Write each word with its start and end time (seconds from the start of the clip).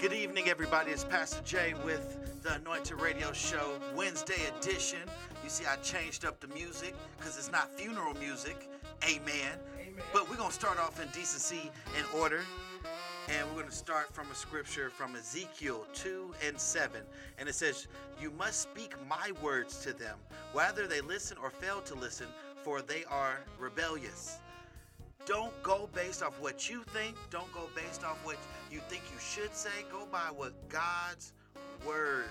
Good 0.00 0.12
evening, 0.12 0.48
everybody. 0.48 0.92
It's 0.92 1.04
Pastor 1.04 1.42
Jay 1.44 1.74
with 1.84 2.42
the 2.42 2.54
Anointed 2.54 3.00
Radio 3.00 3.32
Show, 3.32 3.78
Wednesday 3.96 4.40
edition. 4.56 5.00
You 5.42 5.50
see, 5.50 5.64
I 5.66 5.76
changed 5.76 6.24
up 6.24 6.38
the 6.40 6.46
music 6.48 6.94
because 7.18 7.36
it's 7.36 7.50
not 7.50 7.76
funeral 7.76 8.14
music. 8.14 8.68
Amen. 9.04 9.58
Amen. 9.80 9.94
But 10.12 10.30
we're 10.30 10.36
going 10.36 10.50
to 10.50 10.54
start 10.54 10.78
off 10.78 11.00
in 11.02 11.08
decency 11.08 11.70
and 11.96 12.06
order. 12.20 12.42
And 13.28 13.48
we're 13.48 13.62
going 13.62 13.68
to 13.68 13.72
start 13.72 14.12
from 14.12 14.30
a 14.30 14.34
scripture 14.34 14.90
from 14.90 15.16
Ezekiel 15.16 15.86
2 15.94 16.34
and 16.46 16.58
7. 16.58 17.00
And 17.38 17.48
it 17.48 17.54
says, 17.54 17.88
You 18.20 18.30
must 18.32 18.60
speak 18.60 18.94
my 19.08 19.32
words 19.42 19.82
to 19.84 19.92
them, 19.92 20.18
whether 20.52 20.86
they 20.86 21.00
listen 21.00 21.38
or 21.42 21.50
fail 21.50 21.80
to 21.82 21.94
listen, 21.94 22.26
for 22.62 22.82
they 22.82 23.04
are 23.10 23.40
rebellious. 23.58 24.38
Don't 25.24 25.52
go 25.62 25.88
based 25.94 26.22
off 26.22 26.38
what 26.40 26.68
you 26.68 26.82
think. 26.92 27.16
Don't 27.30 27.52
go 27.52 27.68
based 27.74 28.04
off 28.04 28.18
what 28.24 28.36
you 28.70 28.80
think 28.88 29.02
you 29.12 29.20
should 29.20 29.54
say. 29.54 29.70
Go 29.90 30.06
by 30.10 30.30
what 30.34 30.52
God's 30.68 31.32
word. 31.86 32.26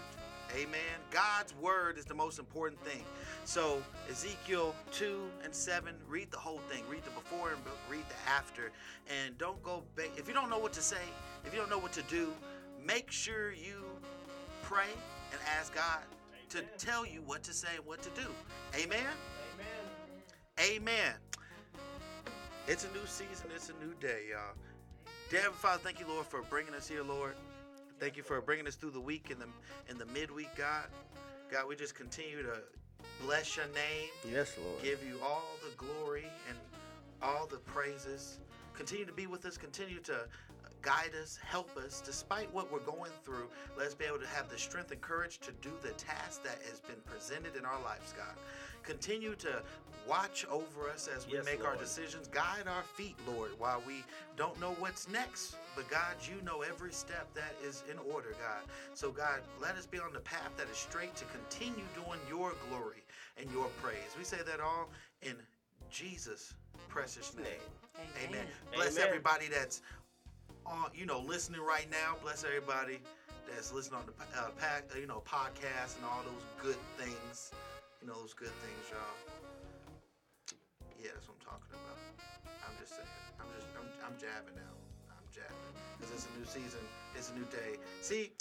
Amen. 0.54 1.00
God's 1.12 1.56
word 1.56 1.98
is 1.98 2.04
the 2.04 2.14
most 2.14 2.38
important 2.38 2.82
thing. 2.84 3.04
So, 3.46 3.82
Ezekiel 4.10 4.76
2 4.92 5.22
and 5.46 5.56
7, 5.56 5.94
read 6.10 6.30
the 6.30 6.38
whole 6.38 6.60
thing. 6.70 6.84
Read 6.90 7.06
the 7.06 7.12
before 7.12 7.52
and 7.52 7.60
read 7.90 8.04
the 8.10 8.30
after. 8.30 8.72
And 9.08 9.38
don't 9.38 9.62
go, 9.64 9.84
ba- 9.96 10.12
if 10.18 10.28
you 10.28 10.34
don't 10.34 10.50
know 10.50 10.60
what 10.60 10.74
to 10.74 10.82
say, 10.82 10.98
if 11.46 11.54
you 11.54 11.60
don't 11.60 11.70
know 11.70 11.78
what 11.78 11.94
to 11.94 12.02
do, 12.04 12.34
make 12.86 13.12
sure 13.12 13.54
you 13.54 13.86
pray 14.62 14.90
and 15.32 15.40
ask 15.58 15.74
God 15.74 16.02
to 16.50 16.62
tell 16.78 17.06
you 17.06 17.22
what 17.26 17.44
to 17.44 17.54
say 17.54 17.70
and 17.78 17.86
what 17.86 18.02
to 18.02 18.10
do. 18.10 18.28
Amen. 18.76 19.00
Amen. 20.60 20.76
Amen. 20.76 21.14
It's 22.68 22.86
a 22.86 22.88
new 22.90 23.06
season. 23.06 23.48
It's 23.56 23.70
a 23.70 23.86
new 23.86 23.94
day, 24.00 24.24
y'all. 24.32 24.56
Dear 25.30 25.42
Heavenly 25.42 25.58
Father, 25.60 25.82
thank 25.84 26.00
you, 26.00 26.08
Lord, 26.08 26.26
for 26.26 26.42
bringing 26.44 26.74
us 26.74 26.88
here, 26.88 27.04
Lord. 27.04 27.36
Thank 28.00 28.18
you 28.18 28.24
for 28.24 28.40
bringing 28.42 28.68
us 28.68 28.76
through 28.76 28.92
the 28.92 29.00
week 29.02 29.30
and 29.30 29.40
the 29.42 29.48
in 29.90 29.98
the 29.98 30.06
midweek, 30.08 30.50
God. 30.56 30.86
God, 31.52 31.68
we 31.68 31.76
just 31.76 31.96
continue 31.96 32.42
to 32.44 32.58
bless 33.26 33.56
your 33.58 33.66
name, 33.68 34.10
Yes, 34.32 34.56
Lord. 34.64 34.82
give 34.82 35.04
you 35.04 35.20
all 35.24 35.44
the 35.64 35.76
glory 35.76 36.26
and 36.50 36.58
all 37.22 37.46
the 37.46 37.58
praises. 37.58 38.40
Continue 38.74 39.06
to 39.06 39.14
be 39.14 39.28
with 39.28 39.46
us. 39.46 39.58
Continue 39.58 40.00
to 40.00 40.28
guide 40.82 41.12
us, 41.22 41.38
help 41.46 41.76
us, 41.78 42.02
despite 42.04 42.52
what 42.54 42.72
we're 42.72 42.80
going 42.80 43.12
through. 43.24 43.48
Let's 43.78 43.94
be 43.94 44.06
able 44.06 44.20
to 44.20 44.28
have 44.28 44.50
the 44.50 44.58
strength 44.58 44.92
and 44.92 45.02
courage 45.02 45.38
to 45.40 45.52
do 45.62 45.72
the 45.82 45.92
task 45.92 46.44
that 46.44 46.58
has 46.70 46.80
been 46.80 47.00
presented 47.06 47.56
in 47.56 47.66
our 47.66 47.80
lives, 47.84 48.14
God. 48.18 48.36
Continue 48.84 49.36
to 49.36 49.62
watch 50.08 50.46
over 50.50 50.90
us 50.90 51.08
as 51.16 51.28
we 51.28 51.34
Yes, 51.34 51.46
make 51.46 51.66
our 51.66 51.76
decisions. 51.76 52.28
Guide 52.28 52.68
our 52.68 52.84
feet, 52.84 53.16
Lord, 53.28 53.52
while 53.58 53.82
we 53.86 54.04
don't 54.36 54.60
know 54.60 54.76
what's 54.80 55.08
next. 55.10 55.56
But 55.76 55.90
God, 55.90 56.16
you 56.28 56.42
know 56.44 56.62
every 56.62 56.92
step 56.92 57.34
that 57.34 57.54
is 57.64 57.84
in 57.90 57.98
order, 58.12 58.30
God. 58.32 58.64
So, 58.94 59.12
God, 59.12 59.42
let 59.62 59.76
us 59.76 59.86
be 59.86 60.00
on 60.00 60.14
the 60.14 60.20
path 60.20 60.52
that 60.58 60.68
is 60.70 60.78
straight 60.78 61.16
to 61.16 61.26
continue 61.26 61.86
doing 61.96 62.20
your 62.28 62.54
glory 62.70 63.04
and 63.40 63.50
your 63.52 63.68
praise. 63.82 64.16
We 64.18 64.24
say 64.24 64.40
that 64.46 64.60
all 64.60 64.90
in 65.22 65.36
Jesus' 65.90 66.54
precious 66.90 67.36
name. 67.36 67.46
Amen. 68.26 68.30
Amen. 68.30 68.46
Bless 68.74 68.98
Amen. 68.98 69.08
everybody 69.08 69.48
that's 69.48 69.82
on, 70.66 70.90
you 70.94 71.06
know, 71.06 71.20
listening 71.20 71.62
right 71.62 71.88
now. 71.90 72.16
Bless 72.22 72.44
everybody 72.44 73.00
that's 73.48 73.72
listening 73.74 74.00
on 74.00 74.06
the 74.08 74.40
uh, 74.40 74.50
pack, 74.60 74.86
uh, 74.96 75.00
you 75.00 75.08
know, 75.08 75.22
podcast 75.26 75.98
and 75.98 76.06
all 76.06 76.22
those 76.24 76.44
good 76.62 76.78
things. 76.98 77.52
You 78.02 78.08
know, 78.08 78.18
those 78.18 78.34
good 78.34 78.50
things, 78.66 78.90
y'all. 78.90 79.00
Yeah, 80.98 81.14
that's 81.14 81.28
what 81.30 81.38
I'm 81.38 81.46
talking 81.46 81.70
about. 81.78 82.02
I'm 82.66 82.74
just 82.82 82.98
saying. 82.98 83.14
I'm 83.40 83.46
just, 83.54 83.70
I'm, 83.78 83.86
I'm 84.02 84.18
jabbing 84.18 84.58
now. 84.58 84.74
I'm 85.14 85.28
jabbing 85.30 85.74
because 85.98 86.10
it's 86.14 86.26
a 86.26 86.34
new 86.40 86.46
season. 86.46 86.82
It's 87.16 87.30
a 87.30 87.36
new 87.36 87.46
day. 87.54 87.78
See, 88.02 88.32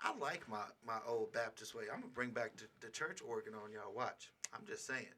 I 0.00 0.16
like 0.16 0.48
my 0.48 0.64
my 0.86 0.98
old 1.06 1.32
Baptist 1.32 1.74
way. 1.74 1.84
I'm 1.92 2.00
gonna 2.00 2.12
bring 2.14 2.30
back 2.30 2.56
the, 2.56 2.64
the 2.80 2.90
church 2.90 3.20
organ 3.20 3.52
on 3.54 3.70
y'all. 3.70 3.92
Watch. 3.94 4.32
I'm 4.54 4.64
just 4.66 4.86
saying. 4.86 5.12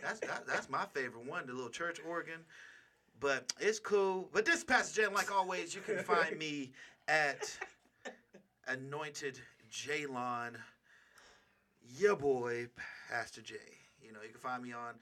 That's 0.00 0.20
that, 0.20 0.46
that's 0.46 0.70
my 0.70 0.84
favorite 0.94 1.26
one, 1.26 1.46
the 1.46 1.52
little 1.52 1.70
church 1.70 2.00
organ. 2.08 2.40
But 3.18 3.52
it's 3.58 3.80
cool. 3.80 4.28
But 4.32 4.44
this 4.44 4.64
Jay, 4.92 5.04
and 5.04 5.14
like 5.14 5.32
always, 5.32 5.74
you 5.74 5.80
can 5.80 6.04
find 6.04 6.38
me 6.38 6.70
at 7.08 7.58
Anointed 8.68 9.40
Jalon, 9.70 10.54
your 11.98 12.16
boy 12.16 12.68
Pastor 13.10 13.42
J. 13.42 13.56
You 14.00 14.12
know, 14.12 14.20
you 14.22 14.30
can 14.30 14.40
find 14.40 14.62
me 14.62 14.72
on 14.72 14.94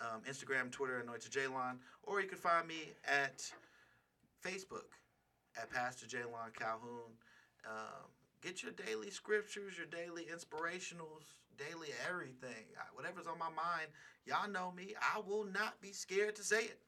um, 0.00 0.22
Instagram, 0.28 0.70
Twitter, 0.70 1.00
Anointed 1.00 1.32
Jalon, 1.32 1.78
or 2.04 2.20
you 2.20 2.28
can 2.28 2.38
find 2.38 2.66
me 2.66 2.92
at 3.04 3.42
Facebook 4.44 4.94
at 5.60 5.70
Pastor 5.70 6.06
Jalon 6.06 6.54
Calhoun. 6.56 7.10
Um, 7.66 8.06
get 8.40 8.62
your 8.62 8.72
daily 8.72 9.10
scriptures, 9.10 9.74
your 9.76 9.86
daily 9.86 10.26
inspirationals, 10.32 11.26
daily 11.58 11.88
everything. 12.08 12.66
Whatever's 12.94 13.26
on 13.26 13.38
my 13.38 13.50
mind, 13.50 13.88
y'all 14.24 14.48
know 14.48 14.72
me. 14.76 14.94
I 15.00 15.20
will 15.26 15.44
not 15.44 15.80
be 15.80 15.92
scared 15.92 16.36
to 16.36 16.44
say 16.44 16.62
it. 16.62 16.78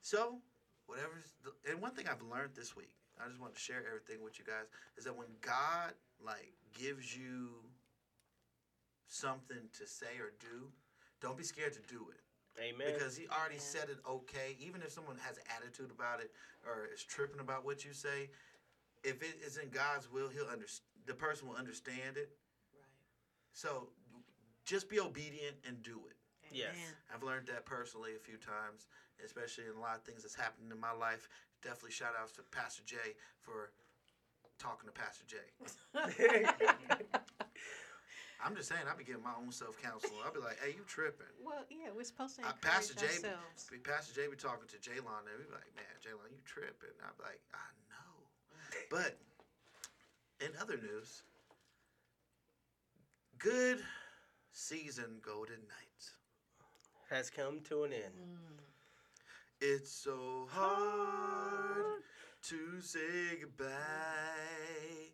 So, 0.00 0.38
whatever's 0.86 1.32
the, 1.42 1.70
and 1.70 1.82
one 1.82 1.92
thing 1.92 2.06
I've 2.08 2.22
learned 2.22 2.54
this 2.54 2.76
week, 2.76 2.94
I 3.20 3.28
just 3.28 3.40
want 3.40 3.54
to 3.54 3.60
share 3.60 3.82
everything 3.86 4.22
with 4.22 4.38
you 4.38 4.44
guys, 4.44 4.66
is 4.96 5.04
that 5.04 5.16
when 5.16 5.28
God 5.40 5.92
like 6.24 6.52
gives 6.72 7.16
you 7.16 7.48
something 9.14 9.70
to 9.78 9.86
say 9.86 10.18
or 10.18 10.32
do, 10.40 10.66
don't 11.22 11.38
be 11.38 11.44
scared 11.44 11.72
to 11.74 11.80
do 11.88 12.06
it 12.10 12.20
Amen. 12.60 12.92
because 12.92 13.16
he 13.16 13.26
already 13.28 13.54
Amen. 13.56 13.66
said 13.66 13.88
it 13.88 13.98
okay 14.08 14.56
even 14.58 14.82
if 14.82 14.90
someone 14.92 15.16
has 15.22 15.36
an 15.38 15.44
attitude 15.56 15.90
about 15.90 16.20
it 16.20 16.30
or 16.66 16.88
is 16.92 17.02
tripping 17.02 17.40
about 17.40 17.64
what 17.64 17.84
you 17.84 17.92
say 17.92 18.28
if 19.02 19.22
it 19.22 19.38
is 19.44 19.56
in 19.56 19.68
god's 19.70 20.10
will 20.10 20.28
he'll 20.28 20.48
under 20.50 20.66
the 21.06 21.14
person 21.14 21.48
will 21.48 21.56
understand 21.56 22.16
it 22.16 22.30
Right. 22.74 22.86
so 23.52 23.88
just 24.64 24.88
be 24.90 24.98
obedient 25.00 25.56
and 25.66 25.82
do 25.82 26.02
it 26.10 26.16
Yes. 26.52 26.70
Amen. 26.74 26.94
i've 27.14 27.22
learned 27.22 27.46
that 27.48 27.64
personally 27.66 28.12
a 28.16 28.18
few 28.22 28.36
times 28.36 28.86
especially 29.24 29.64
in 29.70 29.76
a 29.76 29.80
lot 29.80 29.96
of 29.96 30.02
things 30.02 30.22
that's 30.22 30.34
happened 30.34 30.70
in 30.72 30.78
my 30.80 30.92
life 30.92 31.28
definitely 31.62 31.90
shout 31.92 32.14
outs 32.20 32.32
to 32.32 32.42
pastor 32.50 32.82
jay 32.86 33.14
for 33.40 33.70
talking 34.58 34.88
to 34.88 34.92
pastor 34.94 35.24
jay 35.26 35.48
i'm 38.42 38.56
just 38.56 38.68
saying 38.68 38.80
i'll 38.88 38.96
be 38.96 39.04
giving 39.04 39.22
my 39.22 39.34
own 39.38 39.52
self-counsel 39.52 40.10
i'll 40.24 40.32
be 40.32 40.40
like 40.40 40.58
hey 40.64 40.70
you 40.72 40.82
tripping 40.86 41.26
Well, 41.44 41.64
yeah, 41.68 41.92
we're 41.94 42.04
supposed 42.08 42.36
to 42.36 42.40
encourage 42.42 42.62
Pastor 42.62 42.94
Jay, 42.94 43.06
be- 43.20 43.28
ourselves. 43.28 43.68
be- 43.70 43.78
Pastor 43.78 44.14
Jay 44.16 44.26
be 44.30 44.36
talking 44.36 44.66
to 44.68 44.78
Jaylon, 44.80 45.28
and 45.28 45.36
we 45.36 45.44
be 45.44 45.52
like, 45.52 45.68
"Man, 45.76 45.84
Jaylon, 46.00 46.32
you 46.32 46.40
tripping?" 46.46 46.96
I'm 47.04 47.12
like, 47.20 47.38
"I 47.52 47.68
know," 47.92 48.24
but 48.88 49.18
in 50.40 50.50
other 50.60 50.78
news, 50.80 51.22
good 53.38 53.78
season 54.52 55.20
Golden 55.20 55.60
Knights. 55.68 56.16
Has 57.10 57.28
come 57.28 57.60
to 57.68 57.84
an 57.84 57.92
end. 57.92 58.14
Mm. 58.18 58.58
It's 59.60 59.90
so 59.92 60.48
hard 60.50 62.02
to 62.48 62.80
say 62.80 63.36
goodbye 63.40 65.12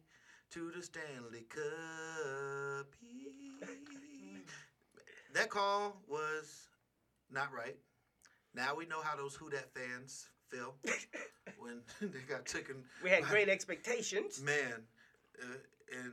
to 0.51 0.73
the 0.75 0.83
Stanley 0.83 1.45
Cup. 1.49 2.87
that 5.33 5.49
call 5.49 5.97
was 6.09 6.67
not 7.31 7.53
right. 7.53 7.77
Now 8.55 8.75
we 8.75 8.85
know 8.87 9.01
how 9.01 9.17
those 9.17 9.37
Who 9.37 9.49
Dat 9.49 9.69
fans 9.73 10.29
feel 10.49 10.75
when 11.59 11.83
they 12.01 12.21
got 12.29 12.47
taken. 12.47 12.77
We 13.03 13.11
had 13.11 13.23
great 13.25 13.49
expectations. 13.49 14.43
Man, 14.43 14.83
uh, 15.41 15.97
and 16.03 16.13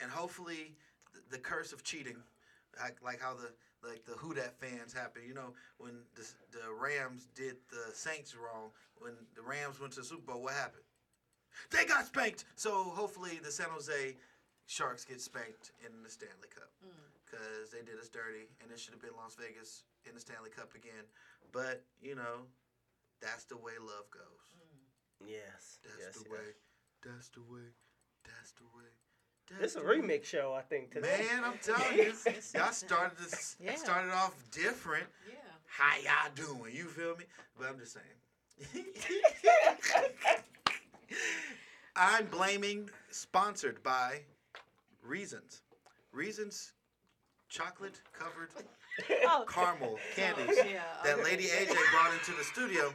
and 0.00 0.10
hopefully 0.10 0.74
the, 1.14 1.36
the 1.36 1.38
curse 1.38 1.72
of 1.72 1.84
cheating, 1.84 2.16
like, 2.82 2.96
like 3.04 3.20
how 3.20 3.34
the 3.34 3.52
like 3.88 4.04
the 4.04 4.14
Who 4.14 4.34
Dat 4.34 4.58
fans 4.58 4.92
happen. 4.92 5.22
You 5.28 5.34
know, 5.34 5.54
when 5.78 5.92
the, 6.16 6.26
the 6.50 6.72
Rams 6.74 7.28
did 7.36 7.56
the 7.70 7.94
Saints 7.94 8.34
wrong, 8.34 8.70
when 8.98 9.12
the 9.36 9.42
Rams 9.42 9.78
went 9.78 9.92
to 9.92 10.00
the 10.00 10.06
Super 10.06 10.32
Bowl, 10.32 10.42
what 10.42 10.54
happened? 10.54 10.82
They 11.70 11.84
got 11.84 12.06
spanked. 12.06 12.44
So 12.56 12.84
hopefully 12.84 13.40
the 13.42 13.50
San 13.50 13.68
Jose 13.70 14.16
Sharks 14.66 15.04
get 15.04 15.20
spanked 15.20 15.72
in 15.84 16.02
the 16.02 16.10
Stanley 16.10 16.48
Cup 16.54 16.70
Mm. 16.84 16.90
because 17.24 17.70
they 17.70 17.82
did 17.82 17.98
us 18.00 18.08
dirty, 18.08 18.48
and 18.62 18.70
it 18.70 18.78
should 18.80 18.92
have 18.92 19.00
been 19.02 19.16
Las 19.16 19.36
Vegas 19.36 19.84
in 20.08 20.14
the 20.14 20.20
Stanley 20.20 20.50
Cup 20.50 20.74
again. 20.74 21.04
But 21.52 21.84
you 22.02 22.14
know, 22.14 22.46
that's 23.20 23.44
the 23.44 23.56
way 23.56 23.72
love 23.80 24.10
goes. 24.10 24.54
Yes. 25.26 25.78
That's 25.84 25.98
yes, 26.00 26.14
the 26.16 26.24
yes. 26.24 26.32
way. 26.32 26.46
That's 27.02 27.28
the 27.30 27.40
way. 27.42 27.66
That's 28.24 28.52
the 28.52 28.64
way. 28.76 29.60
This 29.60 29.70
is 29.72 29.76
a 29.76 29.80
remix 29.82 30.24
show, 30.24 30.52
I 30.52 30.62
think. 30.62 30.90
Today. 30.92 31.24
Man, 31.32 31.44
I'm 31.44 31.58
telling 31.62 31.96
you, 31.96 32.12
y'all 32.54 32.72
started 32.72 33.16
this 33.18 33.56
Yeah. 33.60 33.76
started 33.76 34.10
off 34.12 34.34
different. 34.50 35.06
Yeah. 35.28 35.36
How 35.68 35.96
y'all 35.98 36.32
doing? 36.34 36.74
You 36.74 36.84
feel 36.86 37.16
me? 37.16 37.24
But 37.56 37.68
I'm 37.68 37.78
just 37.78 37.94
saying. 37.94 38.84
I'm 41.94 42.26
blaming 42.26 42.90
sponsored 43.10 43.82
by 43.82 44.20
Reasons. 45.02 45.62
Reasons 46.12 46.72
chocolate 47.48 48.00
covered 48.12 48.48
Oh, 49.26 49.44
caramel 49.48 49.98
candies 50.16 50.56
yeah, 50.56 50.80
that. 51.04 51.22
Lady 51.22 51.44
AJ 51.44 51.68
brought 51.92 52.12
into 52.14 52.32
the 52.32 52.44
studio 52.44 52.92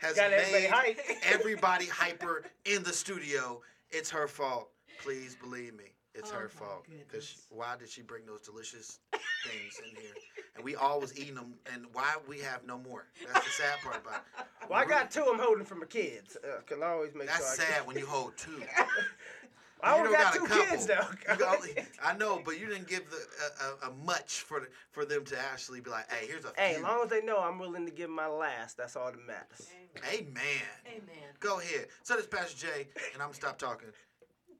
has 0.00 0.14
Got 0.14 0.32
everybody 0.32 0.62
made 0.62 0.70
hype. 0.70 1.00
everybody 1.22 1.86
hyper 1.86 2.44
in 2.66 2.82
the 2.82 2.92
studio. 2.92 3.62
It's 3.90 4.10
her 4.10 4.28
fault. 4.28 4.68
Please 5.02 5.36
believe 5.42 5.74
me. 5.74 5.84
It's 6.14 6.32
Oh 6.32 6.38
her 6.38 6.48
fault. 6.48 6.86
Because 7.08 7.46
why 7.50 7.76
did 7.78 7.88
she 7.88 8.02
bring 8.02 8.26
those 8.26 8.40
delicious 8.40 8.98
things 9.44 9.80
in 9.88 9.96
here? 9.96 10.14
And 10.56 10.64
we 10.64 10.74
all 10.74 11.00
was 11.00 11.18
eating 11.18 11.36
them. 11.36 11.54
And 11.72 11.86
why 11.92 12.16
we 12.28 12.40
have 12.40 12.66
no 12.66 12.78
more? 12.78 13.06
That's 13.32 13.44
the 13.44 13.50
sad 13.50 13.80
part 13.82 13.96
about 13.96 14.24
it. 14.38 14.46
Well, 14.68 14.78
I 14.78 14.84
got 14.84 15.10
two 15.10 15.24
I'm 15.24 15.40
holding 15.40 15.64
for 15.64 15.74
my 15.74 15.86
kids. 15.86 16.36
Uh, 16.44 16.60
can 16.64 16.80
always 16.84 17.12
make 17.12 17.26
That's 17.26 17.56
sure. 17.56 17.64
I 17.66 17.70
sad 17.70 17.86
when 17.88 17.96
you 17.98 18.06
hold 18.06 18.36
two. 18.36 18.62
I 19.82 19.98
only 19.98 20.12
got, 20.12 20.32
got 20.32 20.34
two 20.34 20.46
couple. 20.46 20.64
kids 20.64 20.86
though. 20.86 21.34
Got 21.36 21.60
I 22.04 22.16
know, 22.16 22.40
but 22.44 22.60
you 22.60 22.66
didn't 22.66 22.86
give 22.86 23.10
the 23.10 23.16
a, 23.16 23.86
a, 23.88 23.90
a 23.90 23.94
much 24.04 24.42
for 24.42 24.60
the, 24.60 24.68
for 24.92 25.04
them 25.04 25.24
to 25.24 25.38
actually 25.38 25.80
be 25.80 25.90
like, 25.90 26.08
hey, 26.12 26.26
here's 26.26 26.44
a 26.44 26.52
hey, 26.56 26.76
as 26.76 26.82
long 26.82 27.02
as 27.02 27.10
they 27.10 27.20
know 27.22 27.38
I'm 27.38 27.58
willing 27.58 27.84
to 27.86 27.90
give 27.90 28.10
my 28.10 28.28
last, 28.28 28.76
that's 28.76 28.94
all 28.94 29.10
that 29.10 29.26
matters. 29.26 29.70
Amen. 30.08 30.62
Amen. 30.86 31.28
Go 31.40 31.58
ahead. 31.58 31.86
So 32.02 32.16
this 32.16 32.26
Pastor 32.26 32.68
Jay, 32.68 32.88
and 33.12 33.22
I'm 33.22 33.28
gonna 33.28 33.34
stop 33.34 33.58
talking. 33.58 33.88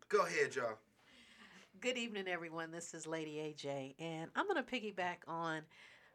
Go 0.08 0.24
ahead, 0.26 0.56
y'all. 0.56 0.78
Good 1.80 1.96
evening, 1.96 2.28
everyone. 2.28 2.70
This 2.70 2.92
is 2.92 3.06
Lady 3.06 3.36
AJ, 3.36 3.94
and 3.98 4.30
I'm 4.36 4.46
going 4.46 4.62
to 4.62 4.70
piggyback 4.70 5.16
on 5.26 5.62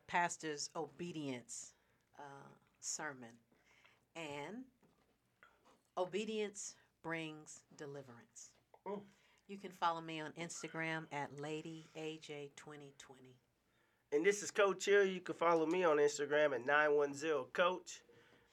Pastor's 0.05 0.69
obedience 0.75 1.73
uh, 2.19 2.49
sermon. 2.81 3.31
And 4.15 4.57
obedience 5.97 6.75
brings 7.01 7.61
deliverance. 7.77 8.51
Mm. 8.87 9.01
You 9.47 9.57
can 9.57 9.71
follow 9.71 10.01
me 10.01 10.21
on 10.21 10.33
Instagram 10.39 11.05
at 11.11 11.39
Lady 11.39 11.87
AJ 11.97 12.51
2020. 12.57 13.35
And 14.11 14.23
this 14.23 14.43
is 14.43 14.51
Coach 14.51 14.85
Hill. 14.85 15.05
You 15.05 15.19
can 15.19 15.33
follow 15.33 15.65
me 15.65 15.83
on 15.83 15.97
Instagram 15.97 16.53
at 16.53 16.67
910coach. 16.67 18.01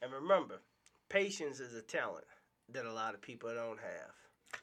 And 0.00 0.10
remember, 0.14 0.62
patience 1.10 1.60
is 1.60 1.74
a 1.74 1.82
talent 1.82 2.24
that 2.72 2.86
a 2.86 2.92
lot 2.92 3.12
of 3.12 3.20
people 3.20 3.50
don't 3.54 3.80
have. 3.80 4.14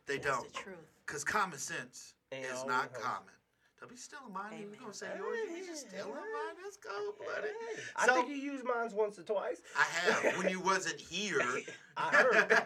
They 0.07 0.17
That's 0.17 0.25
don't, 0.25 0.51
the 0.51 0.59
truth. 0.59 0.77
cause 1.05 1.23
common 1.23 1.59
sense 1.59 2.15
Ain't 2.31 2.45
is 2.45 2.65
not 2.65 2.93
common. 2.93 3.33
Don't 3.79 3.89
be 3.89 3.95
stealing 3.95 4.33
mine. 4.33 4.51
You 4.59 4.65
Amen. 4.67 4.79
gonna 4.79 4.93
say 4.93 5.07
yours? 5.17 5.37
You 5.57 5.65
just 5.65 5.89
stealing 5.89 6.13
mine? 6.13 6.55
Let's 6.63 6.77
go, 6.77 7.13
buddy. 7.17 7.47
I 7.95 8.05
So- 8.05 8.13
think 8.15 8.29
you 8.29 8.35
used 8.35 8.63
mine 8.65 8.89
once 8.93 9.17
or 9.17 9.23
twice. 9.23 9.61
I 9.77 9.83
have 9.83 10.37
when 10.37 10.49
you 10.49 10.59
wasn't 10.59 10.99
here. 10.99 11.41
I 11.97 12.09
heard. 12.11 12.61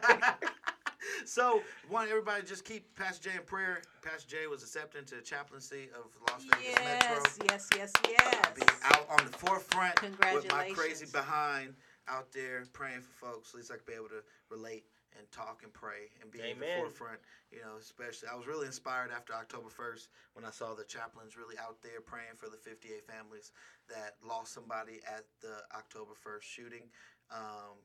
so, 1.26 1.62
want 1.90 2.10
everybody 2.10 2.44
just 2.44 2.66
keep 2.66 2.94
Pastor 2.96 3.30
Jay 3.30 3.36
in 3.38 3.44
prayer. 3.44 3.84
Pastor 4.02 4.28
Jay 4.38 4.48
was 4.48 4.64
accepted 4.64 5.00
into 5.00 5.16
the 5.16 5.22
chaplaincy 5.22 5.90
of 5.96 6.10
Las 6.32 6.44
Vegas 6.44 6.80
Metro. 6.84 7.16
Yes, 7.16 7.38
yes, 7.46 7.70
yes, 7.78 7.92
Be 8.04 8.62
yes. 8.66 8.80
out 8.86 9.08
on 9.10 9.26
the 9.26 9.38
forefront 9.38 9.96
Congratulations. 9.98 10.44
with 10.46 10.52
my 10.52 10.72
crazy 10.72 11.06
behind 11.06 11.76
out 12.08 12.32
there 12.34 12.64
praying 12.74 13.02
for 13.02 13.28
folks. 13.28 13.52
At 13.52 13.58
least 13.58 13.72
I 13.72 13.76
could 13.76 13.86
be 13.86 13.94
able 13.94 14.10
to 14.10 14.24
relate 14.50 14.84
and 15.18 15.30
talk 15.32 15.62
and 15.64 15.74
pray 15.74 16.12
and 16.22 16.32
be 16.32 16.40
in 16.40 16.60
the 16.60 16.66
forefront. 16.78 17.20
You 17.52 17.60
know, 17.62 17.78
especially 17.80 18.30
I 18.30 18.36
was 18.36 18.48
really 18.48 18.68
inspired 18.68 19.12
after 19.12 19.34
October 19.34 19.70
1st 19.70 20.08
when 20.34 20.46
I 20.46 20.52
saw 20.52 20.74
the 20.74 20.86
chaplains 20.86 21.38
really 21.38 21.58
out 21.58 21.82
there 21.82 22.02
praying 22.02 22.38
for 22.38 22.50
the 22.50 22.58
58 22.58 23.06
families 23.06 23.52
that 23.90 24.16
lost 24.26 24.54
somebody 24.54 25.00
at 25.08 25.26
the 25.42 25.62
October 25.76 26.14
1st 26.14 26.44
shooting. 26.44 26.86
Um, 27.32 27.78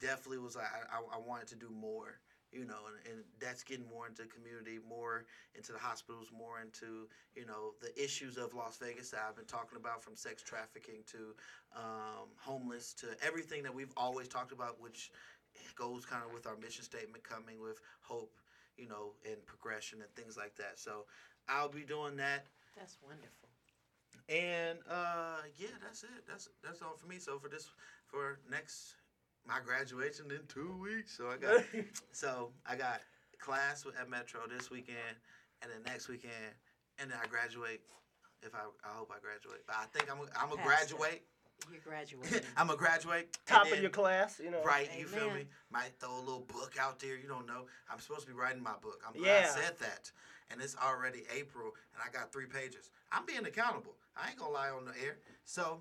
definitely 0.00 0.38
was 0.38 0.56
like 0.56 0.66
I, 0.66 0.98
I 0.98 1.18
wanted 1.18 1.48
to 1.48 1.56
do 1.56 1.68
more 1.70 2.20
you 2.52 2.64
know, 2.64 2.90
and, 2.90 3.14
and 3.14 3.24
that's 3.40 3.62
getting 3.62 3.86
more 3.88 4.08
into 4.08 4.22
the 4.22 4.28
community, 4.28 4.78
more 4.88 5.24
into 5.54 5.72
the 5.72 5.78
hospitals, 5.78 6.28
more 6.36 6.60
into, 6.60 7.06
you 7.34 7.46
know, 7.46 7.74
the 7.80 7.92
issues 8.02 8.36
of 8.36 8.54
Las 8.54 8.76
Vegas 8.78 9.10
that 9.10 9.24
I've 9.28 9.36
been 9.36 9.44
talking 9.44 9.78
about 9.78 10.02
from 10.02 10.16
sex 10.16 10.42
trafficking 10.42 11.02
to 11.12 11.34
um, 11.76 12.28
homeless 12.36 12.92
to 12.94 13.06
everything 13.24 13.62
that 13.62 13.74
we've 13.74 13.92
always 13.96 14.26
talked 14.26 14.52
about, 14.52 14.80
which 14.80 15.10
goes 15.76 16.04
kind 16.04 16.22
of 16.24 16.32
with 16.32 16.46
our 16.46 16.56
mission 16.56 16.84
statement 16.84 17.24
coming 17.24 17.60
with 17.60 17.80
hope, 18.00 18.32
you 18.76 18.88
know, 18.88 19.14
and 19.24 19.36
progression 19.46 20.00
and 20.02 20.10
things 20.14 20.36
like 20.36 20.54
that. 20.56 20.78
So 20.78 21.06
I'll 21.48 21.68
be 21.68 21.82
doing 21.82 22.16
that. 22.16 22.46
That's 22.76 22.96
wonderful. 23.02 23.48
And 24.28 24.78
uh, 24.88 25.42
yeah, 25.58 25.74
that's 25.82 26.04
it. 26.04 26.26
That's 26.28 26.48
that's 26.62 26.82
all 26.82 26.94
for 26.96 27.06
me. 27.06 27.18
So 27.18 27.38
for 27.38 27.48
this, 27.48 27.68
for 28.06 28.38
next, 28.50 28.94
my 29.46 29.58
graduation 29.64 30.26
in 30.30 30.46
two 30.48 30.76
weeks. 30.80 31.16
So 31.16 31.30
I 31.30 31.36
got 31.36 31.64
so 32.12 32.50
I 32.66 32.76
got 32.76 33.00
class 33.40 33.84
at 34.00 34.08
Metro 34.08 34.40
this 34.46 34.70
weekend, 34.70 35.16
and 35.62 35.70
then 35.72 35.82
next 35.84 36.08
weekend, 36.08 36.54
and 36.98 37.10
then 37.10 37.18
I 37.22 37.26
graduate. 37.26 37.80
If 38.42 38.54
I, 38.54 38.64
I 38.88 38.96
hope 38.96 39.12
I 39.14 39.20
graduate, 39.20 39.66
but 39.66 39.76
I 39.76 39.84
think 39.92 40.10
I'm 40.10 40.18
I'm 40.40 40.48
gonna 40.48 40.62
graduate. 40.62 41.22
You're 41.70 41.80
graduating. 41.84 42.40
I'm 42.56 42.66
gonna 42.68 42.78
graduate. 42.78 43.24
and 43.24 43.46
Top 43.46 43.70
of 43.70 43.80
your 43.80 43.90
class, 43.90 44.40
you 44.42 44.50
know. 44.50 44.62
Right, 44.62 44.88
you 44.98 45.06
feel 45.06 45.30
me? 45.30 45.46
Might 45.70 45.92
throw 45.98 46.16
a 46.16 46.20
little 46.20 46.46
book 46.48 46.74
out 46.80 46.98
there. 46.98 47.16
You 47.16 47.28
don't 47.28 47.46
know. 47.46 47.66
I'm 47.92 47.98
supposed 48.00 48.22
to 48.22 48.26
be 48.26 48.32
writing 48.32 48.62
my 48.62 48.74
book. 48.82 49.00
I'm 49.06 49.12
glad 49.20 49.26
Yeah. 49.44 49.48
I 49.50 49.60
said 49.60 49.78
that. 49.80 50.10
And 50.50 50.60
it's 50.60 50.76
already 50.76 51.22
April, 51.36 51.72
and 51.94 52.02
I 52.04 52.10
got 52.12 52.32
three 52.32 52.46
pages. 52.46 52.90
I'm 53.12 53.24
being 53.24 53.44
accountable. 53.46 53.94
I 54.16 54.30
ain't 54.30 54.38
gonna 54.38 54.52
lie 54.52 54.70
on 54.70 54.84
the 54.84 54.92
air. 55.04 55.18
So, 55.44 55.80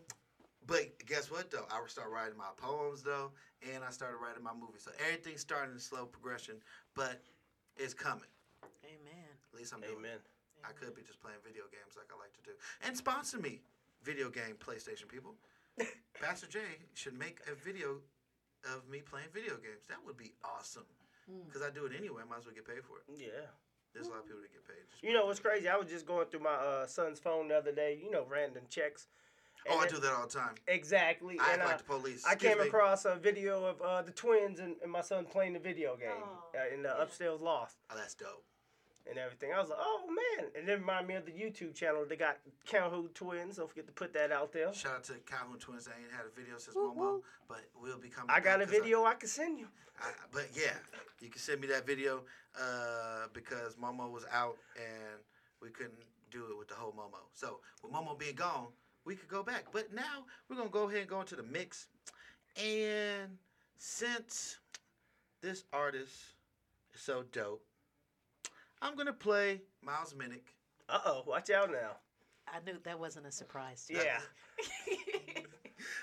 but 0.68 0.86
guess 1.08 1.32
what 1.32 1.50
though? 1.50 1.66
I 1.72 1.82
would 1.82 1.90
start 1.90 2.10
writing 2.12 2.38
my 2.38 2.52
poems 2.58 3.02
though, 3.02 3.32
and 3.74 3.84
I 3.84 3.90
started 3.90 4.18
writing 4.18 4.44
my 4.44 4.54
movie. 4.54 4.78
So 4.78 4.92
everything's 5.04 5.42
starting 5.42 5.74
in 5.74 5.80
slow 5.80 6.06
progression, 6.06 6.56
but 6.96 7.22
it's 7.78 7.94
coming. 7.94 8.30
Amen. 8.86 9.26
At 9.54 9.58
least 9.58 9.74
I'm 9.74 9.82
doing. 9.82 9.96
Amen. 9.98 10.20
I 10.64 10.72
could 10.74 10.94
be 10.94 11.02
just 11.02 11.20
playing 11.20 11.40
video 11.44 11.64
games 11.72 11.96
like 11.98 12.12
I 12.14 12.20
like 12.20 12.34
to 12.34 12.44
do. 12.44 12.52
And 12.86 12.96
sponsor 12.96 13.40
me, 13.40 13.62
video 14.04 14.30
game 14.30 14.56
PlayStation 14.60 15.08
people. 15.08 15.36
Pastor 16.22 16.48
J 16.48 16.60
should 16.94 17.18
make 17.18 17.40
a 17.52 17.56
video 17.56 17.98
of 18.76 18.88
me 18.90 19.00
playing 19.02 19.28
video 19.34 19.56
games. 19.56 19.88
That 19.88 19.98
would 20.06 20.18
be 20.18 20.34
awesome. 20.44 20.86
Because 21.48 21.62
I 21.62 21.70
do 21.70 21.86
it 21.86 21.92
anyway. 21.98 22.24
I 22.26 22.30
might 22.30 22.40
as 22.40 22.46
well 22.46 22.56
get 22.56 22.66
paid 22.68 22.84
for 22.84 22.98
it. 22.98 23.04
Yeah. 23.16 23.46
There's 23.94 24.08
a 24.08 24.10
lot 24.10 24.20
of 24.20 24.26
people 24.26 24.42
that 24.42 24.52
get 24.52 24.66
paid. 24.68 24.84
Just 24.92 25.04
You 25.04 25.14
know 25.14 25.26
what's 25.28 25.40
crazy? 25.40 25.68
I 25.68 25.78
was 25.78 25.88
just 25.90 26.06
going 26.06 26.26
through 26.28 26.42
my 26.42 26.54
uh, 26.54 26.86
son's 26.88 27.20
phone 27.20 27.48
the 27.50 27.56
other 27.58 27.72
day. 27.72 28.00
You 28.04 28.12
know, 28.12 28.26
random 28.30 28.64
checks. 28.70 29.08
Oh, 29.70 29.78
I 29.78 29.88
do 29.88 29.98
that 30.00 30.12
all 30.14 30.26
the 30.28 30.34
time. 30.34 30.56
Exactly. 30.68 31.38
I 31.40 31.54
and 31.54 31.62
act 31.62 31.68
I, 31.68 31.72
like 31.74 31.78
the 31.80 31.84
police. 31.84 32.26
I 32.26 32.34
Excuse 32.34 32.54
came 32.54 32.62
me. 32.62 32.68
across 32.68 33.06
a 33.06 33.16
video 33.16 33.64
of 33.66 33.82
uh, 33.82 34.02
the 34.02 34.12
twins 34.12 34.60
and, 34.60 34.76
and 34.82 34.92
my 34.92 35.02
son 35.02 35.26
playing 35.26 35.54
the 35.54 35.60
video 35.60 35.96
game 35.98 36.10
Oh, 36.18 36.58
uh, 36.58 36.74
in 36.74 36.82
the 36.82 36.90
yeah. 36.98 37.04
upstairs 37.04 37.40
loft 37.42 37.76
Oh, 37.92 37.96
that's 37.98 38.16
dope. 38.16 38.44
And 39.10 39.18
everything. 39.18 39.52
I 39.54 39.60
was 39.60 39.70
like, 39.70 39.80
oh 39.82 40.02
man! 40.08 40.50
And 40.56 40.70
it 40.70 40.74
reminded 40.80 41.08
me 41.08 41.16
of 41.16 41.26
the 41.26 41.32
YouTube 41.32 41.74
channel. 41.76 42.06
They 42.08 42.16
got 42.16 42.38
Calhoun 42.66 43.10
twins. 43.14 43.58
Don't 43.58 43.70
forget 43.70 43.88
to 43.88 43.94
put 43.94 44.14
that 44.14 44.32
out 44.32 44.52
there. 44.54 44.74
Shout 44.74 44.94
out 44.98 45.04
to 45.06 45.14
Calhoun 45.26 45.58
Twins. 45.60 45.88
I 45.88 46.00
ain't 46.02 46.12
had 46.12 46.26
a 46.26 46.40
video 46.40 46.58
since 46.58 46.76
Woo, 46.76 46.94
Momo, 46.96 47.22
but 47.48 47.62
we'll 47.82 47.98
be 48.00 48.10
coming. 48.10 48.30
I 48.30 48.40
got 48.40 48.62
a 48.62 48.66
'cause 48.66 48.74
I- 48.76 48.80
video 48.80 49.04
I, 49.06 49.14
can 49.16 49.28
send 49.30 49.60
you. 49.60 49.68
I, 50.02 50.12
but 50.32 50.48
yeah, 50.54 50.74
you 51.20 51.30
can 51.30 51.40
send 51.40 51.60
me 51.62 51.68
that 51.68 51.86
video 51.86 52.24
uh, 52.60 53.28
because 53.34 53.76
Momo 53.76 54.10
was 54.12 54.26
out 54.32 54.58
and 54.78 55.20
we 55.62 55.70
couldn't 55.70 55.94
do 56.32 56.46
it 56.52 56.58
with 56.58 56.68
the 56.68 56.76
whole 56.76 56.92
Momo. 56.94 57.18
So 57.34 57.60
with 57.84 57.92
Momo 57.92 58.18
being 58.18 58.36
gone, 58.36 58.68
we 59.06 59.16
could 59.16 59.28
go 59.30 59.44
back. 59.44 59.66
But 59.74 59.94
now 59.94 60.26
we're 60.48 60.56
gonna 60.56 60.70
go 60.70 60.88
ahead 60.88 61.02
and 61.02 61.10
go 61.10 61.20
into 61.20 61.36
the 61.36 61.44
mix. 61.44 61.88
And 62.62 63.38
since 63.78 64.58
this 65.42 65.64
artist 65.74 66.14
is 66.94 67.02
so 67.02 67.24
dope, 67.32 67.64
I'm 68.82 68.96
gonna 68.96 69.14
play 69.14 69.62
Miles 69.84 70.14
Minnick. 70.14 70.54
Uh 70.88 71.00
oh, 71.06 71.24
watch 71.28 71.50
out 71.50 71.72
now. 71.72 71.98
I 72.48 72.60
knew 72.66 72.78
that 72.84 73.00
wasn't 73.00 73.28
a 73.28 73.32
surprise 73.32 73.86
to 73.86 73.94
me. 73.94 74.00
Yeah. 74.04 74.20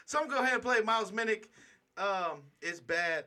So 0.07 0.19
I'm 0.19 0.29
gonna 0.29 0.39
go 0.39 0.43
ahead 0.45 0.55
and 0.55 0.63
play 0.63 0.81
Miles 0.81 1.11
Minnick. 1.11 1.47
Um, 1.99 2.43
it's 2.63 2.81
bad, 2.81 3.25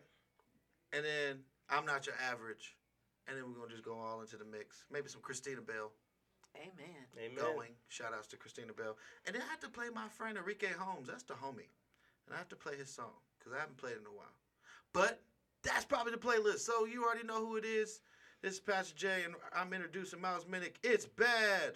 and 0.94 1.03
then 1.03 1.39
I'm 1.70 1.86
not 1.86 2.06
your 2.06 2.15
average, 2.32 2.75
and 3.27 3.38
then 3.38 3.46
we're 3.48 3.60
gonna 3.60 3.72
just 3.72 3.84
go 3.84 3.94
all 4.00 4.22
into 4.22 4.38
the 4.38 4.46
mix. 4.46 4.86
Maybe 4.91 5.10
some 5.10 5.22
Christina 5.22 5.62
Bell 5.62 5.91
Amen. 6.56 7.06
Amen. 7.18 7.36
going. 7.38 7.72
Shout 7.89 8.13
outs 8.13 8.27
to 8.27 8.38
Christina 8.38 8.74
Bell, 8.74 8.98
and 9.25 9.36
then 9.36 9.41
I 9.41 9.50
have 9.50 9.60
to 9.60 9.70
play 9.70 9.88
my 9.94 10.08
friend 10.08 10.38
Enrique 10.38 10.72
Holmes. 10.77 11.08
That's 11.08 11.24
the 11.24 11.34
homie, 11.34 11.70
and 12.25 12.34
I 12.34 12.38
have 12.38 12.50
to 12.50 12.56
play 12.56 12.75
his 12.77 12.89
song 12.89 13.20
because 13.38 13.53
I 13.53 13.60
haven't 13.60 13.77
played 13.77 13.98
in 13.98 14.06
a 14.06 14.15
while. 14.15 14.34
But 14.94 15.22
that's 15.63 15.86
probably 15.86 16.13
the 16.13 16.18
playlist. 16.18 16.60
So 16.60 16.86
you 16.86 17.03
already 17.03 17.27
know 17.27 17.46
who 17.46 17.58
it 17.58 17.65
is. 17.65 18.00
This 18.41 18.53
is 18.53 18.60
Pastor 18.62 18.96
Jay, 18.96 19.24
and 19.25 19.36
I'm 19.53 19.74
introducing 19.74 20.22
Miles 20.22 20.46
Minnick. 20.46 20.75
It's 20.81 21.05
bad. 21.05 21.74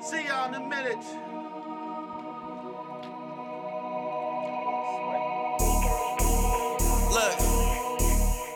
See 0.00 0.26
y'all 0.26 0.54
in 0.54 0.54
a 0.54 0.64
minute. 0.64 1.04
Look, 7.10 7.34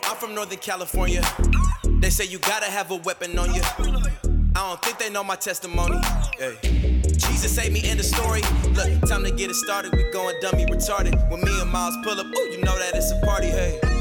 I'm 0.04 0.16
from 0.18 0.36
Northern 0.36 0.58
California. 0.58 1.22
They 1.98 2.10
say 2.10 2.26
you 2.26 2.38
gotta 2.38 2.66
have 2.66 2.92
a 2.92 2.96
weapon 2.98 3.36
on 3.36 3.52
you. 3.52 3.62
I 3.64 4.68
don't 4.68 4.80
think 4.82 4.98
they 4.98 5.10
know 5.10 5.24
my 5.24 5.34
testimony. 5.34 5.98
Hey. 6.38 6.58
Jesus 7.02 7.56
saved 7.56 7.72
me 7.72 7.90
in 7.90 7.96
the 7.96 8.04
story. 8.04 8.42
Look, 8.74 9.08
time 9.08 9.24
to 9.24 9.32
get 9.32 9.50
it 9.50 9.56
started. 9.56 9.96
We 9.96 10.04
going 10.12 10.36
dummy 10.40 10.64
retarded. 10.66 11.28
When 11.28 11.40
me 11.40 11.60
and 11.60 11.72
Miles 11.72 11.96
pull 12.04 12.20
up, 12.20 12.26
ooh, 12.26 12.50
you 12.52 12.58
know 12.58 12.78
that 12.78 12.92
it's 12.94 13.10
a 13.10 13.26
party. 13.26 13.48
Hey. 13.48 13.91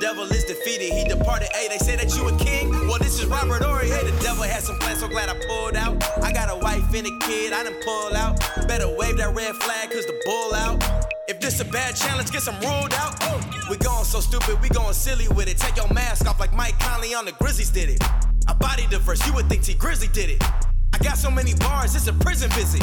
Devil 0.00 0.24
is 0.32 0.44
defeated, 0.44 0.94
he 0.94 1.04
departed. 1.04 1.50
Hey, 1.52 1.68
they 1.68 1.76
say 1.76 1.94
that 1.94 2.16
you 2.16 2.26
a 2.26 2.36
king. 2.38 2.70
Well, 2.88 2.98
this 2.98 3.20
is 3.20 3.26
Robert 3.26 3.62
Horry. 3.62 3.90
Hey, 3.90 4.10
the 4.10 4.18
devil 4.22 4.44
had 4.44 4.62
some 4.62 4.78
plans, 4.78 5.00
so 5.00 5.08
glad 5.08 5.28
I 5.28 5.34
pulled 5.46 5.76
out. 5.76 6.02
I 6.24 6.32
got 6.32 6.48
a 6.48 6.56
wife 6.56 6.94
and 6.94 7.06
a 7.06 7.18
kid, 7.18 7.52
I 7.52 7.64
done 7.64 7.74
pull 7.84 8.16
out. 8.16 8.40
Better 8.66 8.88
wave 8.88 9.18
that 9.18 9.34
red 9.34 9.54
flag, 9.56 9.90
cause 9.90 10.06
the 10.06 10.18
bull 10.24 10.54
out. 10.54 10.82
If 11.28 11.38
this 11.38 11.60
a 11.60 11.66
bad 11.66 11.96
challenge, 11.96 12.32
get 12.32 12.40
some 12.40 12.58
ruled 12.60 12.94
out. 12.94 13.22
We 13.68 13.76
going 13.76 14.06
so 14.06 14.20
stupid, 14.20 14.58
we 14.62 14.70
going 14.70 14.94
silly 14.94 15.28
with 15.28 15.48
it. 15.48 15.58
Take 15.58 15.76
your 15.76 15.92
mask 15.92 16.26
off 16.26 16.40
like 16.40 16.54
Mike 16.54 16.78
Conley 16.78 17.12
on 17.12 17.26
the 17.26 17.32
Grizzlies 17.32 17.68
did 17.68 17.90
it. 17.90 18.02
I 18.48 18.54
bodied 18.54 18.88
the 18.88 19.00
verse, 19.00 19.24
you 19.26 19.34
would 19.34 19.50
think 19.50 19.64
Tee 19.64 19.74
Grizzley 19.74 20.10
did 20.10 20.30
it. 20.30 20.42
I 20.94 20.98
got 20.98 21.18
so 21.18 21.30
many 21.30 21.54
bars, 21.56 21.94
it's 21.94 22.06
a 22.06 22.14
prison 22.14 22.48
visit. 22.52 22.80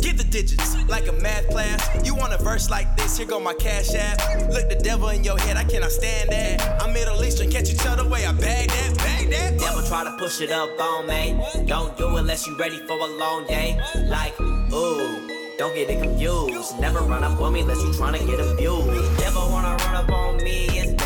Get 0.00 0.16
the 0.16 0.24
digits 0.24 0.76
like 0.88 1.08
a 1.08 1.12
math 1.12 1.48
class. 1.48 2.06
You 2.06 2.14
want 2.14 2.32
a 2.32 2.38
verse 2.38 2.70
like 2.70 2.96
this? 2.96 3.18
Here 3.18 3.26
go 3.26 3.40
my 3.40 3.54
cash 3.54 3.94
app. 3.94 4.18
Look 4.50 4.68
the 4.68 4.80
devil 4.82 5.08
in 5.08 5.24
your 5.24 5.38
head, 5.38 5.56
I 5.56 5.64
cannot 5.64 5.90
stand 5.90 6.30
that. 6.30 6.82
I'm 6.82 6.92
Middle 6.92 7.22
Eastern, 7.24 7.50
can't 7.50 7.68
you 7.68 7.76
tell 7.76 7.96
the 7.96 8.08
way 8.08 8.24
I 8.24 8.32
bag 8.32 8.68
that? 8.68 8.96
Bag 8.98 9.30
that? 9.30 9.58
Devil 9.58 9.82
try 9.82 10.04
to 10.04 10.12
push 10.18 10.40
it 10.40 10.50
up 10.50 10.78
on 10.80 11.06
me. 11.06 11.40
Don't 11.66 11.96
do 11.96 12.16
it 12.16 12.20
unless 12.20 12.46
you 12.46 12.56
ready 12.56 12.78
for 12.86 12.98
a 12.98 13.06
long 13.06 13.46
day. 13.46 13.78
Like, 14.06 14.38
ooh. 14.40 15.28
Don't 15.58 15.74
get 15.74 15.90
it 15.90 16.00
confused. 16.00 16.78
Never 16.78 17.00
run 17.00 17.24
up 17.24 17.40
on 17.40 17.52
me 17.52 17.60
unless 17.62 17.82
you 17.82 17.90
tryna 17.90 18.24
get 18.24 18.38
abused. 18.38 19.18
Devil 19.18 19.50
wanna 19.50 19.76
run 19.84 19.96
up 19.96 20.08
on 20.10 20.36
me, 20.36 20.66
it's 20.70 20.97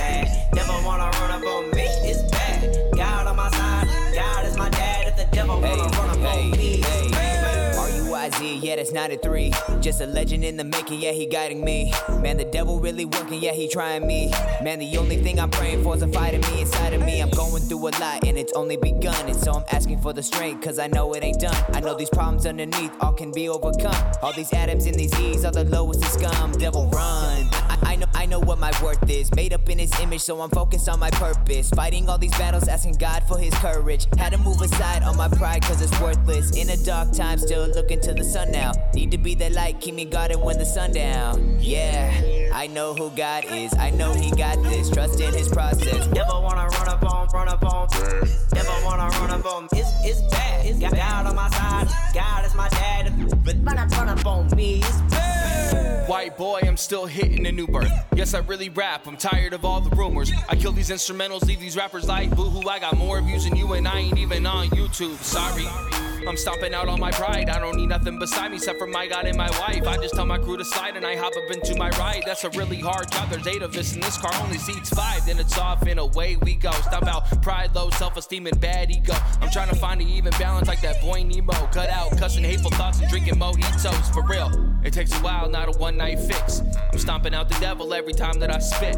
yeah, 8.72 8.76
that's 8.76 8.92
93. 8.92 9.52
Just 9.80 10.00
a 10.00 10.06
legend 10.06 10.44
in 10.44 10.56
the 10.56 10.64
making, 10.64 11.00
yeah, 11.00 11.12
he 11.12 11.26
guiding 11.26 11.62
me. 11.62 11.92
Man, 12.20 12.38
the 12.38 12.44
devil 12.46 12.80
really 12.80 13.04
working, 13.04 13.42
yeah, 13.42 13.52
he 13.52 13.68
trying 13.68 14.06
me. 14.06 14.32
Man, 14.62 14.78
the 14.78 14.96
only 14.96 15.16
thing 15.16 15.38
I'm 15.38 15.50
praying 15.50 15.82
for 15.82 15.94
is 15.94 16.00
a 16.00 16.08
fight 16.08 16.32
in 16.32 16.40
me 16.40 16.62
inside 16.62 16.94
of 16.94 17.02
me. 17.02 17.20
I'm 17.20 17.28
going 17.30 17.62
through 17.64 17.88
a 17.88 17.92
lot 18.00 18.26
and 18.26 18.38
it's 18.38 18.52
only 18.54 18.78
begun. 18.78 19.28
And 19.28 19.36
so 19.36 19.52
I'm 19.52 19.64
asking 19.72 20.00
for 20.00 20.14
the 20.14 20.22
strength, 20.22 20.64
cause 20.64 20.78
I 20.78 20.86
know 20.86 21.12
it 21.12 21.22
ain't 21.22 21.40
done. 21.40 21.64
I 21.74 21.80
know 21.80 21.94
these 21.94 22.10
problems 22.10 22.46
underneath 22.46 22.92
all 23.00 23.12
can 23.12 23.30
be 23.30 23.48
overcome. 23.50 24.12
All 24.22 24.32
these 24.32 24.52
atoms 24.54 24.86
in 24.86 24.96
these 24.96 25.12
E's 25.20 25.44
are 25.44 25.52
the 25.52 25.64
lowest 25.64 26.02
of 26.02 26.10
scum. 26.10 26.52
Devil 26.52 26.88
run. 26.88 27.61
I, 27.84 27.96
know 27.96 28.06
I 28.14 28.26
know 28.26 28.40
what 28.40 28.58
my 28.58 28.72
worth 28.82 29.08
is. 29.08 29.32
Made 29.34 29.52
up 29.52 29.68
in 29.68 29.78
his 29.78 29.92
image, 30.00 30.20
so 30.20 30.40
I'm 30.40 30.50
focused 30.50 30.88
on 30.88 30.98
my 31.00 31.10
purpose. 31.10 31.70
Fighting 31.70 32.08
all 32.08 32.18
these 32.18 32.36
battles, 32.38 32.68
asking 32.68 32.94
God 32.94 33.22
for 33.24 33.38
his 33.38 33.54
courage. 33.54 34.06
Had 34.18 34.32
to 34.32 34.38
move 34.38 34.60
aside 34.60 35.02
on 35.02 35.16
my 35.16 35.28
pride, 35.28 35.62
cause 35.62 35.80
it's 35.82 35.98
worthless. 36.00 36.56
In 36.56 36.70
a 36.70 36.76
dark 36.84 37.12
time, 37.12 37.38
still 37.38 37.66
looking 37.68 38.00
to 38.00 38.14
the 38.14 38.24
sun 38.24 38.52
now. 38.52 38.72
Need 38.94 39.10
to 39.12 39.18
be 39.18 39.34
that 39.36 39.52
light, 39.52 39.80
keep 39.80 39.94
me 39.94 40.04
guarded 40.04 40.38
when 40.40 40.58
the 40.58 40.64
sun 40.64 40.92
down. 40.92 41.58
Yeah, 41.60 42.50
I 42.54 42.66
know 42.66 42.94
who 42.94 43.10
God 43.10 43.44
is. 43.44 43.74
I 43.74 43.90
know 43.90 44.12
he 44.12 44.30
got 44.30 44.62
this. 44.62 44.90
Trust 44.90 45.20
in 45.20 45.32
his 45.34 45.48
process. 45.48 46.06
Never 46.08 46.40
wanna 46.40 46.68
run 46.68 46.88
up 46.88 47.02
on, 47.02 47.28
run 47.28 47.48
up 47.48 47.64
on. 47.64 47.88
Devil 47.88 48.74
wanna 48.84 49.08
run 49.18 49.30
up 49.30 49.46
on. 49.46 49.68
It's, 49.72 49.90
it's 50.04 50.20
bad. 50.32 50.66
It's 50.66 50.78
got 50.78 50.94
God 50.94 51.26
on 51.26 51.36
my 51.36 51.48
side. 51.50 51.88
God 52.14 52.44
is 52.44 52.54
my 52.54 52.68
dad. 52.68 53.12
But 53.44 53.56
run 53.62 53.78
up, 53.78 53.90
run 53.90 54.08
up 54.08 54.26
on 54.26 54.48
me. 54.56 54.78
It's 54.78 55.00
bad. 55.12 55.51
White 56.06 56.36
boy, 56.36 56.60
I'm 56.62 56.76
still 56.76 57.06
hitting 57.06 57.46
a 57.46 57.52
new 57.52 57.66
birth. 57.66 57.92
Yes, 58.14 58.34
I 58.34 58.40
really 58.40 58.68
rap. 58.68 59.06
I'm 59.06 59.16
tired 59.16 59.52
of 59.52 59.64
all 59.64 59.80
the 59.80 59.94
rumors. 59.96 60.32
I 60.48 60.56
kill 60.56 60.72
these 60.72 60.90
instrumentals, 60.90 61.46
leave 61.46 61.60
these 61.60 61.76
rappers 61.76 62.06
like 62.06 62.34
boohoo. 62.34 62.68
I 62.68 62.78
got 62.78 62.96
more 62.96 63.20
views 63.22 63.44
than 63.44 63.56
you, 63.56 63.72
and 63.72 63.86
I 63.86 64.00
ain't 64.00 64.18
even 64.18 64.46
on 64.46 64.68
YouTube. 64.68 65.16
Sorry. 65.22 65.66
I'm 66.26 66.36
stomping 66.36 66.72
out 66.72 66.88
all 66.88 66.98
my 66.98 67.10
pride. 67.10 67.48
I 67.48 67.58
don't 67.58 67.76
need 67.76 67.88
nothing 67.88 68.18
beside 68.18 68.50
me 68.50 68.56
except 68.56 68.78
for 68.78 68.86
my 68.86 69.08
God 69.08 69.26
and 69.26 69.36
my 69.36 69.50
wife. 69.58 69.86
I 69.86 69.96
just 69.96 70.14
tell 70.14 70.26
my 70.26 70.38
crew 70.38 70.56
to 70.56 70.64
slide 70.64 70.96
and 70.96 71.04
I 71.04 71.16
hop 71.16 71.32
up 71.36 71.50
into 71.50 71.76
my 71.76 71.90
ride. 71.90 72.22
That's 72.24 72.44
a 72.44 72.50
really 72.50 72.78
hard 72.78 73.10
job. 73.10 73.28
There's 73.28 73.46
eight 73.46 73.62
of 73.62 73.76
us, 73.76 73.94
and 73.94 74.02
this 74.02 74.18
car 74.18 74.30
only 74.42 74.58
seats 74.58 74.90
five. 74.90 75.26
Then 75.26 75.38
it's 75.38 75.58
off 75.58 75.82
and 75.82 75.98
away 75.98 76.36
we 76.36 76.54
go. 76.54 76.70
Stomp 76.70 77.06
out 77.06 77.42
pride, 77.42 77.74
low 77.74 77.90
self 77.90 78.16
esteem, 78.16 78.46
and 78.46 78.60
bad 78.60 78.90
ego. 78.90 79.14
I'm 79.40 79.50
trying 79.50 79.68
to 79.70 79.74
find 79.74 80.00
an 80.00 80.08
even 80.08 80.32
balance 80.38 80.68
like 80.68 80.80
that 80.82 81.00
boy 81.00 81.24
Nemo. 81.24 81.52
Cut 81.72 81.90
out 81.90 82.16
cussing 82.16 82.44
hateful 82.44 82.70
thoughts 82.70 83.00
and 83.00 83.08
drinking 83.08 83.34
mojitos. 83.34 84.14
For 84.14 84.22
real, 84.22 84.50
it 84.84 84.92
takes 84.92 85.12
a 85.12 85.22
while, 85.22 85.48
not 85.48 85.61
a 85.68 85.72
one 85.72 85.96
night 85.96 86.18
fix. 86.18 86.62
I'm 86.92 86.98
stomping 86.98 87.34
out 87.34 87.48
the 87.48 87.58
devil 87.60 87.94
every 87.94 88.12
time 88.12 88.38
that 88.40 88.50
I 88.54 88.58
spit. 88.58 88.96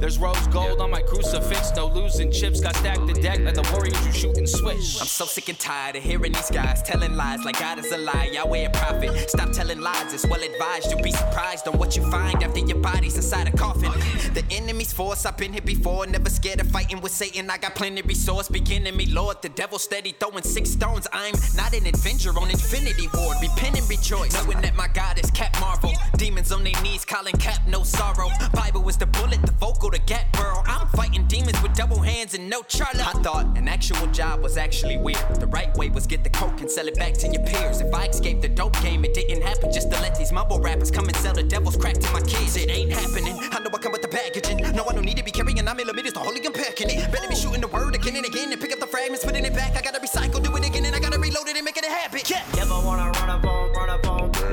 There's 0.00 0.18
rose 0.18 0.46
gold 0.48 0.80
on 0.80 0.90
my 0.90 1.02
crucifix. 1.02 1.72
No 1.76 1.86
losing 1.86 2.30
chips, 2.30 2.60
got 2.60 2.76
stacked 2.76 3.06
the 3.06 3.14
deck 3.14 3.40
like 3.40 3.54
the 3.54 3.68
warriors 3.72 4.06
you 4.06 4.12
shoot 4.12 4.36
and 4.36 4.48
switch. 4.48 5.00
I'm 5.00 5.06
so 5.06 5.24
sick 5.24 5.48
and 5.48 5.58
tired 5.58 5.96
of 5.96 6.02
hearing 6.02 6.32
these 6.32 6.50
guys 6.50 6.82
telling 6.82 7.16
lies 7.16 7.44
like 7.44 7.58
God 7.58 7.78
is 7.78 7.90
a 7.90 7.98
lie. 7.98 8.30
Yahweh 8.32 8.66
a 8.66 8.70
prophet. 8.70 9.30
Stop 9.30 9.52
telling 9.52 9.80
lies, 9.80 10.12
it's 10.12 10.26
well 10.26 10.42
advised. 10.42 10.90
You'll 10.90 11.02
be 11.02 11.12
surprised 11.12 11.66
on 11.68 11.78
what 11.78 11.96
you 11.96 12.02
find 12.10 12.42
after 12.42 12.60
your 12.60 12.78
body's 12.78 13.16
inside 13.16 13.48
a 13.48 13.56
coffin. 13.56 13.92
The 14.34 14.44
enemy's 14.50 14.92
force, 14.92 15.24
I've 15.24 15.36
been 15.36 15.52
here 15.52 15.62
before. 15.62 16.06
Never 16.06 16.28
scared 16.28 16.60
of 16.60 16.68
fighting 16.70 17.00
with 17.00 17.12
Satan. 17.12 17.48
I 17.50 17.58
got 17.58 17.74
plenty 17.74 18.02
resource. 18.02 18.48
Beginning 18.48 18.96
me, 18.96 19.06
Lord. 19.06 19.40
The 19.42 19.48
devil 19.48 19.78
steady 19.78 20.14
throwing 20.18 20.42
six 20.42 20.70
stones. 20.70 21.06
I'm 21.12 21.34
not 21.56 21.72
an 21.72 21.86
Avenger 21.86 22.30
on 22.30 22.50
Infinity 22.50 23.08
War. 23.14 23.34
Repent 23.40 23.78
and 23.78 23.88
rejoice. 23.88 24.34
Knowing 24.34 24.60
that 24.60 24.74
my 24.76 24.88
God 24.88 25.18
is 25.18 25.30
Cap 25.30 25.58
Marvel. 25.60 25.93
Demons 26.16 26.52
on 26.52 26.64
their 26.64 26.80
knees, 26.82 27.04
calling 27.04 27.34
Cap 27.34 27.60
no 27.66 27.82
sorrow. 27.82 28.28
Bible 28.52 28.88
is 28.88 28.96
the 28.96 29.06
bullet, 29.06 29.40
the 29.42 29.52
vocal, 29.52 29.90
the 29.90 29.98
gap 29.98 30.32
burrow. 30.32 30.62
I'm 30.66 30.86
fighting 30.88 31.26
demons 31.26 31.60
with 31.62 31.74
double 31.74 32.00
hands 32.00 32.34
and 32.34 32.48
no 32.48 32.62
Charlie. 32.62 33.00
I 33.00 33.12
thought 33.22 33.56
an 33.56 33.68
actual 33.68 34.06
job 34.08 34.42
was 34.42 34.56
actually 34.56 34.96
weird. 34.96 35.24
The 35.40 35.46
right 35.46 35.74
way 35.76 35.88
was 35.90 36.06
get 36.06 36.24
the 36.24 36.30
coke 36.30 36.60
and 36.60 36.70
sell 36.70 36.86
it 36.86 36.96
back 36.96 37.14
to 37.14 37.28
your 37.28 37.42
peers. 37.44 37.80
If 37.80 37.92
I 37.94 38.06
escaped 38.06 38.42
the 38.42 38.48
dope 38.48 38.80
game, 38.82 39.04
it 39.04 39.14
didn't 39.14 39.42
happen 39.42 39.72
just 39.72 39.90
to 39.92 40.00
let 40.00 40.16
these 40.16 40.32
mumble 40.32 40.60
rappers 40.60 40.90
come 40.90 41.06
and 41.06 41.16
sell 41.16 41.34
the 41.34 41.42
devil's 41.42 41.76
crack 41.76 41.94
to 41.94 42.12
my 42.12 42.20
kids. 42.20 42.56
It 42.56 42.70
ain't 42.70 42.92
happening. 42.92 43.36
I 43.52 43.58
know 43.60 43.70
I 43.72 43.78
come 43.78 43.92
with 43.92 44.02
the 44.02 44.08
packaging. 44.08 44.58
No, 44.74 44.84
I 44.84 44.92
don't 44.92 45.04
need 45.04 45.16
to 45.16 45.24
be 45.24 45.30
carrying 45.30 45.64
nine 45.64 45.76
millimeters. 45.76 46.12
The 46.12 46.20
holy 46.20 46.44
unpacking 46.44 46.90
it. 46.90 47.10
Better 47.10 47.28
be 47.28 47.34
shooting 47.34 47.60
the 47.60 47.68
word 47.68 47.94
again 47.94 48.16
and 48.16 48.26
again 48.26 48.52
and 48.52 48.60
pick 48.60 48.72
up 48.72 48.80
the 48.80 48.86
fragments, 48.86 49.24
putting 49.24 49.44
it 49.44 49.54
back. 49.54 49.76
I 49.76 49.82
gotta 49.82 50.00
recycle, 50.00 50.42
do 50.42 50.54
it 50.56 50.66
again, 50.66 50.84
and 50.84 50.94
I 50.94 51.00
gotta 51.00 51.18
reload 51.18 51.48
it 51.48 51.56
and 51.56 51.64
make 51.64 51.76
it 51.76 51.84
a 51.84 51.90
habit. 51.90 52.28
Yeah. 52.30 52.44
Devil 52.52 52.82
wanna 52.84 53.10
run 53.10 53.30
up 53.30 53.44
on, 53.44 53.72
run 53.72 53.90
up 53.90 54.06
on. 54.06 54.43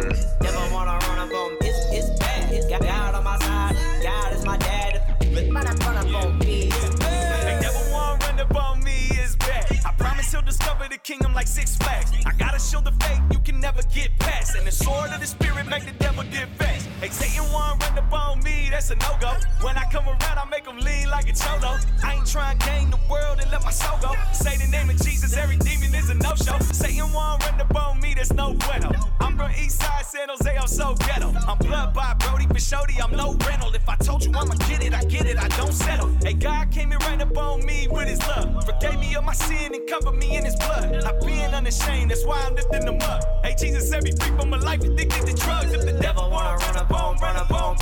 Promise 10.81 10.97
the 10.97 11.13
kingdom 11.13 11.33
like 11.33 11.47
six 11.47 11.75
flags. 11.75 12.11
I 12.25 12.33
gotta 12.38 12.59
show 12.59 12.81
the 12.81 12.91
fake 13.03 13.21
you 13.31 13.39
can 13.39 13.59
never 13.59 13.81
get 13.93 14.09
past. 14.19 14.55
And 14.55 14.65
the 14.65 14.71
sword 14.71 15.11
of 15.11 15.19
the 15.19 15.27
spirit 15.27 15.67
make 15.67 15.85
the 15.85 15.93
devil 16.03 16.23
fast. 16.57 16.88
Hey, 17.01 17.09
Satan 17.09 17.51
want 17.51 17.81
run 17.83 17.97
up 17.97 18.13
on 18.13 18.43
me, 18.43 18.69
that's 18.69 18.89
a 18.89 18.95
no 18.95 19.17
go. 19.19 19.33
When 19.61 19.77
I 19.77 19.83
come 19.91 20.07
around, 20.07 20.38
I 20.38 20.45
make 20.50 20.65
him 20.65 20.77
lean 20.77 21.09
like 21.09 21.29
a 21.29 21.33
cholo. 21.33 21.77
I 22.03 22.15
ain't 22.15 22.27
trying 22.27 22.57
to 22.57 22.65
gain 22.65 22.89
the 22.89 23.00
world 23.09 23.39
and 23.41 23.50
let 23.51 23.63
my 23.63 23.71
soul 23.71 23.97
go. 24.01 24.13
Say 24.33 24.57
the 24.57 24.69
name 24.71 24.89
of 24.89 24.97
Jesus, 24.97 25.35
every 25.38 25.57
demon 25.57 25.93
is 25.93 26.09
a 26.09 26.15
no 26.15 26.35
show. 26.35 26.57
Satan 26.71 27.11
want 27.13 27.43
run 27.45 27.61
up 27.61 27.75
on 27.75 28.00
me, 28.00 28.13
that's 28.15 28.33
no 28.33 28.53
bueno. 28.53 28.91
I'm 29.19 29.38
from 29.38 29.51
East 29.51 29.81
Side, 29.81 30.05
San 30.05 30.29
Jose, 30.29 30.55
I'm 30.57 30.67
so 30.67 30.95
ghetto. 30.95 31.33
I'm 31.47 31.57
blood 31.57 31.93
by 31.93 32.13
Brody 32.19 32.45
Pashodi, 32.45 33.01
I'm 33.03 33.15
no 33.15 33.35
rental. 33.47 33.73
If 33.73 33.88
I 33.88 33.95
told 33.95 34.23
you 34.23 34.31
I'ma 34.33 34.55
get 34.69 34.83
it, 34.83 34.93
I 34.93 35.03
get 35.05 35.25
it, 35.25 35.38
I 35.38 35.47
don't 35.59 35.73
settle. 35.73 36.09
Hey, 36.23 36.33
God 36.33 36.71
came 36.71 36.91
and 36.91 37.01
ran 37.03 37.21
up 37.21 37.38
on 37.38 37.65
me 37.65 37.88
with 37.89 38.07
his 38.07 38.19
love. 38.27 38.65
Forgave 38.65 39.00
me 39.00 39.15
of 39.15 39.23
my 39.23 39.33
sin 39.33 39.73
and 39.73 39.88
covered 39.88 40.17
me 40.17 40.38
in 40.38 40.45
his 40.45 40.55
blood. 40.55 40.70
I've 40.71 41.19
been 41.21 41.53
unashamed, 41.53 42.11
that's 42.11 42.25
why 42.25 42.41
I'm 42.45 42.55
lifting 42.55 42.85
them 42.85 42.99
up. 43.01 43.23
Hey, 43.43 43.55
Jesus 43.59 43.89
set 43.89 44.03
me 44.03 44.11
free 44.11 44.35
from 44.37 44.53
a 44.53 44.57
life 44.57 44.81
addicted 44.83 45.25
to 45.27 45.33
drugs. 45.33 45.73
If 45.73 45.85
the 45.85 45.93
devil 45.93 46.29
wanna 46.29 46.57
run 46.57 46.77
up 46.77 46.91
on, 46.91 47.17
run 47.17 47.35
up 47.35 47.51
on. 47.51 47.77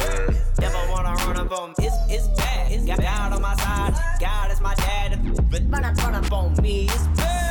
Devil 0.56 0.82
wanna 0.90 1.14
run 1.26 1.38
up 1.38 1.52
on. 1.52 1.74
It's, 1.80 1.96
it's 2.10 2.28
bad. 2.40 2.72
It's 2.72 2.86
got 2.86 3.02
God 3.02 3.34
on 3.34 3.42
my 3.42 3.56
side. 3.56 3.94
God 4.20 4.52
is 4.52 4.62
my 4.62 4.76
dad. 4.76 5.20
Run 5.72 5.86
up, 5.86 5.98
run 5.98 6.16
up 6.16 6.32
on 6.32 6.56
me. 6.62 6.86
It's 6.86 7.08
bad. 7.18 7.49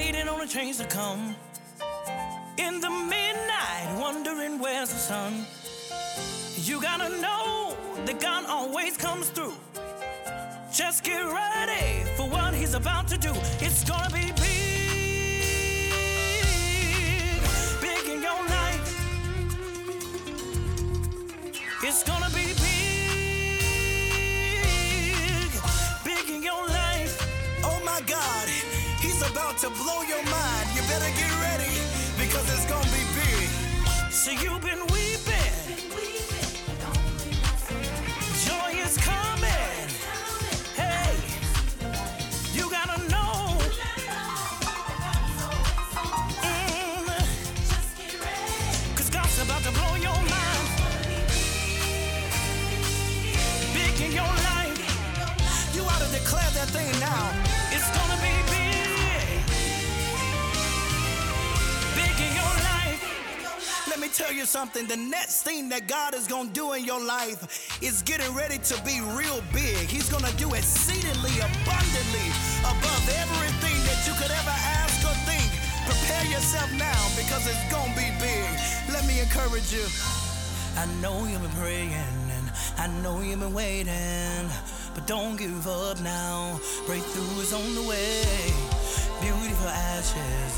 Waiting 0.00 0.28
on 0.28 0.40
a 0.40 0.46
change 0.46 0.78
to 0.78 0.86
come. 0.86 1.36
In 2.56 2.80
the 2.80 2.88
midnight, 2.88 3.86
wondering 3.98 4.58
where's 4.58 4.90
the 4.90 5.02
sun. 5.10 5.32
You 6.68 6.80
gotta 6.80 7.10
know 7.20 7.76
that 8.06 8.18
God 8.18 8.46
always 8.46 8.96
comes 8.96 9.28
through. 9.28 9.52
Just 10.72 11.04
get 11.04 11.20
ready 11.20 12.04
for 12.16 12.26
what 12.34 12.54
He's 12.54 12.72
about 12.72 13.08
to 13.08 13.18
do. 13.18 13.32
It's 13.66 13.84
gonna 13.84 14.08
be 14.20 14.26
big, 14.46 15.42
big 17.86 18.04
in 18.14 18.22
your 18.22 18.42
life. 18.56 18.86
It's 21.82 22.02
gonna 22.04 22.30
be 22.30 22.49
about 29.30 29.58
to 29.58 29.70
blow 29.70 30.02
your 30.02 30.22
mind. 30.24 30.66
You 30.74 30.82
better 30.82 31.10
get 31.16 31.30
ready 31.38 31.74
because 32.18 32.46
it's 32.52 32.66
gonna 32.66 32.84
be 32.90 33.04
big. 33.14 33.48
So 34.10 34.30
you've 34.32 34.62
been 34.62 34.80
weeping, 34.86 34.99
tell 64.20 64.32
you 64.32 64.44
something. 64.44 64.86
The 64.86 64.96
next 64.96 65.42
thing 65.42 65.70
that 65.70 65.88
God 65.88 66.14
is 66.14 66.26
going 66.26 66.48
to 66.48 66.52
do 66.52 66.72
in 66.72 66.84
your 66.84 67.02
life 67.02 67.40
is 67.82 68.02
getting 68.02 68.32
ready 68.34 68.58
to 68.58 68.74
be 68.84 69.00
real 69.16 69.40
big. 69.52 69.88
He's 69.88 70.10
going 70.10 70.24
to 70.24 70.36
do 70.36 70.52
exceedingly 70.52 71.32
abundantly 71.40 72.28
above 72.60 73.04
everything 73.16 73.78
that 73.88 74.00
you 74.04 74.12
could 74.20 74.30
ever 74.30 74.56
ask 74.84 75.00
or 75.08 75.16
think. 75.24 75.48
Prepare 75.88 76.26
yourself 76.28 76.70
now 76.76 77.00
because 77.16 77.48
it's 77.48 77.64
going 77.72 77.90
to 77.92 77.96
be 77.96 78.10
big. 78.20 78.48
Let 78.92 79.06
me 79.08 79.20
encourage 79.20 79.72
you. 79.72 79.86
I 80.76 80.84
know 81.00 81.24
you've 81.24 81.40
been 81.40 81.56
praying 81.56 81.94
and 81.94 82.44
I 82.76 82.88
know 83.02 83.20
you've 83.22 83.40
been 83.40 83.54
waiting, 83.54 84.44
but 84.94 85.06
don't 85.06 85.36
give 85.36 85.66
up 85.66 86.00
now. 86.00 86.60
Breakthrough 86.86 87.40
is 87.40 87.52
on 87.52 87.74
the 87.74 87.84
way. 87.88 88.20
Beauty 89.24 89.52
for 89.60 89.68
ashes, 89.68 90.52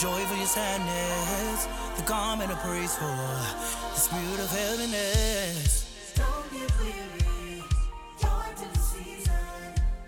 joy 0.00 0.20
for 0.28 0.36
your 0.36 0.46
sadness, 0.46 1.68
the 1.96 2.02
garment 2.04 2.50
of 2.50 2.58
praise 2.60 2.94
for 2.96 3.04
the 3.04 3.98
spirit 3.98 4.40
of 4.40 4.50
heaviness. 4.50 6.14
Don't 6.16 6.50
get 6.52 6.70
weary. 6.80 7.62
Joy 8.20 8.48
to 8.56 8.72
the 8.72 8.78
season. 8.78 9.32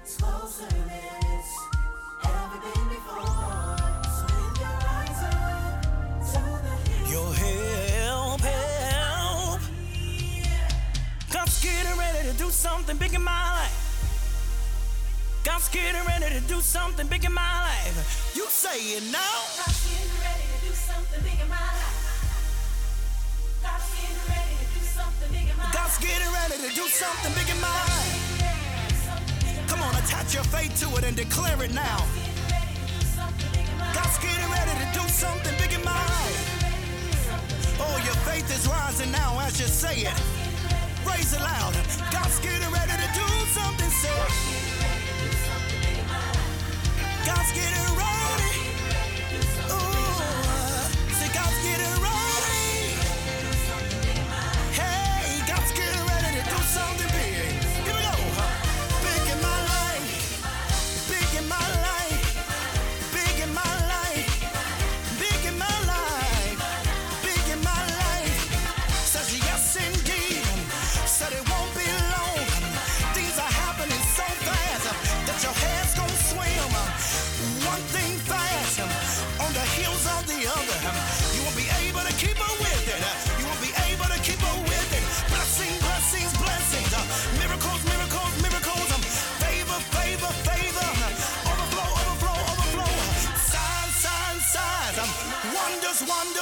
It's 0.02 0.16
closer 0.16 0.66
than 0.66 0.88
it's 0.88 1.52
ever 2.24 2.58
been 2.64 2.88
before. 2.88 3.76
So 4.16 4.24
lift 4.32 4.60
your 4.60 4.76
eyes 4.96 5.20
up 5.30 5.82
to 6.32 6.40
the. 6.64 6.74
Your 7.10 7.30
help, 7.34 8.40
help. 8.40 9.60
God's 11.32 11.60
getting 11.62 11.98
ready 11.98 12.28
to 12.30 12.34
do 12.38 12.50
something 12.50 12.96
big 12.96 13.14
in 13.14 13.22
my 13.22 13.60
life. 13.60 13.80
God's 15.44 15.68
getting 15.68 16.04
ready 16.06 16.34
to 16.34 16.40
do 16.46 16.60
something 16.60 17.06
big 17.08 17.24
in 17.24 17.32
my 17.32 17.60
life. 17.60 18.32
You 18.34 18.46
say 18.48 18.78
it 18.96 19.02
now. 19.12 19.43
To 26.68 26.74
do 26.74 26.88
something 26.88 27.32
big 27.34 27.54
in 27.54 27.60
my. 27.60 27.68
Come 29.66 29.82
on, 29.82 29.94
attach 29.96 30.32
your 30.32 30.44
faith 30.44 30.72
to 30.80 30.96
it 30.96 31.04
and 31.04 31.14
declare 31.14 31.62
it 31.62 31.74
now. 31.74 31.98
God's 33.92 34.18
getting 34.24 34.48
ready 34.48 34.72
to 34.80 34.88
do 34.98 35.04
something 35.08 35.54
big 35.60 35.74
in 35.74 35.84
my 35.84 35.92
life. 35.92 36.40
Oh, 37.80 38.00
your 38.02 38.14
faith 38.24 38.48
is 38.50 38.66
rising 38.66 39.12
now 39.12 39.38
as 39.40 39.60
you 39.60 39.66
say 39.66 40.08
it. 40.08 40.18
Raise 41.06 41.34
it 41.34 41.40
loud. 41.40 41.74
God's 42.10 42.38
getting 42.40 42.72
ready 42.72 42.96
to 43.02 43.08
do 43.12 43.28
something, 43.52 43.90
say. 43.90 44.20
God's 47.26 47.52
getting 47.52 47.96
ready. 47.96 48.63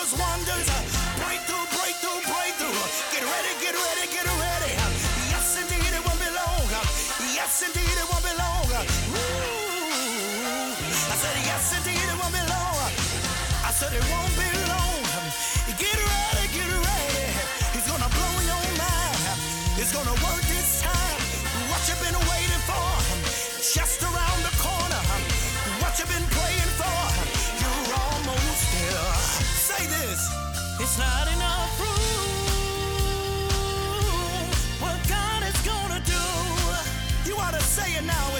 Wonders, 0.02 0.18
wonders. 0.18 0.66
Breakthrough, 1.14 1.66
breakthrough, 1.78 2.20
breakthrough. 2.26 2.74
Get 3.14 3.22
ready, 3.22 3.54
get 3.62 3.74
ready, 3.74 4.10
get 4.10 4.26
ready. 4.26 4.74
Yes, 5.30 5.62
indeed, 5.62 5.94
it 5.94 6.02
won't 6.04 6.18
be 6.18 6.26
long. 6.26 6.66
Yes, 7.32 7.62
indeed, 7.62 7.86
it 7.86 8.10
won't 8.10 8.24
be 8.24 8.34
long. 8.34 8.66
Woo. 8.66 9.22
I 11.06 11.14
said, 11.22 11.36
yes, 11.46 11.70
indeed, 11.78 12.02
it 12.02 12.18
won't 12.18 12.34
be 12.34 12.42
long. 12.50 12.90
I 13.62 13.70
said, 13.70 13.92
it 13.94 14.02
won't 14.10 14.34
be 14.34 14.66
long. 14.66 14.71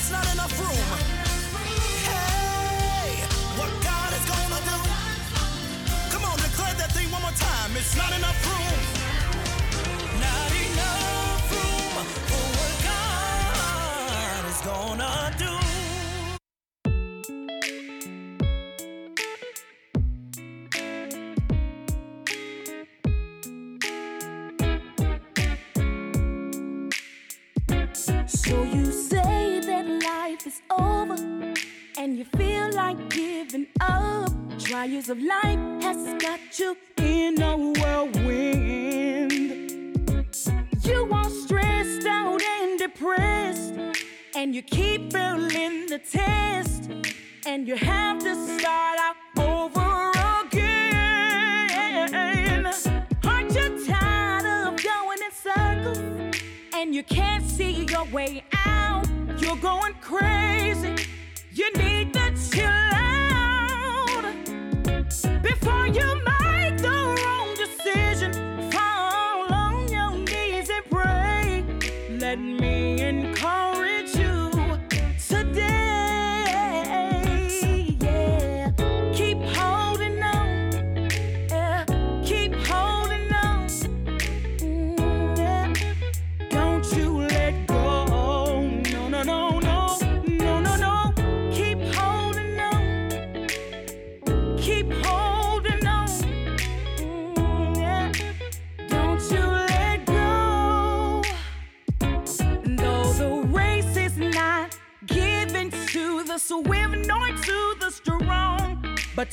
It's 0.03 0.11
not 0.11 0.33
enough 0.33 0.59
room. 0.59 0.92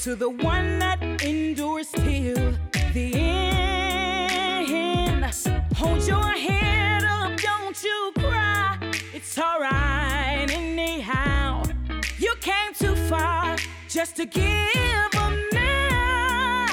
To 0.04 0.16
the 0.16 0.30
one 0.30 0.80
that 0.80 1.02
endures 1.24 1.92
till 1.92 2.54
the 2.94 3.12
end. 3.16 4.40
Hold 5.76 6.08
your 6.08 6.24
head 6.24 7.04
up, 7.04 7.38
don't 7.38 7.84
you 7.84 8.12
cry. 8.18 8.78
It's 9.14 9.38
alright 9.38 10.50
anyhow. 10.50 11.64
You 12.18 12.34
came 12.40 12.74
too 12.74 12.96
far 13.10 13.58
just 13.90 14.16
to 14.16 14.26
give 14.26 15.16
up 15.18 15.34
now. 15.52 16.70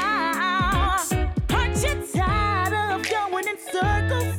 Aren't 1.51 1.83
you 1.83 2.07
tired 2.15 2.75
of 2.93 3.11
going 3.11 3.49
in 3.49 3.59
circles 3.59 4.37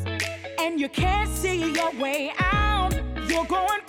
and 0.59 0.79
you 0.79 0.87
can't 0.87 1.29
see 1.29 1.73
your 1.73 1.91
way 1.99 2.31
out? 2.39 2.93
You're 3.27 3.45
going 3.45 3.81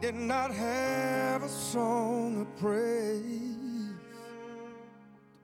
did 0.00 0.14
not 0.14 0.50
have 0.50 1.42
a 1.42 1.48
song 1.48 2.40
of 2.40 2.56
praise. 2.56 3.92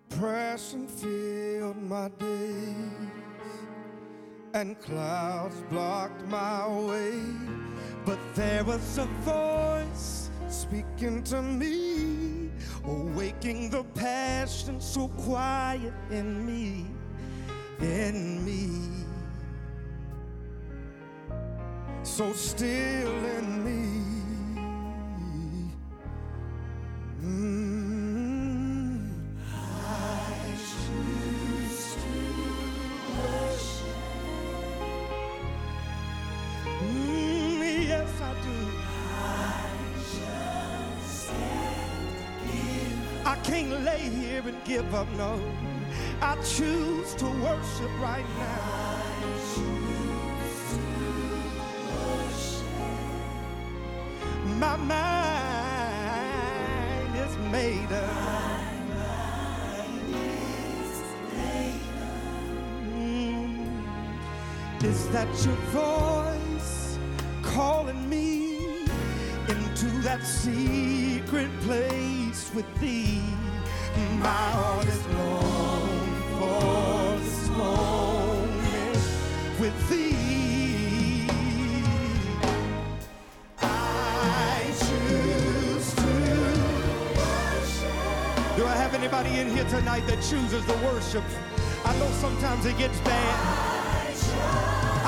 Depression 0.09 0.89
filled 0.89 1.83
my 1.83 2.09
days, 2.19 3.11
and 4.55 4.81
clouds 4.81 5.63
blocked 5.69 6.27
my 6.29 6.67
way. 6.67 7.21
But 8.07 8.19
there 8.35 8.65
was 8.65 8.97
a 8.97 9.05
voice 9.27 10.31
speaking 10.49 11.23
to 11.25 11.43
me, 11.43 12.51
awaking 12.85 13.69
the 13.69 13.85
passion 13.85 14.81
so 14.81 15.09
quiet 15.09 15.93
in 16.11 16.47
me, 16.47 16.87
in 17.81 18.43
me, 18.43 19.05
so 22.05 22.33
still 22.33 23.13
in 23.27 23.63
me. 23.63 24.16
Mm, 27.27 27.67
can't 43.47 43.85
lay 43.85 44.01
here 44.01 44.43
and 44.45 44.65
give 44.65 44.93
up, 44.93 45.07
no. 45.17 45.41
I 46.21 46.35
choose 46.43 47.15
to 47.15 47.27
worship 47.27 47.91
right 48.01 48.25
now. 48.39 48.97
My 54.59 54.77
mind 54.77 55.16
that 65.17 65.47
your 65.47 65.57
voice 65.73 66.99
calling 67.41 68.07
me 68.11 68.83
into 69.49 69.87
that 70.03 70.23
secret 70.23 71.51
place 71.63 72.51
with 72.55 72.67
thee? 72.83 73.23
My 74.21 74.29
heart 74.29 74.87
is 74.87 75.07
long 75.17 75.89
for 76.39 77.17
this 77.19 77.49
moment 77.49 78.99
with 79.59 79.89
thee. 79.89 81.27
I 83.63 84.65
choose 84.85 85.95
to. 85.95 86.13
Do 88.59 88.67
I 88.67 88.77
have 88.77 88.93
anybody 88.93 89.31
in 89.41 89.49
here 89.49 89.65
tonight 89.65 90.07
that 90.09 90.21
chooses 90.21 90.63
to 90.67 90.75
worship? 90.85 91.25
I 91.87 91.97
know 91.99 92.11
sometimes 92.21 92.67
it 92.67 92.77
gets 92.77 93.01
bad. 93.01 93.76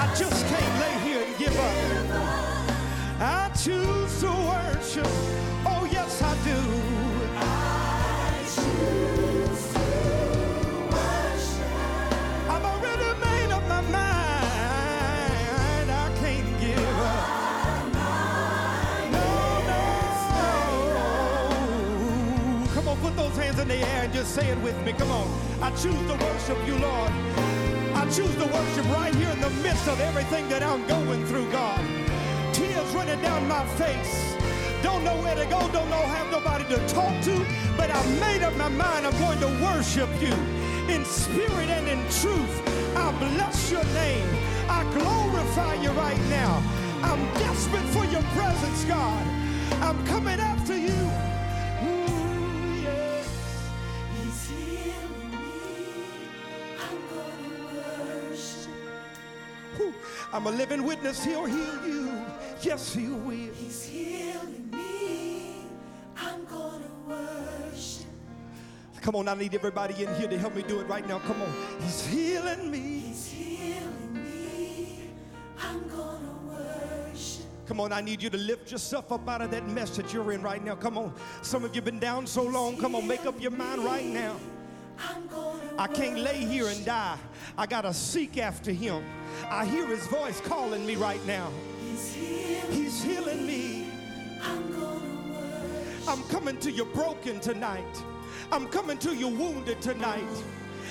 I 0.09 0.15
just 0.15 0.47
can't 0.47 0.81
lay 0.81 0.99
here 1.07 1.23
and 1.23 1.37
give 1.37 1.55
up. 1.59 1.75
I 3.21 3.51
choose 3.51 4.21
to 4.21 4.31
worship. 4.31 5.07
Oh, 5.67 5.87
yes, 5.93 6.23
I 6.23 6.35
do. 6.45 6.57
I 7.37 8.41
choose 8.55 9.73
to 9.75 9.81
worship. 10.95 11.73
I've 12.49 12.65
already 12.65 13.11
made 13.21 13.51
up 13.53 13.63
my 13.69 13.83
mind. 13.83 13.99
I 15.91 16.11
can't 16.21 16.51
give 16.59 16.99
up. 17.13 17.29
No, 19.13 19.29
no. 22.65 22.73
Come 22.75 22.89
on, 22.89 22.97
put 23.03 23.15
those 23.15 23.37
hands 23.37 23.59
in 23.59 23.69
the 23.69 23.77
air 23.77 24.05
and 24.05 24.13
just 24.15 24.35
say 24.35 24.49
it 24.49 24.59
with 24.63 24.81
me. 24.87 24.93
Come 24.95 25.11
on. 25.11 25.29
I 25.61 25.71
choose 25.73 26.07
to 26.07 26.15
worship 26.15 26.67
you, 26.67 26.79
Lord. 26.79 27.13
Choose 28.11 28.35
to 28.37 28.47
worship 28.47 28.87
right 28.91 29.15
here 29.15 29.29
in 29.29 29.41
the 29.41 29.51
midst 29.63 29.87
of 29.87 30.01
everything 30.01 30.49
that 30.49 30.63
I'm 30.63 30.87
going 30.87 31.27
through, 31.27 31.51
God. 31.53 31.81
tears 32.53 32.95
running 32.95 33.21
down 33.21 33.47
my 33.47 33.65
face. 33.77 34.35
Don't 34.83 35.05
know 35.05 35.17
where 35.23 35.35
to 35.35 35.45
go, 35.45 35.61
don't 35.73 35.91
know, 35.91 36.03
have 36.17 36.31
nobody 36.31 36.65
to 36.75 36.79
talk 36.89 37.23
to, 37.25 37.47
but 37.77 37.91
I've 37.91 38.21
made 38.21 38.43
up 38.43 38.55
my 38.57 38.69
mind 38.71 39.07
I'm 39.07 39.19
going 39.19 39.41
to 39.41 39.63
worship 39.63 40.09
you 40.21 40.33
in 40.93 41.05
spirit 41.05 41.69
and 41.69 41.87
in 41.89 42.01
truth. 42.21 42.55
I 42.97 43.13
bless 43.19 43.71
your 43.71 43.85
name. 43.93 44.27
I 44.69 44.85
glorify 44.99 45.75
you 45.75 45.91
right 45.91 46.21
now. 46.31 46.63
I'm 47.03 47.23
desperate 47.35 47.89
for 47.95 48.05
your 48.07 48.23
presence, 48.39 48.85
God. 48.85 49.27
I'm 49.83 50.05
coming 50.07 50.41
after 50.41 50.58
I'm 60.39 60.47
a 60.47 60.53
living 60.53 60.85
witness. 60.85 61.25
He'll 61.25 61.47
heal 61.47 61.85
you. 61.85 62.25
Yes, 62.63 62.95
he 62.95 63.09
will. 63.09 63.53
He's 63.55 63.83
healing 63.83 64.71
me. 64.71 65.65
I'm 66.17 66.45
gonna 66.45 66.87
worship. 67.09 68.07
Come 69.01 69.17
on, 69.17 69.27
I 69.27 69.35
need 69.35 69.53
everybody 69.57 70.01
in 70.01 70.15
here 70.15 70.29
to 70.29 70.39
help 70.39 70.55
me 70.55 70.63
do 70.63 70.79
it 70.79 70.85
right 70.85 71.05
now. 71.09 71.19
Come 71.19 71.43
on. 71.43 71.53
He's 71.81 72.07
healing 72.07 72.71
me. 72.71 72.79
He's 72.79 73.27
healing 73.33 74.15
me. 74.15 75.11
I'm 75.61 75.89
gonna 75.89 76.37
worship. 76.47 77.45
Come 77.67 77.81
on, 77.81 77.93
I 77.93 78.01
need 78.01 78.23
you 78.23 78.31
to 78.31 78.39
lift 78.39 78.71
yourself 78.71 79.11
up 79.11 79.29
out 79.29 79.43
of 79.43 79.51
that 79.51 79.69
mess 79.69 79.97
that 79.97 80.15
you're 80.15 80.31
in 80.31 80.41
right 80.41 80.65
now. 80.65 80.77
Come 80.77 80.99
on. 80.99 81.13
Some 81.43 81.65
of 81.65 81.75
you 81.75 81.81
have 81.81 81.85
been 81.85 81.99
down 81.99 82.29
so 82.29 82.45
long. 82.45 82.77
Come 82.77 82.95
on, 82.95 83.09
make 83.09 83.27
up 83.27 83.43
your 83.43 83.51
mind 83.51 83.85
right 83.85 84.07
now. 84.07 84.37
I'm 85.01 85.27
gonna 85.27 85.48
I 85.79 85.87
can't 85.87 86.19
lay 86.19 86.39
here 86.39 86.67
and 86.67 86.85
die. 86.85 87.17
I 87.57 87.67
got 87.67 87.83
to 87.83 87.95
seek 87.95 88.37
after 88.37 88.73
him. 88.73 89.05
I 89.49 89.65
hear 89.65 89.87
his 89.87 90.07
voice 90.09 90.41
calling 90.41 90.85
me 90.85 90.97
right 90.97 91.25
now. 91.27 91.51
He's 91.81 92.15
healing. 92.15 92.73
He's 92.73 93.03
healing 93.03 93.47
me. 93.47 93.87
I'm. 94.43 94.79
I'm 96.09 96.23
coming 96.25 96.57
to 96.61 96.71
you 96.71 96.87
broken 96.87 97.39
tonight. 97.39 98.03
I'm 98.51 98.67
coming 98.69 98.97
to 98.99 99.15
you 99.15 99.29
wounded 99.29 99.83
tonight. 99.83 100.25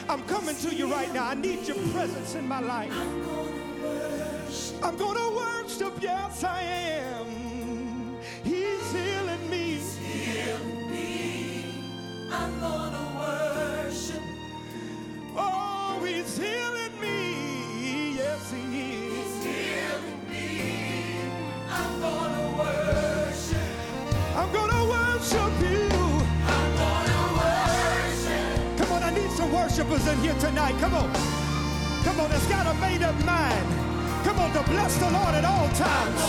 I'm 0.08 0.21
coming 0.28 0.56
to 0.58 0.76
you 0.76 0.91
right 0.91 1.12
now. 1.12 1.26
I 1.26 1.34
need 1.34 1.67
your 1.67 1.78
presence 1.91 2.36
in 2.36 2.47
my 2.47 2.60
life. 2.60 2.93
I'm 2.93 3.82
worship. 3.82 4.84
I'm 4.84 4.95
gonna 4.95 5.36
worship, 5.36 5.93
yes, 6.02 6.43
I 6.43 6.62
am. 6.62 7.46
Worshipers 29.77 30.07
in 30.07 30.17
here 30.21 30.33
tonight. 30.39 30.75
Come 30.79 30.93
on. 30.95 31.13
Come 32.03 32.19
on, 32.19 32.29
that's 32.29 32.47
got 32.47 32.65
a 32.65 32.73
made 32.79 33.03
up 33.03 33.15
mind. 33.25 33.67
Come 34.23 34.39
on, 34.39 34.51
to 34.53 34.63
bless 34.71 34.97
the 34.97 35.09
Lord 35.11 35.35
at 35.35 35.45
all 35.45 35.69
times. 35.69 36.21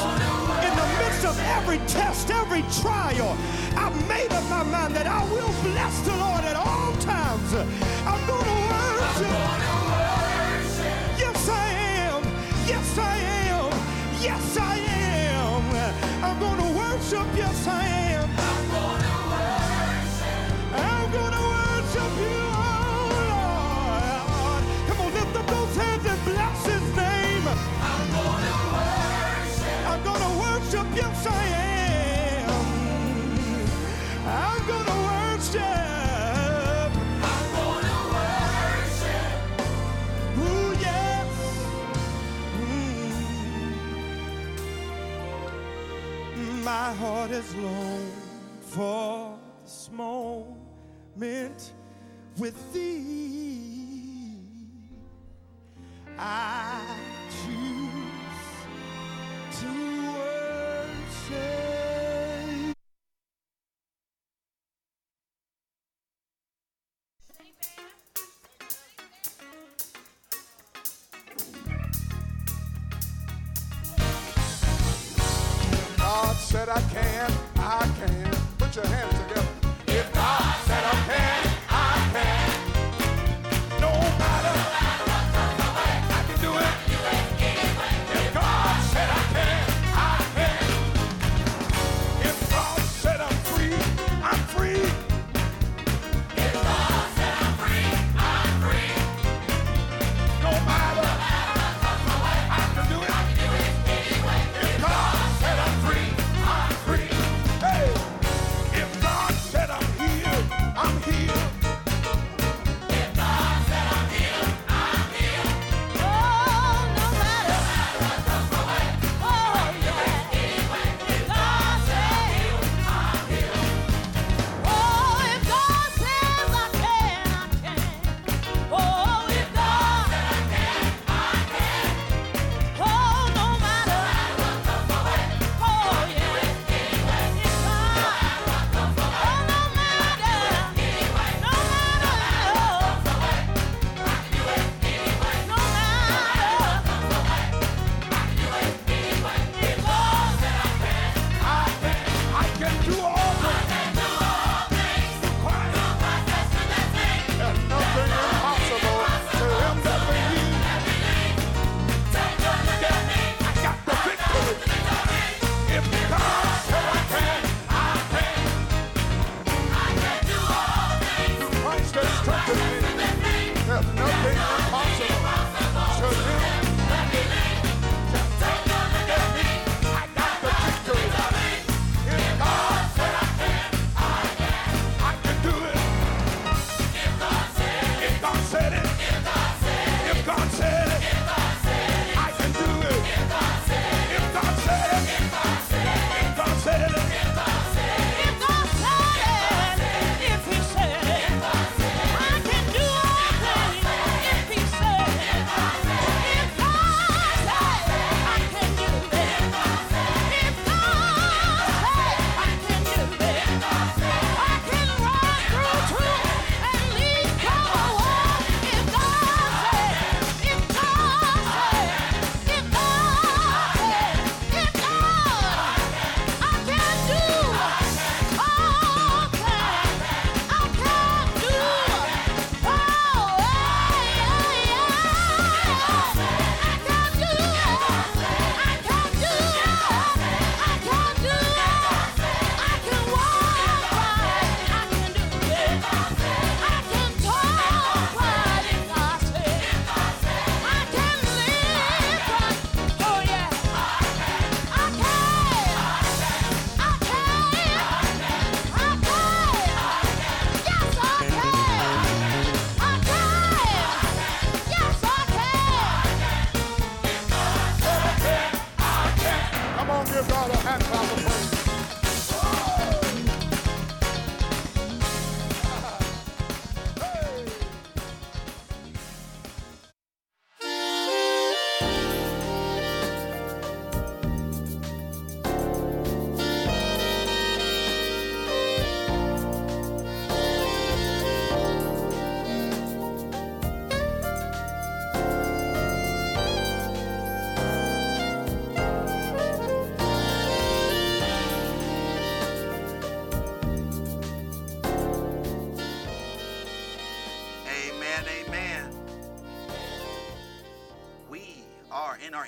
In 0.66 0.74
the 0.76 0.87
midst 0.98 1.24
of 1.24 1.38
every 1.56 1.78
test, 1.88 2.30
every 2.30 2.62
trial, 2.82 3.37
I've 3.74 4.08
made 4.08 4.30
up 4.32 4.44
my 4.50 4.62
mind 4.64 4.94
that 4.96 5.06
I 5.06 5.24
will 5.30 5.54
bless 5.62 6.00
the 6.00 6.16
Lord 6.16 6.44
at 6.44 6.56
all 6.56 6.92
times. 7.00 7.54
I'm 8.04 8.26
gonna 8.26 8.58
worship. 8.68 9.40
Yes, 11.16 11.48
I 11.48 11.68
am. 12.04 12.22
Yes, 12.66 12.98
I 12.98 13.16
am. 13.48 13.70
Yes, 14.20 14.58
I 14.58 14.76
am. 14.76 15.62
I'm 16.22 16.38
gonna 16.38 16.70
worship. 16.76 17.26
Yes, 17.34 17.66
I 17.66 17.87
am. 17.87 18.47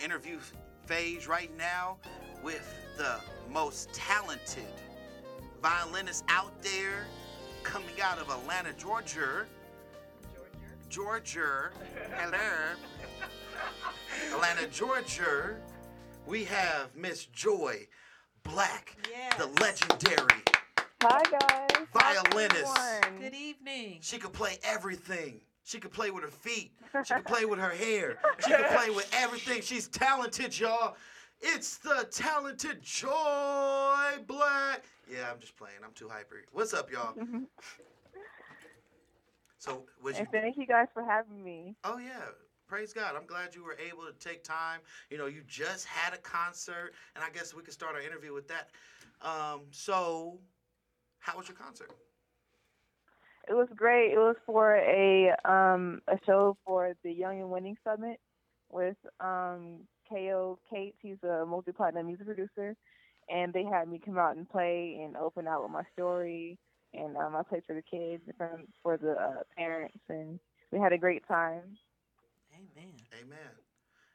Interview 0.02 0.38
phase 0.86 1.26
right 1.28 1.50
now 1.56 1.98
with 2.42 2.74
the 2.96 3.16
most 3.52 3.92
talented 3.92 4.64
violinist 5.62 6.24
out 6.28 6.60
there 6.62 7.06
coming 7.62 8.00
out 8.02 8.18
of 8.18 8.30
Atlanta, 8.30 8.72
Georgia. 8.72 9.44
Georgia. 10.88 11.70
Hello. 12.16 12.38
Atlanta, 14.34 14.66
Georgia. 14.68 15.56
We 16.26 16.44
have 16.44 16.94
Miss 16.96 17.26
Joy 17.26 17.86
Black, 18.42 18.96
the 19.38 19.46
legendary 19.60 20.42
Hi 21.02 21.22
guys. 21.30 21.86
violinist. 21.92 22.76
Good 23.18 23.34
evening. 23.34 23.98
She 24.00 24.18
could 24.18 24.32
play 24.32 24.58
everything. 24.62 25.40
She 25.70 25.78
could 25.78 25.92
play 25.92 26.10
with 26.10 26.24
her 26.24 26.30
feet. 26.30 26.72
She 27.04 27.14
could 27.14 27.24
play 27.24 27.44
with 27.44 27.60
her 27.60 27.70
hair. 27.70 28.18
She 28.44 28.50
could 28.50 28.66
play 28.66 28.90
with 28.90 29.08
everything. 29.12 29.62
She's 29.62 29.86
talented, 29.86 30.58
y'all. 30.58 30.96
It's 31.40 31.76
the 31.76 32.08
talented 32.10 32.82
Joy 32.82 34.18
Black. 34.26 34.82
Yeah, 35.08 35.30
I'm 35.32 35.38
just 35.38 35.56
playing. 35.56 35.76
I'm 35.84 35.92
too 35.92 36.08
hyper. 36.08 36.42
What's 36.50 36.74
up, 36.74 36.90
y'all? 36.90 37.14
So, 39.58 39.84
was 40.02 40.14
you? 40.14 40.20
And 40.20 40.28
thank 40.32 40.56
you 40.56 40.66
guys 40.66 40.86
for 40.94 41.04
having 41.04 41.44
me. 41.44 41.76
Oh 41.84 41.98
yeah, 41.98 42.22
praise 42.66 42.94
God. 42.94 43.14
I'm 43.14 43.26
glad 43.26 43.54
you 43.54 43.62
were 43.62 43.76
able 43.76 44.04
to 44.06 44.12
take 44.18 44.42
time. 44.42 44.80
You 45.10 45.18
know, 45.18 45.26
you 45.26 45.42
just 45.46 45.84
had 45.84 46.14
a 46.14 46.16
concert, 46.16 46.94
and 47.14 47.22
I 47.22 47.28
guess 47.28 47.52
we 47.52 47.62
could 47.62 47.74
start 47.74 47.94
our 47.94 48.00
interview 48.00 48.32
with 48.32 48.48
that. 48.48 48.70
Um, 49.20 49.60
so, 49.70 50.38
how 51.18 51.36
was 51.36 51.46
your 51.46 51.58
concert? 51.58 51.90
It 53.48 53.54
was 53.54 53.68
great. 53.74 54.12
It 54.12 54.18
was 54.18 54.36
for 54.46 54.76
a 54.76 55.34
um 55.44 56.02
a 56.08 56.16
show 56.26 56.56
for 56.64 56.94
the 57.02 57.12
Young 57.12 57.40
and 57.40 57.50
Winning 57.50 57.76
Summit 57.84 58.20
with 58.70 58.96
um 59.20 59.80
KO 60.08 60.58
Cates. 60.70 60.96
He's 61.00 61.22
a 61.22 61.44
multi 61.46 61.72
platinum 61.72 62.06
music 62.06 62.26
producer, 62.26 62.76
and 63.28 63.52
they 63.52 63.64
had 63.64 63.88
me 63.88 64.00
come 64.04 64.18
out 64.18 64.36
and 64.36 64.48
play 64.48 65.00
and 65.02 65.16
open 65.16 65.46
out 65.46 65.62
with 65.62 65.72
my 65.72 65.84
story. 65.92 66.58
And 66.92 67.16
um, 67.16 67.36
I 67.36 67.42
played 67.44 67.62
for 67.66 67.74
the 67.74 67.82
kids 67.82 68.22
and 68.26 68.36
for, 68.36 68.60
for 68.82 68.96
the 68.96 69.12
uh, 69.12 69.42
parents, 69.56 69.98
and 70.08 70.40
we 70.72 70.80
had 70.80 70.92
a 70.92 70.98
great 70.98 71.26
time. 71.28 71.78
Amen. 72.52 72.92
Amen. 73.20 73.54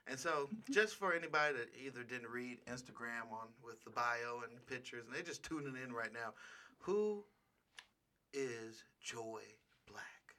And 0.07 0.19
so, 0.19 0.49
just 0.69 0.95
for 0.95 1.13
anybody 1.13 1.55
that 1.55 1.69
either 1.83 2.03
didn't 2.03 2.29
read 2.29 2.59
Instagram 2.67 3.31
on 3.31 3.47
with 3.63 3.83
the 3.85 3.89
bio 3.89 4.43
and 4.43 4.65
pictures, 4.67 5.03
and 5.05 5.15
they're 5.15 5.23
just 5.23 5.41
tuning 5.41 5.75
in 5.83 5.93
right 5.93 6.13
now, 6.13 6.33
who 6.79 7.23
is 8.35 8.83
Joy 9.01 9.41
Black? 9.89 10.35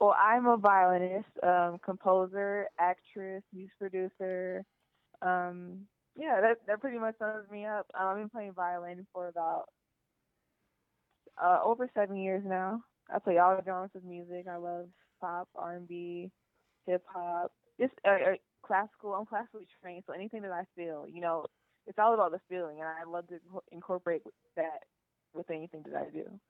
Well, 0.00 0.14
I'm 0.16 0.46
a 0.46 0.56
violinist, 0.56 1.28
um, 1.42 1.78
composer, 1.84 2.68
actress, 2.78 3.42
music 3.52 3.72
producer. 3.78 4.64
Um, 5.20 5.86
yeah, 6.16 6.40
that 6.40 6.58
that 6.68 6.80
pretty 6.80 6.98
much 6.98 7.16
sums 7.18 7.50
me 7.50 7.66
up. 7.66 7.86
Um, 7.98 8.06
I've 8.08 8.16
been 8.16 8.28
playing 8.28 8.52
violin 8.52 9.06
for 9.12 9.28
about 9.28 9.64
uh, 11.42 11.58
over 11.64 11.90
seven 11.94 12.16
years 12.16 12.44
now. 12.46 12.82
I 13.12 13.18
play 13.18 13.38
all 13.38 13.60
genres 13.64 13.90
of 13.96 14.04
music. 14.04 14.46
I 14.48 14.56
love 14.56 14.86
pop, 15.20 15.48
R&B, 15.56 16.30
hip 16.86 17.02
hop, 17.12 17.50
just 17.80 17.94
uh, 18.06 18.10
uh, 18.10 18.34
classical. 18.64 19.14
I'm 19.14 19.26
classically 19.26 19.66
trained, 19.82 20.04
so 20.06 20.12
anything 20.12 20.42
that 20.42 20.52
I 20.52 20.64
feel, 20.76 21.06
you 21.12 21.20
know, 21.20 21.46
it's 21.86 21.98
all 21.98 22.14
about 22.14 22.30
the 22.32 22.40
feeling, 22.48 22.80
and 22.80 22.88
I 22.88 23.10
love 23.10 23.26
to 23.28 23.34
inco- 23.34 23.62
incorporate 23.72 24.22
that 24.56 24.84
with 25.38 25.50
anything 25.50 25.84
that 25.86 25.96
I 25.96 26.10
do. 26.10 26.40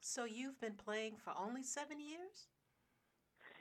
So 0.00 0.24
you've 0.24 0.60
been 0.60 0.74
playing 0.76 1.16
for 1.16 1.32
only 1.36 1.62
seven 1.62 2.00
years? 2.00 2.48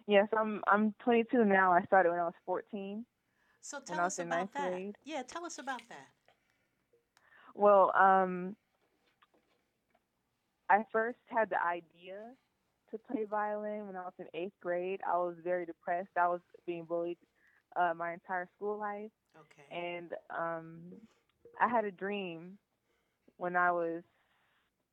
Yes, 0.08 0.28
I'm 0.38 0.64
I'm 0.68 0.94
22 1.00 1.46
now. 1.46 1.74
I 1.74 1.84
started 1.86 2.12
when 2.12 2.20
I 2.20 2.26
was 2.26 2.34
14. 2.46 3.06
So 3.62 3.80
tell 3.80 4.06
us 4.06 4.20
about 4.20 4.54
that. 4.54 4.74
grade. 4.74 4.96
Yeah, 5.04 5.24
tell 5.24 5.46
us 5.46 5.58
about 5.60 5.90
that. 5.90 6.10
Well, 7.56 7.92
um, 7.96 8.56
I 10.70 10.86
first 10.92 11.20
had 11.28 11.50
the 11.50 11.62
idea 11.64 12.34
to 12.92 12.98
play 13.00 13.26
violin 13.26 13.88
when 13.88 13.96
I 13.96 14.02
was 14.04 14.14
in 14.20 14.28
eighth 14.34 14.60
grade. 14.62 15.02
I 15.08 15.18
was 15.18 15.36
very 15.44 15.66
depressed. 15.66 16.10
I 16.18 16.28
was 16.28 16.42
being 16.66 16.86
bullied 16.86 17.18
uh, 17.76 17.94
my 17.96 18.14
entire 18.14 18.48
school 18.56 18.78
life, 18.78 19.12
Okay. 19.38 19.70
and 19.72 20.14
um, 20.38 20.94
I 21.60 21.68
had 21.68 21.86
a 21.86 21.92
dream 21.92 22.58
when 23.38 23.56
I 23.56 23.72
was 23.72 24.04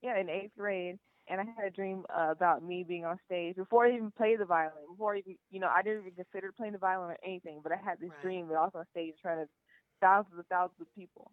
yeah 0.03 0.19
in 0.19 0.29
eighth 0.29 0.53
grade, 0.57 0.97
and 1.29 1.41
I 1.41 1.45
had 1.45 1.67
a 1.67 1.71
dream 1.71 2.05
uh, 2.09 2.31
about 2.31 2.63
me 2.63 2.85
being 2.87 3.05
on 3.05 3.19
stage 3.25 3.57
before 3.57 3.87
I 3.87 3.95
even 3.95 4.11
played 4.11 4.41
the 4.41 4.45
violin. 4.45 4.85
Before 4.91 5.15
I 5.15 5.19
even 5.19 5.37
you 5.51 5.61
know 5.61 5.69
I 5.69 5.83
didn't 5.83 6.01
even 6.01 6.13
consider 6.15 6.53
playing 6.53 6.73
the 6.73 6.79
violin 6.79 7.11
or 7.11 7.19
anything, 7.25 7.61
but 7.63 7.73
I 7.73 7.77
had 7.77 8.01
this 8.01 8.13
dream 8.21 8.49
that 8.49 8.55
I 8.55 8.65
was 8.65 8.73
on 8.75 8.85
stage 8.91 9.11
in 9.11 9.21
front 9.23 9.41
of 9.43 9.49
thousands 10.01 10.39
of 10.39 10.47
thousands 10.47 10.81
of 10.81 10.93
people. 10.95 11.31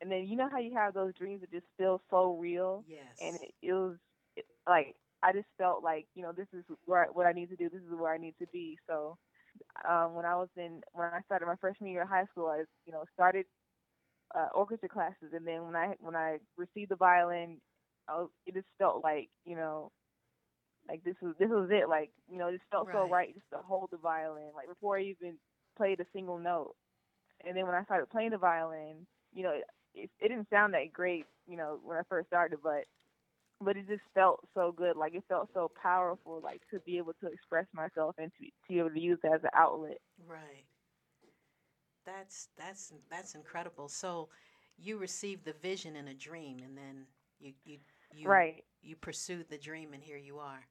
And 0.00 0.10
then 0.10 0.26
you 0.26 0.36
know 0.36 0.48
how 0.50 0.58
you 0.58 0.74
have 0.74 0.94
those 0.94 1.14
dreams 1.14 1.40
that 1.40 1.50
just 1.50 1.66
feel 1.76 2.00
so 2.10 2.36
real. 2.36 2.84
Yes. 2.86 3.04
And 3.20 3.36
it, 3.36 3.52
it 3.62 3.72
was 3.72 3.96
it, 4.36 4.44
like 4.66 4.94
I 5.22 5.32
just 5.32 5.48
felt 5.58 5.82
like 5.82 6.06
you 6.14 6.22
know 6.22 6.32
this 6.32 6.48
is 6.52 6.64
where 6.84 7.04
I, 7.04 7.06
what 7.08 7.26
I 7.26 7.32
need 7.32 7.50
to 7.50 7.56
do. 7.56 7.68
This 7.68 7.82
is 7.82 7.94
where 7.98 8.12
I 8.12 8.18
need 8.18 8.34
to 8.40 8.46
be. 8.52 8.78
So 8.88 9.18
um, 9.88 10.14
when 10.14 10.24
I 10.26 10.36
was 10.36 10.48
in 10.56 10.82
when 10.92 11.06
I 11.06 11.14
started 11.18 11.40
my 11.40 11.48
freshman 11.52 11.84
year 11.84 11.96
of 11.96 12.02
high 12.02 12.20
school, 12.24 12.40
I 12.40 12.56
you 12.84 12.88
know 12.92 12.98
started 13.12 13.44
uh, 14.34 14.48
orchestra 14.54 14.88
classes, 14.88 15.32
and 15.34 15.46
then 15.46 15.64
when 15.64 15.76
I 15.76 15.94
when 16.00 16.16
I 16.16 16.38
received 16.56 16.90
the 16.90 16.96
violin, 16.96 17.60
I 18.08 18.14
was, 18.18 18.30
it 18.46 18.54
just 18.54 18.66
felt 18.78 19.02
like 19.04 19.30
you 19.44 19.56
know 19.56 19.92
like 20.88 21.02
this 21.04 21.16
was 21.22 21.34
this 21.38 21.48
was 21.50 21.68
it. 21.72 21.88
Like 21.88 22.10
you 22.30 22.38
know, 22.38 22.48
it 22.48 22.52
just 22.58 22.70
felt 22.70 22.88
so 22.92 23.06
Right. 23.06 23.08
right 23.08 23.34
just 23.34 23.46
to 23.52 23.58
hold 23.58 23.90
the 23.90 23.98
violin. 23.98 24.50
Like 24.54 24.68
before 24.68 24.98
I 24.98 25.02
even 25.02 25.36
played 25.76 26.00
a 26.00 26.06
single 26.12 26.38
note. 26.38 26.74
And 27.44 27.56
then 27.56 27.66
when 27.66 27.74
I 27.74 27.84
started 27.84 28.10
playing 28.10 28.30
the 28.30 28.38
violin, 28.38 29.06
you 29.32 29.42
know, 29.44 29.52
it, 29.94 30.10
it 30.20 30.28
didn't 30.28 30.48
sound 30.50 30.74
that 30.74 30.92
great, 30.92 31.26
you 31.46 31.56
know, 31.56 31.78
when 31.82 31.96
I 31.96 32.02
first 32.08 32.28
started, 32.28 32.60
but 32.62 32.84
but 33.60 33.76
it 33.76 33.86
just 33.88 34.02
felt 34.14 34.46
so 34.54 34.72
good. 34.72 34.96
Like 34.96 35.14
it 35.14 35.24
felt 35.28 35.50
so 35.54 35.70
powerful, 35.80 36.40
like 36.42 36.62
to 36.72 36.80
be 36.80 36.98
able 36.98 37.14
to 37.22 37.28
express 37.28 37.66
myself 37.74 38.16
and 38.18 38.30
to, 38.38 38.46
to 38.46 38.50
be 38.68 38.78
able 38.78 38.90
to 38.90 39.00
use 39.00 39.18
it 39.24 39.32
as 39.34 39.42
an 39.44 39.50
outlet. 39.54 39.98
Right. 40.26 40.66
That's 42.16 42.48
that's 42.56 42.92
that's 43.10 43.34
incredible. 43.34 43.88
So 43.88 44.28
you 44.76 44.98
received 44.98 45.44
the 45.44 45.52
vision 45.52 45.96
in 45.96 46.08
a 46.08 46.14
dream 46.14 46.58
and 46.64 46.76
then 46.76 47.06
you 47.38 47.52
you 47.64 47.78
you 48.14 48.28
Right. 48.28 48.64
you 48.82 48.96
pursued 48.96 49.48
the 49.48 49.58
dream 49.58 49.92
and 49.92 50.02
here 50.02 50.16
you 50.16 50.38
are. 50.38 50.64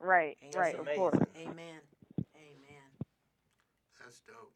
Right, 0.00 0.36
Amen. 0.42 0.58
right, 0.58 0.74
of 0.74 0.86
course. 0.96 1.18
Amen. 1.36 1.80
Amen. 2.36 2.90
That's 4.00 4.20
dope. 4.26 4.52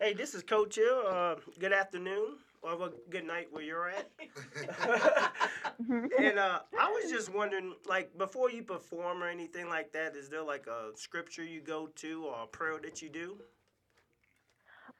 Hey, 0.00 0.14
this 0.14 0.34
is 0.34 0.42
Coach 0.42 0.76
Hill. 0.76 1.02
Uh, 1.06 1.34
good 1.58 1.72
afternoon 1.72 2.36
or 2.62 2.76
well, 2.76 2.92
good 3.10 3.24
night 3.26 3.48
where 3.50 3.62
you're 3.62 3.88
at. 3.88 4.10
and 6.18 6.38
uh, 6.38 6.60
I 6.78 6.88
was 6.88 7.10
just 7.10 7.34
wondering, 7.34 7.74
like, 7.86 8.16
before 8.16 8.50
you 8.50 8.62
perform 8.62 9.22
or 9.22 9.28
anything 9.28 9.68
like 9.68 9.92
that, 9.92 10.16
is 10.16 10.28
there 10.28 10.42
like 10.42 10.66
a 10.68 10.96
scripture 10.96 11.44
you 11.44 11.60
go 11.60 11.88
to 11.96 12.24
or 12.26 12.44
a 12.44 12.46
prayer 12.46 12.78
that 12.82 13.02
you 13.02 13.10
do? 13.10 13.36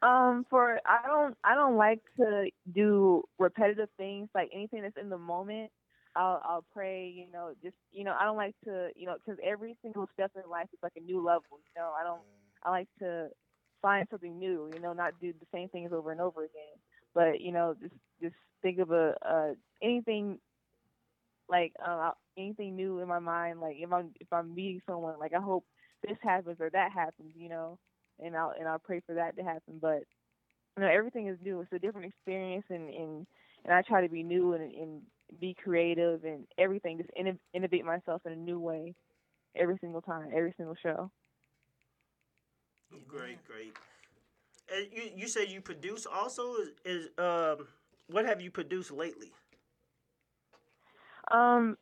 Um, 0.03 0.44
for 0.50 0.80
I 0.86 1.07
don't 1.07 1.36
I 1.44 1.55
don't 1.55 1.76
like 1.76 2.00
to 2.18 2.50
do 2.74 3.22
repetitive 3.38 3.88
things 3.96 4.28
like 4.34 4.50
anything 4.53 4.82
that's 4.82 4.96
in 5.00 5.09
the 5.09 5.18
moment. 5.18 5.70
I'll 6.16 6.42
I'll 6.44 6.64
pray, 6.72 7.09
you 7.14 7.26
know, 7.32 7.53
just 7.62 7.76
you 7.92 8.05
know 8.05 8.14
I 8.18 8.24
don't 8.24 8.36
like 8.36 8.55
to 8.64 8.88
you 8.96 9.07
know 9.07 9.14
because 9.16 9.38
every 9.44 9.76
single 9.82 10.09
step 10.12 10.32
in 10.36 10.50
life 10.50 10.68
is 10.72 10.80
like 10.82 10.92
a 10.96 11.00
new 11.00 11.24
level. 11.24 11.61
You 11.64 11.70
know 11.80 11.92
I 11.98 12.03
don't 12.03 12.22
I 12.64 12.70
like 12.70 12.88
to 12.98 13.28
find 13.80 14.07
something 14.11 14.38
new. 14.38 14.70
You 14.74 14.80
know, 14.80 14.92
not 14.92 15.20
do 15.20 15.32
the 15.32 15.46
same 15.55 15.68
things 15.68 15.92
over 15.92 16.11
and 16.11 16.20
over 16.20 16.42
again. 16.44 16.76
But 17.14 17.40
you 17.40 17.53
know, 17.53 17.74
just 17.80 17.94
just 18.20 18.34
think 18.62 18.80
of 18.80 18.90
a 18.90 19.14
uh 19.24 19.55
anything 19.82 20.38
like 21.48 21.72
uh, 21.84 22.11
anything 22.36 22.76
new 22.76 22.98
in 23.00 23.09
my 23.09 23.18
mind. 23.18 23.61
Like 23.61 23.76
if 23.78 23.92
I'm 23.92 24.12
if 24.20 24.32
I'm 24.32 24.55
meeting 24.55 24.80
someone, 24.86 25.18
like 25.18 25.32
I 25.34 25.40
hope 25.40 25.64
this 26.07 26.16
happens 26.22 26.59
or 26.61 26.70
that 26.70 26.92
happens. 26.92 27.32
You 27.36 27.48
know, 27.48 27.78
and 28.25 28.37
I'll 28.37 28.53
and 28.59 28.68
I'll 28.68 28.79
pray 28.79 29.01
for 29.07 29.14
that 29.14 29.37
to 29.37 29.43
happen. 29.43 29.79
But 29.81 30.03
you 30.77 30.83
know, 30.83 30.89
everything 30.89 31.29
is 31.29 31.39
new. 31.43 31.61
It's 31.61 31.73
a 31.73 31.79
different 31.79 32.07
experience, 32.07 32.64
and 32.70 32.89
and, 32.89 33.27
and 33.64 33.75
I 33.75 33.83
try 33.83 34.03
to 34.03 34.09
be 34.09 34.23
new 34.23 34.55
and, 34.55 34.73
and 34.73 35.03
be 35.41 35.55
creative 35.55 36.25
and 36.25 36.47
everything. 36.59 36.99
Just 36.99 37.11
inno- 37.20 37.39
innovate 37.55 37.85
myself 37.85 38.23
in 38.27 38.33
a 38.33 38.37
new 38.37 38.59
way 38.59 38.95
every 39.57 39.79
single 39.81 40.03
time, 40.03 40.29
every 40.35 40.55
single 40.57 40.77
show. 40.83 41.11
Great, 43.09 43.45
great. 43.45 43.75
And 44.75 44.87
you 44.93 45.11
you 45.16 45.29
say 45.29 45.47
you 45.47 45.61
produce 45.61 46.07
also 46.07 46.55
is, 46.57 46.70
is 46.85 47.09
um 47.18 47.66
what 48.09 48.25
have 48.27 48.41
you 48.41 48.51
produced 48.51 48.91
lately? 48.91 49.33
Um, 51.31 51.77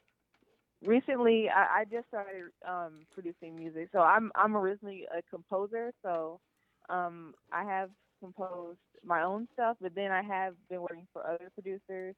recently 0.84 1.48
I, 1.48 1.80
I 1.80 1.84
just 1.84 2.08
started 2.08 2.44
um 2.66 3.06
producing 3.12 3.56
music. 3.56 3.88
So 3.92 4.00
I'm 4.00 4.30
I'm 4.34 4.56
originally 4.56 5.06
a 5.16 5.22
composer. 5.30 5.92
So 6.02 6.40
um 6.88 7.34
I 7.52 7.64
have 7.64 7.90
composed 8.20 8.78
my 9.04 9.22
own 9.22 9.48
stuff, 9.54 9.76
but 9.80 9.94
then 9.94 10.10
I 10.10 10.22
have 10.22 10.54
been 10.68 10.82
working 10.82 11.06
for 11.12 11.26
other 11.26 11.50
producers 11.54 12.14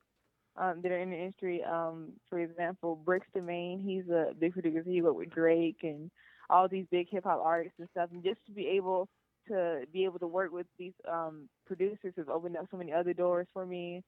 um 0.57 0.81
that 0.83 0.93
are 0.93 0.99
in 0.99 1.11
the 1.11 1.17
industry. 1.17 1.63
Um, 1.65 2.13
for 2.29 2.39
example, 2.41 2.97
Brixton 3.05 3.47
Maine, 3.47 3.81
he's 3.81 4.09
a 4.11 4.33
big 4.39 4.53
producer. 4.53 4.83
He 4.85 5.03
worked 5.03 5.17
with 5.19 5.31
Drake 5.31 5.79
and 5.83 6.11
all 6.51 6.69
these 6.69 6.87
big 6.91 7.09
hip 7.11 7.25
hop 7.25 7.41
artists 7.43 7.79
and 7.79 7.89
stuff, 7.93 8.11
and 8.13 8.23
just 8.23 8.45
to 8.47 8.53
be 8.53 8.67
able 8.69 9.09
to 9.49 9.85
be 9.93 10.05
able 10.05 10.19
to 10.21 10.27
work 10.27 10.53
with 10.53 10.67
these 10.79 10.93
um, 11.11 11.49
producers 11.67 12.15
has 12.17 12.27
opened 12.33 12.57
up 12.57 12.67
so 12.71 12.77
many 12.77 12.93
other 12.93 13.13
doors 13.13 13.47
for 13.53 13.67
me. 13.67 14.03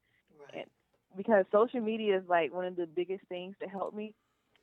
And 0.55 0.67
because 1.17 1.45
social 1.53 1.81
media 1.81 2.19
is 2.19 2.25
like 2.29 2.53
one 2.53 2.67
of 2.67 2.77
the 2.77 2.87
biggest 2.87 3.25
things 3.29 3.55
to 3.63 3.69
help 3.69 3.95
me 3.95 4.15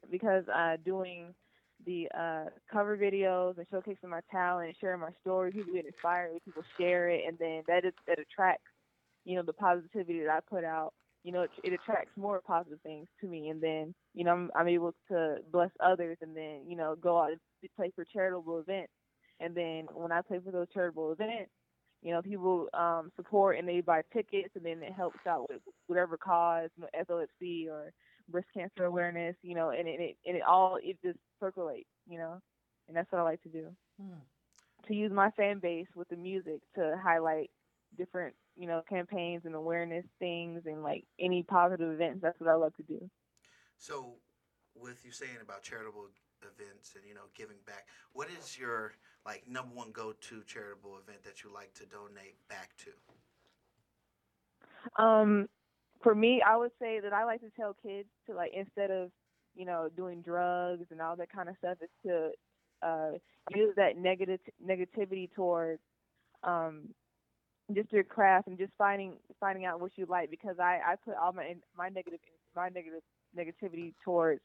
because 0.10 0.44
uh, 0.48 0.78
doing 0.84 1.34
the 1.86 2.08
uh, 2.18 2.46
cover 2.72 2.98
videos 2.98 3.58
and 3.58 3.68
showcasing 3.70 4.10
my 4.10 4.22
talent 4.32 4.68
and 4.68 4.76
sharing 4.80 5.02
my 5.02 5.12
story, 5.22 5.52
people 5.52 5.74
get 5.74 5.86
inspired, 5.86 6.32
people 6.46 6.64
share 6.80 7.10
it, 7.10 7.24
and 7.28 7.38
then 7.40 7.64
that 7.68 7.86
is, 7.86 7.94
that 8.08 8.20
attracts, 8.20 8.72
you 9.26 9.36
know, 9.36 9.44
the 9.44 9.54
positivity 9.54 10.20
that 10.22 10.30
I 10.30 10.40
put 10.50 10.64
out. 10.64 10.94
You 11.24 11.32
know, 11.32 11.42
it, 11.42 11.52
it 11.64 11.74
attracts 11.74 12.12
more 12.18 12.42
positive 12.42 12.80
things 12.82 13.08
to 13.22 13.28
me, 13.28 13.50
and 13.50 13.62
then 13.62 13.94
you 14.16 14.24
know 14.24 14.32
I'm, 14.32 14.52
I'm 14.56 14.68
able 14.68 14.94
to 15.10 15.38
bless 15.52 15.70
others, 15.80 16.18
and 16.22 16.36
then 16.36 16.62
you 16.68 16.76
know 16.76 16.96
go 17.00 17.20
out 17.20 17.30
and 17.32 17.40
play 17.76 17.92
for 17.96 18.06
charitable 18.06 18.60
events, 18.60 18.92
and 19.40 19.56
then 19.56 19.86
when 19.94 20.12
I 20.12 20.22
play 20.22 20.40
for 20.44 20.52
those 20.52 20.68
charitable 20.74 21.12
events, 21.12 21.52
you 22.02 22.12
know, 22.12 22.22
people 22.22 22.68
um, 22.74 23.12
support 23.16 23.58
and 23.58 23.68
they 23.68 23.82
buy 23.82 24.02
tickets, 24.14 24.50
and 24.56 24.66
then 24.66 24.82
it 24.82 24.94
helps 24.94 25.20
out 25.28 25.48
with 25.50 25.62
whatever 25.88 26.18
cause, 26.18 26.70
you 26.76 26.84
know, 26.84 26.90
epilepsy 27.00 27.68
or 27.70 27.92
breast 28.32 28.48
cancer 28.54 28.86
awareness, 28.86 29.36
you 29.44 29.56
know, 29.56 29.70
and 29.70 29.88
it, 29.88 30.00
it 30.00 30.18
and 30.26 30.38
it 30.38 30.44
all 30.44 30.78
it 30.82 30.98
just 31.04 31.20
circulates, 31.40 31.90
you 32.08 32.18
know, 32.18 32.40
and 32.88 32.96
that's 32.98 33.12
what 33.12 33.20
I 33.20 33.24
like 33.24 33.42
to 33.44 33.50
do. 33.50 33.68
To 34.88 34.96
use 34.96 35.12
my 35.12 35.30
fan 35.32 35.60
base 35.60 35.88
with 35.96 36.10
the 36.10 36.16
music 36.16 36.62
to 36.76 37.00
highlight 37.04 37.52
different, 37.98 38.34
you 38.56 38.68
know, 38.68 38.82
campaigns 38.90 39.44
and 39.46 39.54
awareness 39.54 40.06
things 40.20 40.64
and 40.66 40.84
like 40.84 41.06
any 41.20 41.44
positive 41.44 41.92
events. 41.92 42.20
That's 42.22 42.40
what 42.40 42.50
I 42.50 42.56
love 42.56 42.76
to 42.78 42.84
do. 42.84 43.10
So, 43.78 44.16
with 44.76 45.06
you 45.06 45.12
saying 45.12 45.38
about 45.42 45.64
charitable 45.64 46.08
events 46.42 46.96
and 46.96 47.04
you 47.08 47.14
know 47.14 47.30
giving 47.36 47.58
back, 47.66 47.88
what 48.14 48.28
is 48.40 48.58
your 48.58 48.94
like 49.26 49.48
number 49.48 49.76
one 49.76 49.92
go-to 49.92 50.44
charitable 50.48 50.98
event 50.98 51.24
that 51.24 51.44
you 51.44 51.54
like 51.54 51.74
to 51.76 51.86
donate 51.86 52.36
back 52.50 52.72
to? 52.78 52.92
Um, 55.02 55.48
for 56.04 56.16
me, 56.16 56.42
I 56.46 56.58
would 56.58 56.72
say 56.80 57.00
that 57.00 57.14
I 57.14 57.26
like 57.26 57.42
to 57.42 57.50
tell 57.56 57.76
kids 57.84 58.08
to 58.28 58.36
like 58.36 58.52
instead 58.54 58.92
of 58.92 59.12
you 59.56 59.66
know 59.66 59.90
doing 59.96 60.22
drugs 60.22 60.86
and 60.92 61.02
all 61.02 61.16
that 61.16 61.32
kind 61.32 61.50
of 61.50 61.56
stuff, 61.58 61.78
is 61.82 61.90
to 62.06 62.32
uh, 62.82 63.12
use 63.56 63.74
that 63.78 63.98
negative 63.98 64.40
negativity 64.66 65.30
towards 65.34 65.82
um, 66.44 66.90
just 67.74 67.92
your 67.92 68.04
craft 68.04 68.48
and 68.48 68.58
just 68.58 68.72
finding 68.78 69.14
finding 69.40 69.66
out 69.66 69.80
what 69.80 69.92
you 69.96 70.06
like. 70.06 70.30
Because 70.30 70.58
I 70.60 70.80
I 70.86 70.96
put 71.04 71.16
all 71.16 71.34
my 71.34 71.56
my 71.78 71.90
negative 71.90 72.20
my 72.56 72.70
negative 72.70 73.02
negativity 73.38 73.94
towards 74.04 74.42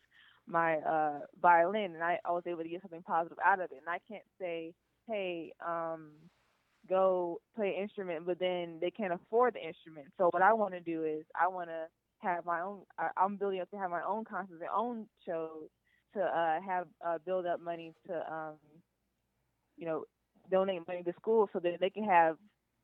my 0.46 0.76
uh, 0.76 1.20
violin, 1.40 1.94
and 1.94 2.02
I, 2.02 2.18
I 2.24 2.30
was 2.30 2.44
able 2.46 2.62
to 2.62 2.68
get 2.68 2.82
something 2.82 3.02
positive 3.02 3.38
out 3.44 3.60
of 3.60 3.70
it. 3.72 3.78
And 3.78 3.88
I 3.88 3.98
can't 4.08 4.24
say, 4.40 4.72
hey, 5.08 5.52
um, 5.66 6.10
go 6.88 7.40
play 7.54 7.74
an 7.76 7.82
instrument, 7.82 8.26
but 8.26 8.38
then 8.38 8.78
they 8.80 8.90
can't 8.90 9.12
afford 9.12 9.54
the 9.54 9.66
instrument. 9.66 10.08
So 10.18 10.28
what 10.32 10.42
I 10.42 10.52
want 10.52 10.74
to 10.74 10.80
do 10.80 11.04
is 11.04 11.24
I 11.40 11.48
want 11.48 11.68
to 11.68 11.86
have 12.18 12.44
my 12.44 12.60
own. 12.60 12.82
I'm 13.16 13.36
building 13.36 13.60
up 13.60 13.70
to 13.70 13.78
have 13.78 13.90
my 13.90 14.02
own 14.02 14.24
concerts, 14.24 14.60
and 14.60 14.70
own 14.74 15.06
shows 15.26 15.68
to 16.14 16.20
uh, 16.22 16.60
have 16.66 16.86
uh, 17.06 17.18
build 17.24 17.46
up 17.46 17.60
money 17.60 17.92
to, 18.06 18.32
um, 18.32 18.54
you 19.76 19.86
know, 19.86 20.04
donate 20.50 20.86
money 20.88 21.02
to 21.02 21.12
schools 21.20 21.50
so 21.52 21.60
that 21.60 21.78
they 21.80 21.90
can 21.90 22.04
have 22.04 22.36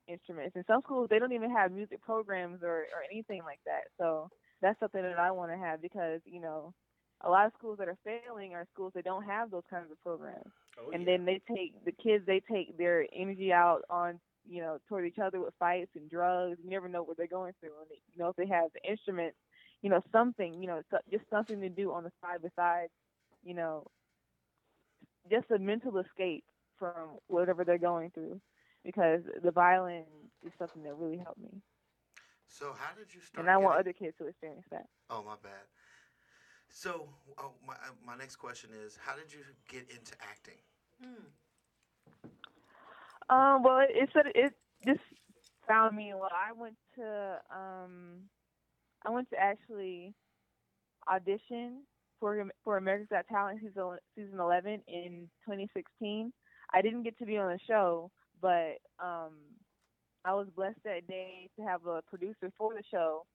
instruments. 0.09 0.57
In 0.57 0.64
some 0.66 0.82
schools, 0.82 1.09
they 1.11 1.18
don't 1.18 1.32
even 1.32 1.50
have 1.50 1.72
music 1.72 2.03
programs 2.03 2.62
or 2.62 2.86
or 2.94 3.03
anything 3.11 3.42
like 3.44 3.61
that. 3.66 3.84
So 3.98 4.28
that's 4.61 4.78
something 4.80 5.03
that 5.03 5.18
I 5.18 5.30
want 5.30 5.53
to 5.53 5.59
have 5.59 5.80
because 5.82 6.20
you 6.24 6.40
know. 6.40 6.74
A 7.25 7.31
lot 7.31 7.47
of 7.47 7.53
schools 7.59 7.79
that 7.79 7.89
are 7.89 7.99
failing 8.05 8.55
are 8.55 8.66
schools 8.73 8.93
that 8.95 9.05
don't 9.05 9.25
have 9.25 9.51
those 9.51 9.62
kinds 9.70 9.91
of 9.91 10.03
programs. 10.03 10.51
Oh, 10.79 10.91
and 10.93 11.07
then 11.07 11.25
they 11.25 11.41
take 11.49 11.85
the 11.85 11.93
kids 11.93 12.25
they 12.27 12.41
take 12.51 12.77
their 12.79 13.07
energy 13.14 13.53
out 13.53 13.83
on 13.91 14.18
you 14.49 14.61
know 14.61 14.79
toward 14.89 15.07
each 15.07 15.18
other 15.18 15.41
with 15.41 15.55
fights 15.59 15.91
and 15.95 16.11
drugs. 16.11 16.59
You 16.62 16.70
never 16.70 16.89
know 16.89 17.03
what 17.03 17.16
they're 17.16 17.27
going 17.27 17.53
through. 17.61 17.70
And 17.81 17.99
you 18.12 18.23
know 18.23 18.31
if 18.31 18.37
they 18.37 18.47
have 18.47 18.70
the 18.75 18.91
instruments 18.91 19.37
you 19.83 19.91
know 19.91 20.03
something 20.12 20.61
you 20.61 20.68
know 20.68 20.83
just 21.11 21.25
something 21.31 21.61
to 21.61 21.68
do 21.68 21.93
on 21.93 22.05
the 22.05 22.12
side 22.23 22.41
besides 22.43 22.91
you 23.45 23.55
know 23.55 23.87
just 25.31 25.51
a 25.51 25.59
mental 25.59 25.99
escape 25.99 26.45
from 26.79 27.18
whatever 27.27 27.64
they're 27.64 27.79
going 27.79 28.11
through 28.11 28.41
because 28.85 29.20
the 29.43 29.51
violin 29.51 30.05
is 30.45 30.53
something 30.59 30.83
that 30.83 30.97
really 30.97 31.18
helped 31.18 31.41
me. 31.41 31.62
So, 32.49 32.75
how 32.77 32.95
did 32.95 33.14
you 33.14 33.20
start? 33.20 33.47
and 33.47 33.51
i 33.51 33.57
want 33.57 33.79
other 33.79 33.93
kids 33.93 34.14
to 34.18 34.27
experience 34.27 34.66
that. 34.70 34.87
Oh, 35.09 35.23
my 35.25 35.37
bad. 35.43 35.64
So, 36.75 37.07
oh, 37.39 37.53
my 37.66 37.75
uh, 37.75 37.93
my 38.05 38.16
next 38.16 38.37
question 38.37 38.70
is, 38.85 38.99
how 39.01 39.14
did 39.14 39.33
you 39.33 39.41
get 39.68 39.91
into 39.91 40.14
acting? 40.23 40.57
Um, 43.29 43.62
well, 43.62 43.81
it, 43.81 44.09
it 44.14 44.27
it 44.35 44.53
just 44.87 45.05
found 45.68 45.95
me. 45.95 46.12
Well, 46.14 46.31
I 46.33 46.53
went 46.53 46.77
to 46.97 47.39
um, 47.55 48.23
I 49.05 49.11
went 49.11 49.29
to 49.31 49.37
actually 49.39 50.14
audition 51.12 51.83
for 52.18 52.49
for 52.64 52.79
America's 52.79 53.09
Got 53.11 53.29
Talent 53.29 53.61
season 53.61 53.99
season 54.16 54.41
eleven 54.41 54.81
in 54.89 55.29
2016. 55.45 56.33
I 56.73 56.81
didn't 56.81 57.03
get 57.03 57.18
to 57.18 57.27
be 57.27 57.37
on 57.37 57.53
the 57.53 57.59
show, 57.68 58.11
but 58.41 58.79
um, 58.99 59.35
I 60.25 60.33
was 60.33 60.49
blessed 60.57 60.81
that 60.85 61.07
day 61.07 61.51
to 61.57 61.66
have 61.66 61.85
a 61.85 62.01
producer 62.09 62.51
for 62.57 62.73
the 62.73 62.83
show. 62.91 63.27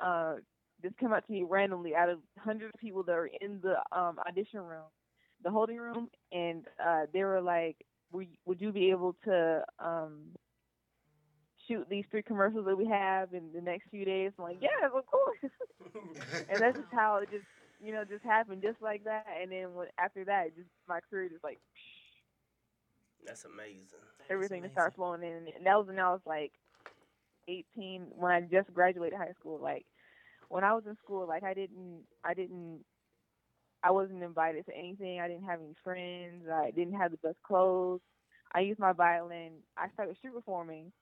Uh, 0.00 0.34
just 0.82 0.96
come 0.98 1.12
up 1.12 1.26
to 1.26 1.32
me 1.32 1.44
randomly 1.48 1.94
out 1.94 2.08
of 2.08 2.18
hundreds 2.38 2.72
of 2.74 2.80
people 2.80 3.02
that 3.04 3.12
are 3.12 3.30
in 3.40 3.60
the 3.62 3.76
um, 3.98 4.18
audition 4.28 4.60
room, 4.60 4.84
the 5.42 5.50
holding 5.50 5.78
room, 5.78 6.08
and 6.32 6.66
uh, 6.84 7.06
they 7.12 7.24
were 7.24 7.40
like, 7.40 7.76
would, 8.12 8.28
would 8.44 8.60
you 8.60 8.72
be 8.72 8.90
able 8.90 9.16
to 9.24 9.64
um, 9.78 10.20
shoot 11.66 11.86
these 11.88 12.04
three 12.10 12.22
commercials 12.22 12.66
that 12.66 12.76
we 12.76 12.86
have 12.86 13.32
in 13.34 13.50
the 13.54 13.60
next 13.60 13.88
few 13.90 14.04
days? 14.04 14.32
I'm 14.38 14.44
like, 14.44 14.58
yes, 14.60 14.90
of 14.94 15.06
course. 15.06 15.38
and 16.50 16.60
that's 16.60 16.76
just 16.76 16.92
how 16.92 17.16
it 17.16 17.30
just, 17.30 17.44
you 17.84 17.92
know, 17.92 18.04
just 18.04 18.24
happened, 18.24 18.62
just 18.62 18.80
like 18.80 19.04
that. 19.04 19.26
And 19.40 19.50
then 19.50 19.74
when, 19.74 19.88
after 19.98 20.24
that, 20.24 20.56
just 20.56 20.68
my 20.88 21.00
career 21.10 21.28
just 21.28 21.44
like 21.44 21.58
That's 23.26 23.44
amazing. 23.44 23.82
everything 24.30 24.62
just 24.62 24.74
started 24.74 24.94
flowing 24.94 25.22
in. 25.22 25.48
And 25.56 25.66
that 25.66 25.76
was 25.76 25.86
when 25.88 25.98
I 25.98 26.10
was 26.10 26.20
like 26.26 26.52
18, 27.48 28.06
when 28.16 28.32
I 28.32 28.40
just 28.42 28.72
graduated 28.72 29.18
high 29.18 29.32
school. 29.38 29.58
Like 29.60 29.86
when 30.48 30.64
I 30.64 30.74
was 30.74 30.84
in 30.86 30.96
school, 30.96 31.26
like 31.26 31.44
I 31.44 31.54
didn't, 31.54 32.02
I 32.24 32.34
didn't, 32.34 32.80
I 33.82 33.90
wasn't 33.90 34.22
invited 34.22 34.66
to 34.66 34.76
anything. 34.76 35.20
I 35.20 35.28
didn't 35.28 35.44
have 35.44 35.60
any 35.60 35.74
friends. 35.84 36.44
I 36.52 36.70
didn't 36.70 36.94
have 36.94 37.12
the 37.12 37.18
best 37.18 37.36
clothes. 37.46 38.00
I 38.54 38.60
used 38.60 38.80
my 38.80 38.92
violin. 38.92 39.52
I 39.76 39.88
started 39.94 40.16
street 40.16 40.34
performing 40.34 40.92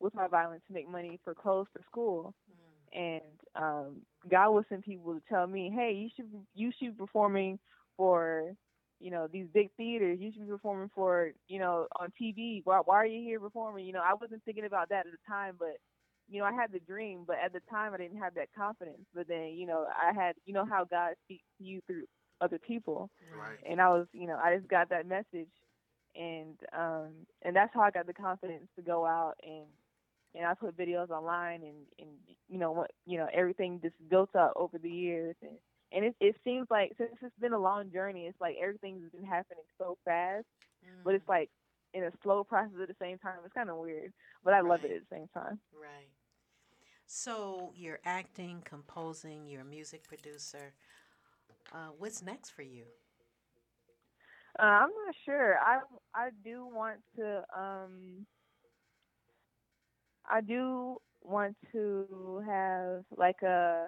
with 0.00 0.14
my 0.14 0.28
violin 0.28 0.60
to 0.66 0.72
make 0.72 0.88
money 0.88 1.18
for 1.24 1.34
clothes 1.34 1.68
for 1.72 1.82
school. 1.90 2.34
And 2.94 3.22
um, 3.56 4.02
God 4.30 4.50
would 4.52 4.66
send 4.68 4.84
people 4.84 5.14
to 5.14 5.22
tell 5.28 5.46
me, 5.46 5.70
"Hey, 5.74 5.92
you 5.92 6.08
should 6.14 6.30
you 6.54 6.70
should 6.78 6.96
be 6.96 7.04
performing 7.04 7.58
for 7.96 8.54
you 9.00 9.10
know 9.10 9.26
these 9.30 9.46
big 9.52 9.70
theaters. 9.76 10.18
You 10.20 10.32
should 10.32 10.46
be 10.46 10.52
performing 10.52 10.90
for 10.94 11.32
you 11.48 11.58
know 11.58 11.86
on 11.98 12.12
TV. 12.20 12.62
Why 12.64 12.80
why 12.84 12.96
are 12.96 13.06
you 13.06 13.22
here 13.22 13.40
performing? 13.40 13.86
You 13.86 13.92
know, 13.94 14.02
I 14.04 14.14
wasn't 14.14 14.44
thinking 14.44 14.64
about 14.64 14.90
that 14.90 15.06
at 15.06 15.12
the 15.12 15.18
time, 15.28 15.56
but 15.58 15.76
you 16.28 16.40
know, 16.40 16.46
I 16.46 16.52
had 16.52 16.72
the 16.72 16.80
dream, 16.80 17.24
but 17.26 17.36
at 17.44 17.52
the 17.52 17.60
time 17.70 17.92
I 17.94 17.98
didn't 17.98 18.18
have 18.18 18.34
that 18.34 18.48
confidence. 18.56 19.06
But 19.14 19.28
then, 19.28 19.54
you 19.54 19.66
know, 19.66 19.86
I 19.90 20.12
had, 20.14 20.34
you 20.46 20.54
know, 20.54 20.64
how 20.64 20.84
God 20.84 21.14
speaks 21.24 21.44
to 21.58 21.64
you 21.64 21.80
through 21.86 22.04
other 22.40 22.58
people, 22.58 23.10
Right. 23.32 23.58
and 23.68 23.80
I 23.80 23.88
was, 23.88 24.06
you 24.12 24.26
know, 24.26 24.38
I 24.42 24.56
just 24.56 24.68
got 24.68 24.88
that 24.90 25.06
message, 25.06 25.48
and 26.14 26.56
um, 26.76 27.10
and 27.42 27.54
that's 27.54 27.72
how 27.74 27.80
I 27.82 27.90
got 27.90 28.06
the 28.06 28.12
confidence 28.14 28.66
to 28.76 28.82
go 28.82 29.04
out 29.06 29.34
and 29.42 29.66
and 30.34 30.46
I 30.46 30.54
put 30.54 30.76
videos 30.76 31.10
online, 31.10 31.62
and 31.62 31.76
and 31.98 32.08
you 32.48 32.58
know 32.58 32.72
what, 32.72 32.90
you 33.06 33.18
know, 33.18 33.28
everything 33.32 33.80
just 33.82 33.94
built 34.08 34.34
up 34.34 34.52
over 34.56 34.78
the 34.78 34.90
years, 34.90 35.36
and 35.42 35.52
and 35.92 36.04
it 36.06 36.14
it 36.20 36.36
seems 36.44 36.66
like 36.70 36.92
since 36.98 37.12
it's 37.22 37.38
been 37.40 37.52
a 37.52 37.58
long 37.58 37.90
journey, 37.90 38.26
it's 38.26 38.40
like 38.40 38.56
everything's 38.62 39.10
been 39.12 39.24
happening 39.24 39.64
so 39.78 39.96
fast, 40.04 40.46
but 41.04 41.14
it's 41.14 41.28
like 41.28 41.50
in 41.94 42.04
a 42.04 42.10
slow 42.22 42.44
process 42.44 42.76
at 42.82 42.88
the 42.88 42.96
same 43.00 43.18
time. 43.18 43.38
It's 43.44 43.54
kind 43.54 43.70
of 43.70 43.78
weird, 43.78 44.12
but 44.44 44.52
I 44.54 44.60
love 44.60 44.84
it 44.84 44.92
at 44.92 45.00
the 45.08 45.16
same 45.16 45.28
time. 45.32 45.60
Right. 45.72 46.10
So 47.06 47.72
you're 47.76 48.00
acting, 48.04 48.62
composing, 48.64 49.46
you're 49.46 49.62
a 49.62 49.64
music 49.64 50.06
producer. 50.08 50.74
Uh, 51.72 51.88
what's 51.98 52.22
next 52.22 52.50
for 52.50 52.62
you? 52.62 52.84
Uh, 54.58 54.62
I'm 54.62 54.90
not 55.06 55.14
sure. 55.24 55.58
I 55.58 55.80
I 56.14 56.30
do 56.44 56.66
want 56.66 56.98
to 57.16 57.42
um 57.58 58.26
I 60.30 60.40
do 60.40 60.98
want 61.22 61.56
to 61.72 62.42
have 62.46 63.04
like 63.16 63.42
a 63.42 63.86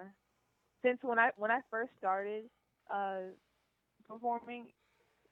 since 0.83 0.99
when 1.01 1.19
I 1.19 1.31
when 1.37 1.51
I 1.51 1.59
first 1.71 1.91
started 1.97 2.45
uh 2.93 3.31
performing, 4.07 4.67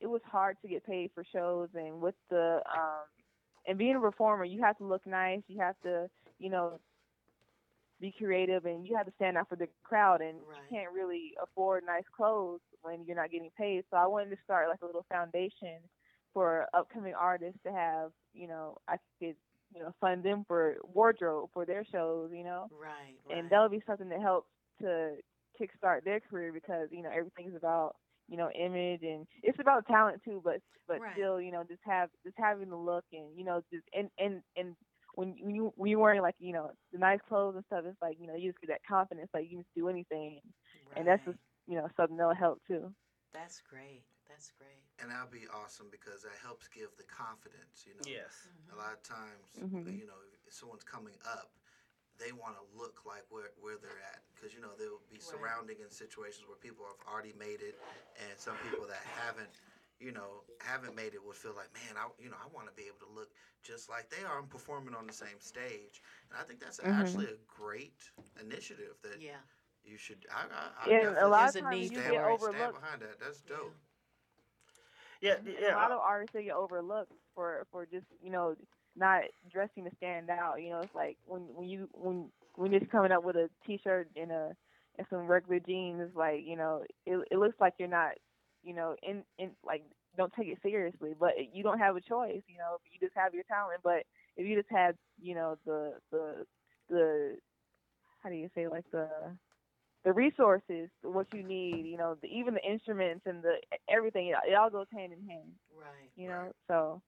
it 0.05 0.09
was 0.09 0.21
hard 0.31 0.55
to 0.61 0.67
get 0.67 0.85
paid 0.85 1.09
for 1.15 1.23
shows 1.33 1.69
and 1.73 1.99
with 1.99 2.13
the 2.29 2.61
um 2.71 3.05
and 3.67 3.77
being 3.79 3.95
a 3.95 3.99
performer, 3.99 4.45
you 4.45 4.61
have 4.61 4.77
to 4.77 4.85
look 4.85 5.05
nice, 5.07 5.41
you 5.47 5.59
have 5.59 5.75
to, 5.83 6.07
you 6.37 6.51
know, 6.51 6.79
be 7.99 8.13
creative 8.15 8.65
and 8.65 8.85
you 8.85 8.95
have 8.95 9.07
to 9.07 9.11
stand 9.15 9.37
out 9.37 9.49
for 9.49 9.55
the 9.55 9.67
crowd 9.83 10.21
and 10.21 10.37
you 10.37 10.61
can't 10.69 10.93
really 10.93 11.33
afford 11.41 11.83
nice 11.83 12.03
clothes 12.15 12.59
when 12.83 13.03
you're 13.05 13.15
not 13.15 13.31
getting 13.31 13.49
paid. 13.57 13.83
So 13.89 13.97
I 13.97 14.05
wanted 14.05 14.29
to 14.29 14.37
start 14.43 14.69
like 14.69 14.83
a 14.83 14.85
little 14.85 15.05
foundation 15.09 15.79
for 16.33 16.67
upcoming 16.75 17.15
artists 17.15 17.59
to 17.65 17.71
have, 17.71 18.11
you 18.33 18.47
know, 18.47 18.77
I 18.87 18.97
could, 19.19 19.35
you 19.73 19.81
know, 19.81 19.95
fund 19.99 20.23
them 20.23 20.43
for 20.47 20.75
wardrobe 20.93 21.49
for 21.53 21.65
their 21.65 21.85
shows, 21.91 22.29
you 22.31 22.43
know. 22.43 22.67
Right. 22.71 23.17
And 23.35 23.49
that'll 23.49 23.69
be 23.69 23.81
something 23.87 24.09
that 24.09 24.21
helps 24.21 24.49
to 24.81 25.13
kickstart 25.59 26.03
their 26.03 26.19
career 26.19 26.51
because, 26.53 26.89
you 26.91 27.01
know, 27.01 27.09
everything's 27.09 27.55
about, 27.55 27.95
you 28.28 28.38
know, 28.38 28.49
image 28.51 29.01
and 29.03 29.26
it's 29.43 29.59
about 29.59 29.88
talent 29.88 30.21
too, 30.23 30.41
but 30.43 30.59
but 30.88 31.01
Right. 31.01 31.11
still, 31.11 31.39
you 31.41 31.51
know, 31.51 31.63
just 31.67 31.82
have 31.86 32.09
just 32.23 32.36
having 32.38 32.69
the 32.69 32.76
look 32.78 33.05
and, 33.11 33.38
you 33.38 33.43
know, 33.45 33.61
just 33.71 33.86
and 33.93 34.09
and 34.19 34.41
and 34.57 34.76
when 35.15 35.36
you- 35.36 35.45
when 35.45 35.55
you 35.55 35.73
when 35.76 35.89
you're 35.91 35.99
wearing 35.99 36.21
like, 36.21 36.36
you 36.39 36.53
know, 36.53 36.71
the 36.91 36.97
nice 36.99 37.19
clothes 37.28 37.55
and 37.55 37.65
stuff, 37.65 37.84
it's 37.86 38.01
like, 38.01 38.17
you 38.19 38.28
know, 38.28 38.36
you 38.36 38.49
just 38.51 38.61
get 38.61 38.69
that 38.69 38.84
confidence 38.88 39.30
like 39.34 39.45
you 39.49 39.57
can 39.57 39.65
do 39.76 39.89
anything. 39.89 40.41
And 40.95 41.07
that's 41.07 41.23
just, 41.26 41.38
you 41.67 41.76
know, 41.76 41.88
something 41.95 42.17
that'll 42.17 42.34
help 42.36 42.61
too. 42.67 42.93
That's 43.34 43.61
great. 43.61 44.05
That's 44.28 44.51
great. 44.51 44.86
And 44.99 45.11
that'll 45.11 45.32
be 45.32 45.47
awesome 45.51 45.88
because 45.91 46.23
that 46.23 46.38
helps 46.41 46.67
give 46.67 46.95
the 46.97 47.03
confidence, 47.03 47.86
you 47.86 47.93
know. 47.97 48.09
Yes. 48.09 48.47
A 48.71 48.76
lot 48.76 48.93
of 48.93 49.03
times, 49.03 49.61
Mhm. 49.61 50.01
you 50.01 50.05
know, 50.07 50.19
if 50.47 50.53
someone's 50.53 50.84
coming 50.84 51.15
up, 51.26 51.51
they 52.20 52.32
want 52.32 52.55
to 52.55 52.63
look 52.78 53.03
like 53.05 53.24
where, 53.30 53.51
where 53.59 53.78
they're 53.82 54.01
at 54.13 54.22
because 54.34 54.53
you 54.53 54.61
know 54.61 54.74
they'll 54.78 55.03
be 55.09 55.20
surrounding 55.20 55.78
in 55.82 55.89
situations 55.89 56.45
where 56.47 56.57
people 56.57 56.86
have 56.86 56.99
already 57.07 57.34
made 57.38 57.61
it, 57.61 57.76
and 58.20 58.38
some 58.38 58.57
people 58.57 58.86
that 58.88 59.01
haven't, 59.03 59.49
you 59.99 60.11
know, 60.11 60.43
haven't 60.59 60.95
made 60.95 61.13
it 61.13 61.24
would 61.24 61.36
feel 61.36 61.55
like, 61.55 61.72
man, 61.74 61.95
I, 61.97 62.07
you 62.22 62.30
know, 62.30 62.38
I 62.39 62.47
want 62.53 62.68
to 62.68 62.76
be 62.76 62.88
able 62.88 63.01
to 63.05 63.11
look 63.13 63.30
just 63.63 63.89
like 63.89 64.09
they 64.09 64.24
are 64.24 64.39
and 64.39 64.49
performing 64.49 64.95
on 64.95 65.07
the 65.07 65.13
same 65.13 65.39
stage. 65.39 66.01
And 66.30 66.39
I 66.39 66.43
think 66.43 66.59
that's 66.59 66.80
Mhm. 66.84 66.91
actually 66.91 67.26
a 67.26 67.39
great 67.47 68.09
initiative 68.39 68.95
that 69.03 69.20
yeah. 69.22 69.41
you 69.84 69.97
should. 69.97 70.26
I, 70.32 70.45
I, 70.51 70.86
I 70.86 70.88
Yeah, 70.89 71.13
a 71.26 71.28
lot 71.28 71.49
of 71.49 71.55
times 71.57 71.80
need 71.82 71.91
you 71.91 72.01
get 72.01 72.16
behind- 72.16 72.41
stand 72.41 72.53
overlooked. 72.53 72.82
behind 72.82 73.01
that. 73.01 73.20
That's 73.20 73.41
dope. 73.41 73.76
Yeah, 75.22 75.36
a 75.45 75.61
yeah. 75.61 75.76
lot 75.76 75.91
of 75.91 75.99
artists 75.99 76.34
they 76.34 76.43
get 76.43 76.55
overlooked 76.55 77.11
for 77.34 77.66
for 77.72 77.86
just 77.86 78.07
you 78.22 78.32
know 78.32 78.55
not 78.97 79.23
dressing 79.51 79.85
to 79.85 79.95
stand 79.97 80.29
out. 80.29 80.61
You 80.61 80.71
know, 80.71 80.79
it's 80.79 80.95
like 80.95 81.17
when 81.25 81.41
when 81.53 81.67
you 81.67 81.89
when 81.93 82.29
when 82.55 82.71
you're 82.71 82.79
just 82.79 82.91
coming 82.91 83.11
up 83.11 83.23
with 83.23 83.35
a 83.35 83.49
t-shirt 83.65 84.09
and 84.15 84.31
a 84.31 84.55
and 84.97 85.07
some 85.09 85.27
regular 85.27 85.59
jeans, 85.59 86.01
it's 86.01 86.15
like 86.15 86.41
you 86.45 86.55
know 86.55 86.83
it 87.05 87.27
it 87.31 87.37
looks 87.37 87.59
like 87.59 87.73
you're 87.77 87.87
not 87.87 88.13
you 88.63 88.73
know 88.73 88.95
in 89.03 89.23
in 89.37 89.51
like 89.65 89.83
don't 90.17 90.33
take 90.33 90.47
it 90.47 90.57
seriously, 90.63 91.13
but 91.19 91.33
you 91.53 91.63
don't 91.63 91.79
have 91.79 91.95
a 91.95 92.01
choice. 92.01 92.41
You 92.47 92.57
know, 92.57 92.77
you 92.91 92.99
just 93.05 93.17
have 93.17 93.33
your 93.33 93.43
talent. 93.43 93.81
But 93.83 94.03
if 94.37 94.47
you 94.47 94.55
just 94.55 94.71
have, 94.71 94.95
you 95.21 95.35
know 95.35 95.57
the 95.65 95.93
the 96.11 96.45
the 96.89 97.37
how 98.23 98.29
do 98.29 98.35
you 98.35 98.49
say 98.55 98.67
like 98.67 98.85
the 98.91 99.07
the 100.03 100.13
resources, 100.13 100.89
what 101.01 101.25
you 101.33 101.41
need, 101.41 101.85
you 101.87 101.97
know, 101.97 102.15
the, 102.21 102.27
even 102.27 102.53
the 102.53 102.63
instruments 102.63 103.23
and 103.25 103.41
the 103.41 103.55
everything, 103.89 104.27
it, 104.27 104.35
it 104.47 104.53
all 104.53 104.69
goes 104.69 104.85
hand 104.93 105.11
in 105.11 105.27
hand. 105.27 105.49
Right. 105.75 106.09
You 106.15 106.29
know, 106.29 106.51
so 106.67 107.01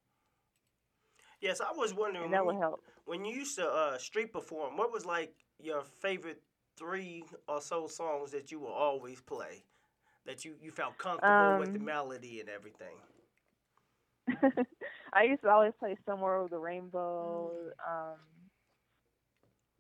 Yes, 1.41 1.61
I 1.61 1.71
was 1.73 1.93
wondering 1.93 2.29
and 2.29 2.31
that 2.31 2.45
when 2.45 2.45
would 2.45 2.55
you, 2.57 2.57
help. 2.57 2.81
when 3.05 3.25
you 3.25 3.35
used 3.35 3.55
to 3.57 3.67
uh, 3.67 3.97
street 3.97 4.31
perform, 4.33 4.77
what 4.77 4.91
was 4.91 5.05
like 5.05 5.33
your 5.59 5.83
favorite 5.83 6.41
three 6.77 7.23
or 7.47 7.61
so 7.61 7.87
songs 7.87 8.31
that 8.31 8.51
you 8.51 8.59
would 8.59 8.71
always 8.73 9.21
play, 9.21 9.63
that 10.25 10.43
you, 10.45 10.55
you 10.61 10.71
felt 10.71 10.97
comfortable 10.97 11.55
with 11.55 11.73
the 11.73 11.79
Um, 11.79 11.91
melody 11.93 12.39
and 12.39 12.49
everything? 12.49 12.97
I 15.13 15.23
used 15.23 15.41
to 15.43 15.49
always 15.49 15.73
play 15.79 15.97
somewhere 16.05 16.37
over 16.37 16.49
the 16.49 16.57
rainbow. 16.59 17.51
Um, 17.87 18.17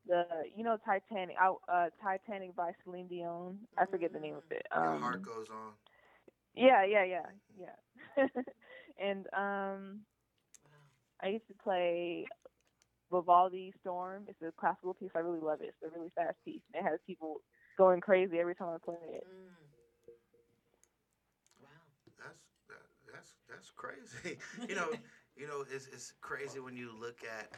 the 0.07 0.25
you 0.55 0.63
know 0.63 0.77
Titanic, 0.85 1.35
I, 1.39 1.53
uh, 1.71 1.89
Titanic 2.01 2.55
by 2.55 2.71
Celine 2.83 3.07
Dion. 3.07 3.57
I 3.77 3.85
forget 3.85 4.13
the 4.13 4.19
name 4.19 4.35
of 4.35 4.43
it. 4.51 4.65
Your 4.81 4.95
Um, 4.95 4.97
heart 4.97 5.23
goes 5.23 5.49
on. 5.49 5.73
Yeah, 6.55 6.83
yeah, 6.85 7.03
yeah, 7.03 7.25
yeah. 7.59 8.27
and 8.99 9.27
um, 9.33 10.01
I 11.21 11.27
used 11.29 11.47
to 11.47 11.53
play 11.63 12.25
Vivaldi 13.11 13.73
Storm. 13.81 14.25
It's 14.27 14.41
a 14.41 14.51
classical 14.59 14.93
piece. 14.93 15.11
I 15.15 15.19
really 15.19 15.39
love 15.39 15.61
it. 15.61 15.73
It's 15.81 15.83
a 15.83 15.97
really 15.97 16.11
fast 16.15 16.37
piece. 16.45 16.61
And 16.73 16.85
it 16.85 16.89
has 16.89 16.99
people 17.07 17.41
going 17.77 18.01
crazy 18.01 18.39
every 18.39 18.55
time 18.55 18.69
I 18.69 18.77
play 18.83 18.95
it. 19.03 19.23
Mm. 19.25 19.51
Wow. 21.63 21.69
That's 22.19 22.41
that, 22.69 23.13
that's 23.13 23.33
that's 23.49 23.71
crazy. 23.71 24.37
you 24.69 24.75
know, 24.75 24.89
you 25.35 25.47
know, 25.47 25.63
it's 25.71 25.87
it's 25.87 26.13
crazy 26.21 26.59
when 26.59 26.75
you 26.75 26.91
look 26.99 27.19
at 27.23 27.49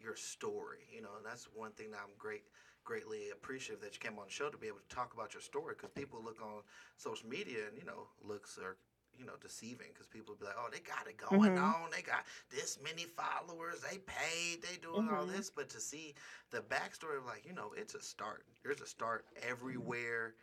your 0.00 0.16
story. 0.16 0.84
You 0.92 1.02
know, 1.02 1.16
and 1.16 1.24
that's 1.24 1.48
one 1.54 1.72
thing 1.72 1.90
that 1.92 2.00
I'm 2.02 2.14
great 2.18 2.42
greatly 2.84 3.30
appreciative 3.32 3.82
that 3.82 3.94
you 3.94 4.00
came 4.00 4.16
on 4.18 4.26
the 4.26 4.30
show 4.30 4.48
to 4.48 4.56
be 4.56 4.68
able 4.68 4.78
to 4.78 4.94
talk 4.94 5.12
about 5.12 5.34
your 5.34 5.42
story 5.42 5.74
because 5.76 5.90
people 5.90 6.22
look 6.22 6.40
on 6.40 6.62
social 6.96 7.28
media 7.28 7.66
and 7.68 7.76
you 7.76 7.84
know 7.84 8.06
looks 8.22 8.58
are 8.58 8.76
you 9.18 9.26
know 9.26 9.34
deceiving 9.40 9.88
because 9.92 10.06
people 10.06 10.34
be 10.38 10.44
like 10.46 10.56
oh 10.58 10.68
they 10.72 10.80
got 10.80 11.06
it 11.08 11.16
going 11.16 11.56
Mhm. 11.56 11.58
on 11.58 11.90
they 11.94 12.02
got 12.02 12.24
this 12.50 12.78
many 12.82 13.04
followers 13.04 13.80
they 13.80 13.98
paid 13.98 14.62
they 14.62 14.76
doing 14.82 15.06
all 15.10 15.26
Mhm. 15.26 15.36
this 15.36 15.50
but 15.50 15.68
to 15.68 15.80
see 15.80 16.14
the 16.50 16.58
backstory 16.58 17.18
of 17.18 17.26
like 17.26 17.44
you 17.46 17.52
know 17.54 17.72
it's 17.76 17.94
a 17.94 18.00
start 18.02 18.44
there's 18.64 18.80
a 18.80 18.86
start 18.86 19.24
everywhere 19.48 20.34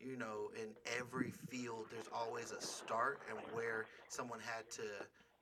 you 0.00 0.16
know 0.16 0.50
in 0.56 0.68
every 0.98 1.30
field 1.30 1.86
there's 1.90 2.08
always 2.12 2.52
a 2.52 2.60
start 2.60 3.20
and 3.30 3.38
where 3.52 3.86
someone 4.08 4.40
had 4.40 4.68
to 4.70 4.82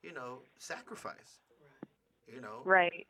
you 0.03 0.13
know 0.13 0.39
sacrifice 0.57 1.39
you 2.27 2.41
know 2.41 2.65
Right. 2.65 3.07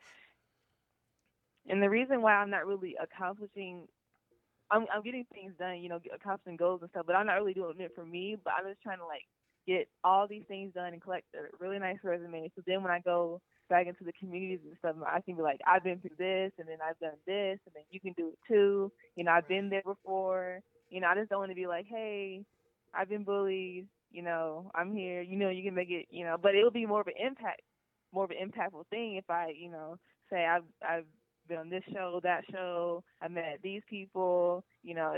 And 1.70 1.82
the 1.82 1.90
reason 1.90 2.22
why 2.22 2.34
I'm 2.34 2.50
not 2.50 2.66
really 2.68 2.96
accomplishing, 3.02 3.88
I'm 4.72 4.86
I'm 4.94 5.04
getting 5.04 5.26
things 5.34 5.54
done, 5.60 5.78
you 5.80 5.90
know, 5.90 6.00
accomplishing 6.14 6.58
goals 6.58 6.82
and 6.82 6.90
stuff, 6.92 7.06
but 7.08 7.16
I'm 7.16 7.26
not 7.28 7.36
really 7.36 7.54
doing 7.54 7.80
it 7.80 7.92
for 7.96 8.06
me. 8.06 8.38
But 8.44 8.54
I'm 8.58 8.68
just 8.70 8.82
trying 8.82 9.00
to 9.00 9.06
like 9.06 9.26
get 9.68 9.88
all 10.04 10.28
these 10.28 10.44
things 10.48 10.74
done 10.74 10.94
and 10.94 11.02
collect 11.02 11.26
a 11.36 11.64
really 11.64 11.80
nice 11.80 11.98
resume. 12.04 12.52
So 12.56 12.62
then 12.66 12.84
when 12.84 12.92
I 12.92 13.00
go 13.00 13.42
back 13.70 13.88
into 13.88 14.04
the 14.04 14.14
communities 14.14 14.60
and 14.66 14.76
stuff, 14.80 14.96
I 15.06 15.22
can 15.22 15.36
be 15.36 15.42
like, 15.42 15.60
I've 15.66 15.84
been 15.84 16.00
through 16.00 16.18
this, 16.18 16.52
and 16.60 16.68
then 16.68 16.78
I've 16.88 17.00
done 17.00 17.18
this, 17.26 17.60
and 17.66 17.74
then 17.74 17.84
you 17.90 18.00
can 18.00 18.14
do 18.14 18.30
it 18.30 18.40
too. 18.48 18.92
You 19.16 19.24
know, 19.24 19.32
I've 19.32 19.48
been 19.48 19.70
there 19.70 19.84
before. 19.86 20.60
You 20.90 21.02
know, 21.02 21.08
I 21.08 21.16
just 21.16 21.30
don't 21.30 21.40
want 21.40 21.52
to 21.52 21.56
be 21.56 21.68
like, 21.68 21.86
hey, 21.90 22.44
I've 22.94 23.10
been 23.10 23.24
bullied. 23.24 23.88
You 24.12 24.24
know, 24.24 24.72
I'm 24.76 24.94
here. 24.94 25.22
You 25.22 25.38
know, 25.38 25.50
you 25.50 25.64
can 25.64 25.76
make 25.76 25.90
it. 25.90 26.08
You 26.10 26.26
know, 26.26 26.38
but 26.42 26.56
it'll 26.56 26.72
be 26.72 26.86
more 26.86 27.02
of 27.02 27.08
an 27.08 27.14
impact 27.26 27.62
more 28.14 28.26
of 28.26 28.32
an 28.32 28.38
impactful 28.38 28.88
thing 28.90 29.16
if 29.16 29.30
I, 29.30 29.54
you 29.58 29.72
know, 29.72 29.98
say 30.30 30.46
I've 30.46 30.64
I've 30.88 31.06
been 31.48 31.58
on 31.58 31.70
this 31.70 31.84
show, 31.94 32.20
that 32.24 32.44
show, 32.52 33.04
I 33.22 33.28
met 33.28 33.60
these 33.64 33.82
people, 33.90 34.64
you 34.84 34.96
know, 34.96 35.16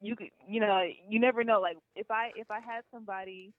you 0.00 0.16
could 0.16 0.28
you 0.46 0.60
know, 0.60 0.82
you 1.08 1.20
never 1.20 1.44
know. 1.44 1.60
Like 1.60 1.78
if 1.94 2.10
I 2.10 2.30
if 2.36 2.50
I 2.50 2.60
had 2.60 2.82
somebody 2.92 3.52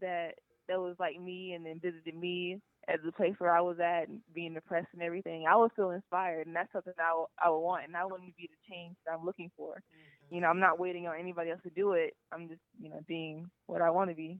that 0.00 0.34
that 0.68 0.80
was 0.80 0.96
like 0.98 1.20
me 1.20 1.52
and 1.54 1.64
then 1.66 1.80
visited 1.80 2.14
me 2.14 2.60
at 2.88 3.02
the 3.04 3.12
place 3.12 3.34
where 3.38 3.54
I 3.56 3.60
was 3.60 3.78
at 3.80 4.08
and 4.08 4.20
being 4.34 4.54
depressed 4.54 4.88
and 4.92 5.02
everything, 5.02 5.46
I 5.48 5.56
would 5.56 5.72
feel 5.76 5.90
inspired 5.90 6.46
and 6.46 6.56
that's 6.56 6.72
something 6.72 6.92
I 6.98 7.14
would, 7.14 7.26
I 7.42 7.50
would 7.50 7.58
want 7.60 7.84
and 7.84 7.96
I 7.96 8.04
wouldn't 8.04 8.36
be 8.36 8.48
the 8.50 8.72
change 8.74 8.96
that 9.06 9.12
I'm 9.14 9.24
looking 9.24 9.50
for. 9.56 9.82
You 10.30 10.40
know, 10.40 10.48
I'm 10.48 10.60
not 10.60 10.78
waiting 10.78 11.06
on 11.06 11.18
anybody 11.18 11.50
else 11.50 11.60
to 11.64 11.70
do 11.70 11.92
it. 11.92 12.14
I'm 12.32 12.48
just, 12.48 12.60
you 12.80 12.88
know, 12.90 13.00
being 13.06 13.50
what 13.66 13.82
I 13.82 13.90
want 13.90 14.10
to 14.10 14.16
be. 14.16 14.38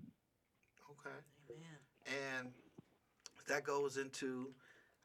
Okay. 0.91 1.17
And 2.07 2.53
that 3.49 3.65
goes 3.65 3.97
into, 3.97 4.55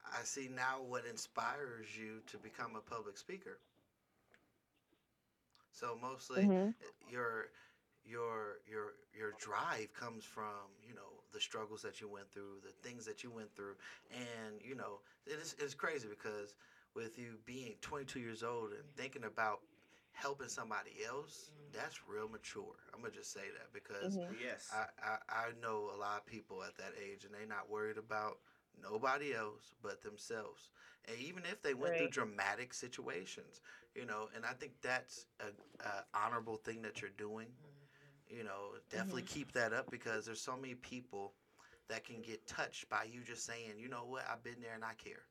I 0.05 0.23
see 0.23 0.49
now 0.53 0.81
what 0.81 1.05
inspires 1.05 1.87
you 1.97 2.21
to 2.27 2.37
become 2.37 2.75
a 2.75 2.81
public 2.81 3.17
speaker. 3.17 3.59
So 5.71 5.97
mostly 6.01 6.49
Mhm. 6.49 6.73
your 7.09 7.47
your 8.09 8.57
your 8.65 8.93
your 9.13 9.33
drive 9.39 9.93
comes 9.93 10.25
from 10.25 10.71
you 10.87 10.93
know 10.95 11.21
the 11.33 11.39
struggles 11.39 11.81
that 11.83 12.01
you 12.01 12.07
went 12.09 12.31
through, 12.31 12.59
the 12.63 12.73
things 12.87 13.05
that 13.05 13.23
you 13.23 13.31
went 13.31 13.55
through, 13.55 13.75
and 14.11 14.61
you 14.61 14.75
know 14.75 15.01
it 15.25 15.39
is 15.39 15.55
it's 15.59 15.75
crazy 15.75 16.07
because 16.09 16.55
with 16.95 17.17
you 17.17 17.39
being 17.45 17.75
22 17.81 18.19
years 18.19 18.43
old 18.43 18.71
and 18.71 18.83
thinking 18.95 19.23
about 19.25 19.61
helping 20.13 20.49
somebody 20.49 21.03
else, 21.07 21.51
that's 21.71 21.99
real 22.07 22.27
mature. 22.27 22.75
I'm 22.93 23.01
gonna 23.01 23.13
just 23.13 23.31
say 23.31 23.49
that 23.57 23.71
because 23.73 24.17
Mhm. 24.17 24.35
Yes. 24.39 24.69
I, 24.71 24.85
I 25.01 25.17
I 25.29 25.51
know 25.61 25.91
a 25.93 25.97
lot 25.97 26.17
of 26.17 26.25
people 26.25 26.63
at 26.63 26.75
that 26.77 26.93
age 26.97 27.25
and 27.25 27.33
they're 27.33 27.45
not 27.45 27.69
worried 27.69 27.97
about 27.97 28.39
nobody 28.81 29.33
else 29.33 29.73
but 29.81 30.01
themselves. 30.01 30.69
And 31.05 31.17
even 31.19 31.45
if 31.45 31.61
they 31.61 31.73
went 31.73 31.97
through 31.97 32.07
dramatic 32.09 32.73
situations, 32.73 33.61
you 33.95 34.05
know, 34.05 34.29
and 34.35 34.45
I 34.45 34.53
think 34.53 34.73
that's 34.81 35.25
a, 35.39 35.51
a 35.83 36.03
honorable 36.13 36.57
thing 36.57 36.81
that 36.83 37.01
you're 37.01 37.09
doing. 37.17 37.53
You 38.29 38.43
know, 38.43 38.75
definitely 38.89 39.23
Mhm. 39.23 39.23
keep 39.23 39.53
that 39.53 39.73
up 39.73 39.89
because 39.89 40.25
there's 40.25 40.41
so 40.41 40.55
many 40.55 40.75
people 40.75 41.33
that 41.89 42.05
can 42.05 42.21
get 42.21 42.47
touched 42.47 42.89
by 42.89 43.03
you 43.03 43.21
just 43.23 43.45
saying, 43.45 43.79
you 43.79 43.89
know 43.89 44.05
what, 44.05 44.25
I've 44.31 44.43
been 44.43 44.61
there 44.61 44.73
and 44.75 44.83
I 44.85 44.93
care. 44.93 45.23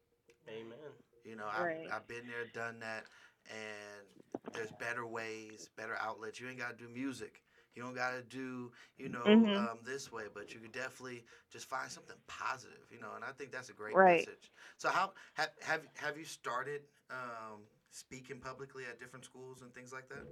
Amen. 0.49 0.93
You 1.25 1.37
know, 1.37 1.47
I've, 1.47 1.69
I've 1.93 2.07
been 2.07 2.27
there, 2.27 2.45
done 2.45 2.81
that, 2.81 3.05
and 3.49 4.07
there's 4.53 4.71
better 4.71 5.07
ways, 5.07 5.69
better 5.77 5.97
outlets. 6.01 6.41
You 6.41 6.49
ain't 6.49 6.59
got 6.59 6.77
to 6.79 6.85
do 6.85 6.89
music. 6.91 7.43
You 7.75 7.83
don't 7.83 7.95
got 7.95 8.13
to 8.13 8.23
do, 8.23 8.71
you 8.97 9.09
know, 9.09 9.49
Mhm. 9.49 9.69
um, 9.71 9.79
this 9.85 10.11
way, 10.11 10.25
but 10.33 10.55
you 10.55 10.61
could 10.61 10.73
definitely 10.73 11.25
just 11.51 11.69
find 11.69 11.91
something 11.91 12.17
positive, 12.27 12.87
you 12.91 12.99
know. 13.01 13.13
And 13.15 13.25
I 13.25 13.31
think 13.33 13.53
that's 13.53 13.69
a 13.69 13.75
great 13.75 14.01
Right. 14.01 14.29
message. 14.29 14.51
So, 14.77 14.89
how 14.89 15.13
have 15.35 15.51
have 15.61 15.83
have 15.95 16.17
you 16.19 16.25
started 16.25 16.83
um, 17.11 17.63
speaking 17.91 18.41
publicly 18.41 18.85
at 18.89 18.99
different 19.01 19.25
schools 19.25 19.63
and 19.63 19.73
things 19.75 19.93
like 19.93 20.09
that? 20.09 20.25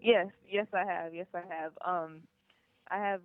Yes, 0.00 0.28
yes, 0.50 0.66
I 0.72 0.84
have. 0.84 1.14
Yes, 1.14 1.26
I 1.34 1.42
have. 1.48 1.72
Um, 1.84 2.22
I 2.90 2.98
have 2.98 3.20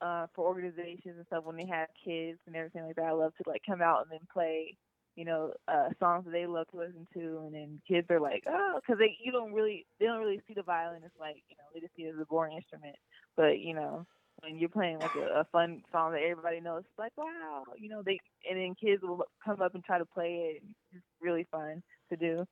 uh 0.00 0.26
for 0.34 0.46
organizations 0.46 1.16
and 1.16 1.26
stuff 1.26 1.44
when 1.44 1.56
they 1.56 1.66
have 1.66 1.88
kids 2.04 2.38
and 2.46 2.56
everything 2.56 2.84
like 2.84 2.96
that. 2.96 3.04
I 3.04 3.12
love 3.12 3.32
to 3.36 3.48
like 3.48 3.62
come 3.66 3.82
out 3.82 4.02
and 4.02 4.10
then 4.10 4.26
play, 4.32 4.76
you 5.16 5.24
know, 5.24 5.52
uh 5.68 5.90
songs 6.00 6.24
that 6.24 6.32
they 6.32 6.46
love 6.46 6.66
to 6.70 6.78
listen 6.78 7.06
to, 7.14 7.42
and 7.46 7.54
then 7.54 7.80
kids 7.86 8.06
are 8.10 8.20
like, 8.20 8.44
oh, 8.48 8.80
because 8.80 8.98
they 8.98 9.16
you 9.22 9.32
don't 9.32 9.52
really 9.52 9.86
they 10.00 10.06
don't 10.06 10.20
really 10.20 10.40
see 10.48 10.54
the 10.54 10.62
violin 10.62 11.02
as 11.04 11.10
like 11.20 11.42
you 11.48 11.56
know 11.56 11.64
they 11.74 11.80
just 11.80 11.94
see 11.96 12.02
it 12.04 12.14
as 12.14 12.20
a 12.20 12.26
boring 12.26 12.56
instrument, 12.56 12.96
but 13.36 13.58
you 13.58 13.74
know. 13.74 14.06
When 14.42 14.58
you're 14.58 14.70
playing 14.70 14.98
like 14.98 15.14
a, 15.14 15.40
a 15.40 15.44
fun 15.52 15.82
song 15.92 16.12
that 16.12 16.22
everybody 16.22 16.58
knows, 16.58 16.80
it's 16.80 16.98
like 16.98 17.12
wow, 17.16 17.64
you 17.78 17.88
know 17.88 18.02
they, 18.04 18.18
and 18.50 18.58
then 18.58 18.74
kids 18.74 19.02
will 19.02 19.24
come 19.44 19.60
up 19.60 19.74
and 19.74 19.84
try 19.84 19.98
to 19.98 20.06
play 20.06 20.56
it. 20.56 20.62
It's 20.92 21.04
really 21.20 21.46
fun 21.52 21.82
to 22.10 22.16
do. 22.16 22.44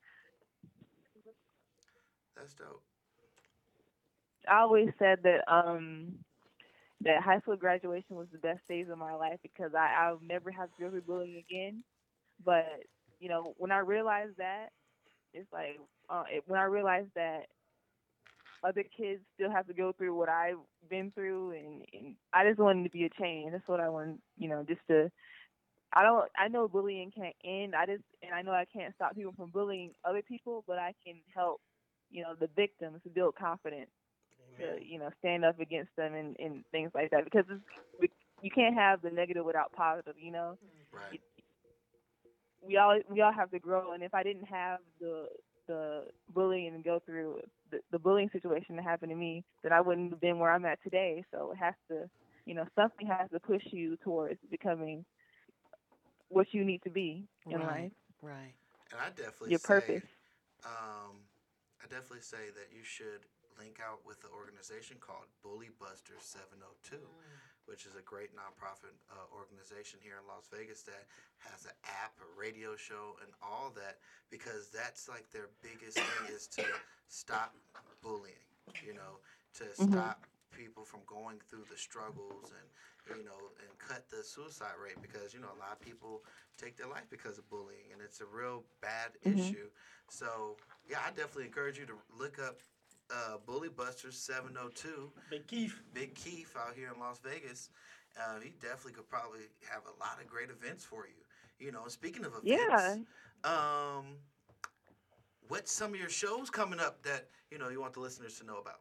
That's 2.41 2.55
dope. 2.55 2.85
I 4.49 4.61
always 4.61 4.91
said 4.99 5.21
that 5.25 5.45
um 5.53 6.25
that 7.03 7.23
high 7.23 7.41
school 7.41 7.57
graduation 7.57 8.17
was 8.17 8.29
the 8.33 8.39
best 8.39 8.61
days 8.69 8.89
of 8.91 8.99
my 8.99 9.15
life 9.15 9.39
because 9.43 9.73
I 9.75 9.95
I'll 9.99 10.21
never 10.23 10.51
have 10.51 10.71
to 10.71 10.83
go 10.83 10.91
through 10.91 11.03
bullying 11.03 11.39
again. 11.39 11.85
But 12.45 12.67
you 13.21 13.29
know, 13.29 13.55
when 13.59 13.73
I 13.73 13.79
realized 13.79 14.37
that, 14.39 14.69
it's 15.35 15.53
like 15.53 15.81
uh, 16.09 16.25
it, 16.31 16.45
when 16.47 16.61
I 16.61 16.65
realized 16.65 17.11
that 17.17 17.47
other 18.65 18.85
kids 18.85 19.23
still 19.35 19.51
have 19.51 19.67
to 19.69 19.75
go 19.75 19.93
through 19.93 20.15
what 20.17 20.29
I've 20.29 20.59
been 20.89 21.13
through, 21.13 21.53
and, 21.53 21.85
and 21.93 22.17
I 22.33 22.45
just 22.47 22.59
wanted 22.61 22.85
to 22.85 22.91
be 22.91 23.05
a 23.05 23.11
change. 23.21 23.53
That's 23.53 23.69
what 23.69 23.81
I 23.81 23.89
want, 23.89 24.21
you 24.37 24.49
know, 24.49 24.65
just 24.67 24.81
to. 24.89 25.11
I 25.93 26.03
don't. 26.03 26.31
I 26.37 26.49
know 26.49 26.69
bullying 26.69 27.13
can't 27.15 27.37
end. 27.45 27.75
I 27.75 27.87
just, 27.87 28.05
and 28.23 28.35
I 28.35 28.43
know 28.43 28.53
I 28.53 28.67
can't 28.73 28.95
stop 28.95 29.15
people 29.17 29.33
from 29.37 29.51
bullying 29.51 29.93
other 30.05 30.23
people, 30.23 30.65
but 30.67 30.79
I 30.79 30.95
can 31.05 31.21
help, 31.35 31.61
you 32.11 32.23
know, 32.23 32.35
the 32.39 32.49
victims 32.57 33.01
build 33.15 33.37
confidence 33.37 33.91
to 34.59 34.79
you 34.85 34.99
know 34.99 35.11
stand 35.21 35.45
up 35.45 35.59
against 35.61 35.95
them 35.97 36.15
and, 36.15 36.37
and 36.39 36.65
things 36.73 36.91
like 36.95 37.11
that. 37.11 37.25
Because 37.25 37.45
it's, 37.51 37.63
we- 38.01 38.11
you 38.43 38.51
can't 38.51 38.75
have 38.75 39.03
the 39.03 39.11
negative 39.11 39.45
without 39.45 39.73
positive 39.73 40.15
you 40.21 40.33
know? 40.33 40.57
Right. 40.93 41.21
we 42.67 42.77
all 42.77 42.99
we 43.11 43.21
all 43.21 43.33
have 43.33 43.51
to 43.51 43.59
grow. 43.59 43.93
And 43.93 44.03
if 44.03 44.15
i 44.15 44.23
didn't 44.23 44.47
have 44.47 44.81
the 45.01 45.27
the 45.69 46.05
bullying 46.35 46.75
and 46.75 46.85
go 46.85 47.01
through 47.07 47.41
the, 47.71 47.79
the 47.93 47.99
bullying 47.99 48.31
situation 48.33 48.77
that 48.77 48.83
happened 48.85 49.11
to 49.11 49.17
me 49.17 49.45
then 49.63 49.73
i 49.73 49.81
wouldn't 49.81 50.11
have 50.11 50.21
been 50.21 50.39
where 50.39 50.53
i'm 50.53 50.65
at 50.67 50.83
today. 50.83 51.25
So 51.33 51.53
it 51.53 51.57
has 51.59 51.75
to 51.91 52.09
you 52.47 52.55
know 52.55 52.67
something 52.75 53.07
has 53.07 53.31
to 53.31 53.41
push 53.41 53.63
you 53.73 53.97
towards 54.05 54.39
becoming 54.51 55.05
what 56.29 56.47
you 56.53 56.65
need 56.65 56.83
to 56.85 56.91
be 56.91 57.27
in 57.51 57.61
Right. 57.61 57.67
life. 57.67 57.93
Right. 58.23 58.55
And 58.93 59.01
I 59.01 59.11
definitely 59.11 59.51
your 59.51 59.61
say, 59.61 59.67
purpose. 59.67 60.03
Um, 60.65 61.17
I 61.81 61.89
definitely 61.89 62.23
say 62.25 62.53
that 62.55 62.69
you 62.73 62.85
should 62.85 63.25
link 63.59 63.81
out 63.81 64.05
with 64.05 64.21
an 64.25 64.31
organization 64.37 64.97
called 65.01 65.29
Bully 65.43 65.73
Busters 65.81 66.23
702, 66.25 66.97
which 67.65 67.85
is 67.89 67.97
a 67.97 68.05
great 68.05 68.33
nonprofit 68.37 68.93
uh, 69.13 69.27
organization 69.33 69.99
here 70.05 70.21
in 70.21 70.25
Las 70.29 70.49
Vegas 70.53 70.85
that 70.85 71.09
has 71.41 71.65
an 71.65 71.77
app, 72.05 72.17
a 72.21 72.29
radio 72.39 72.77
show, 72.77 73.17
and 73.25 73.33
all 73.41 73.73
that 73.77 74.01
because 74.29 74.69
that's 74.69 75.09
like 75.09 75.29
their 75.33 75.49
biggest 75.65 75.97
thing 75.99 76.33
is 76.33 76.47
to 76.61 76.65
stop 77.09 77.57
bullying, 78.05 78.45
you 78.85 78.93
know, 78.95 79.21
to 79.57 79.65
Mhm. 79.65 79.93
stop 79.93 80.25
people 80.53 80.85
from 80.85 81.01
going 81.07 81.41
through 81.49 81.65
the 81.71 81.79
struggles 81.79 82.53
and 82.53 82.69
you 83.17 83.25
know 83.25 83.53
and 83.61 83.79
cut 83.79 84.09
the 84.11 84.23
suicide 84.23 84.77
rate 84.83 85.01
because 85.03 85.33
you 85.35 85.41
know 85.41 85.49
a 85.55 85.59
lot 85.61 85.73
of 85.73 85.81
people 85.81 86.23
take 86.57 86.77
their 86.77 86.89
life 86.89 87.07
because 87.11 87.39
of 87.39 87.49
bullying 87.51 87.91
and 87.93 88.01
it's 88.03 88.21
a 88.21 88.27
real 88.27 88.65
bad 88.81 89.13
Mhm. 89.25 89.33
issue 89.35 89.69
so 90.09 90.57
yeah 90.89 90.99
i 91.07 91.11
definitely 91.11 91.45
encourage 91.45 91.79
you 91.79 91.87
to 91.87 91.95
look 92.19 92.39
up 92.39 92.61
uh, 93.13 93.37
bully 93.47 93.69
busters 93.69 94.17
702 94.17 95.11
Big 95.29 95.47
Keith. 95.47 95.81
big 95.95 96.15
keith 96.15 96.55
out 96.59 96.75
here 96.75 96.91
in 96.95 97.01
las 97.01 97.21
vegas 97.23 97.71
uh, 98.19 98.41
he 98.41 98.51
definitely 98.61 98.93
could 98.93 99.09
probably 99.09 99.41
have 99.71 99.83
a 99.85 99.99
lot 100.01 100.21
of 100.21 100.27
great 100.29 100.51
events 100.51 100.85
for 100.85 101.07
you 101.07 101.65
you 101.65 101.73
know 101.73 101.87
speaking 101.89 102.25
of 102.25 102.33
events 102.35 102.99
Yeah. 102.99 103.05
um 103.45 104.17
what's 105.49 105.73
some 105.73 105.95
of 105.95 106.01
your 106.01 106.09
shows 106.09 106.51
coming 106.51 106.81
up 106.81 107.03
that 107.03 107.29
you 107.51 107.59
know 107.59 107.69
you 107.69 107.81
want 107.81 107.95
the 107.95 108.01
listeners 108.01 108.39
to 108.39 108.47
know 108.47 108.59
about 108.59 108.81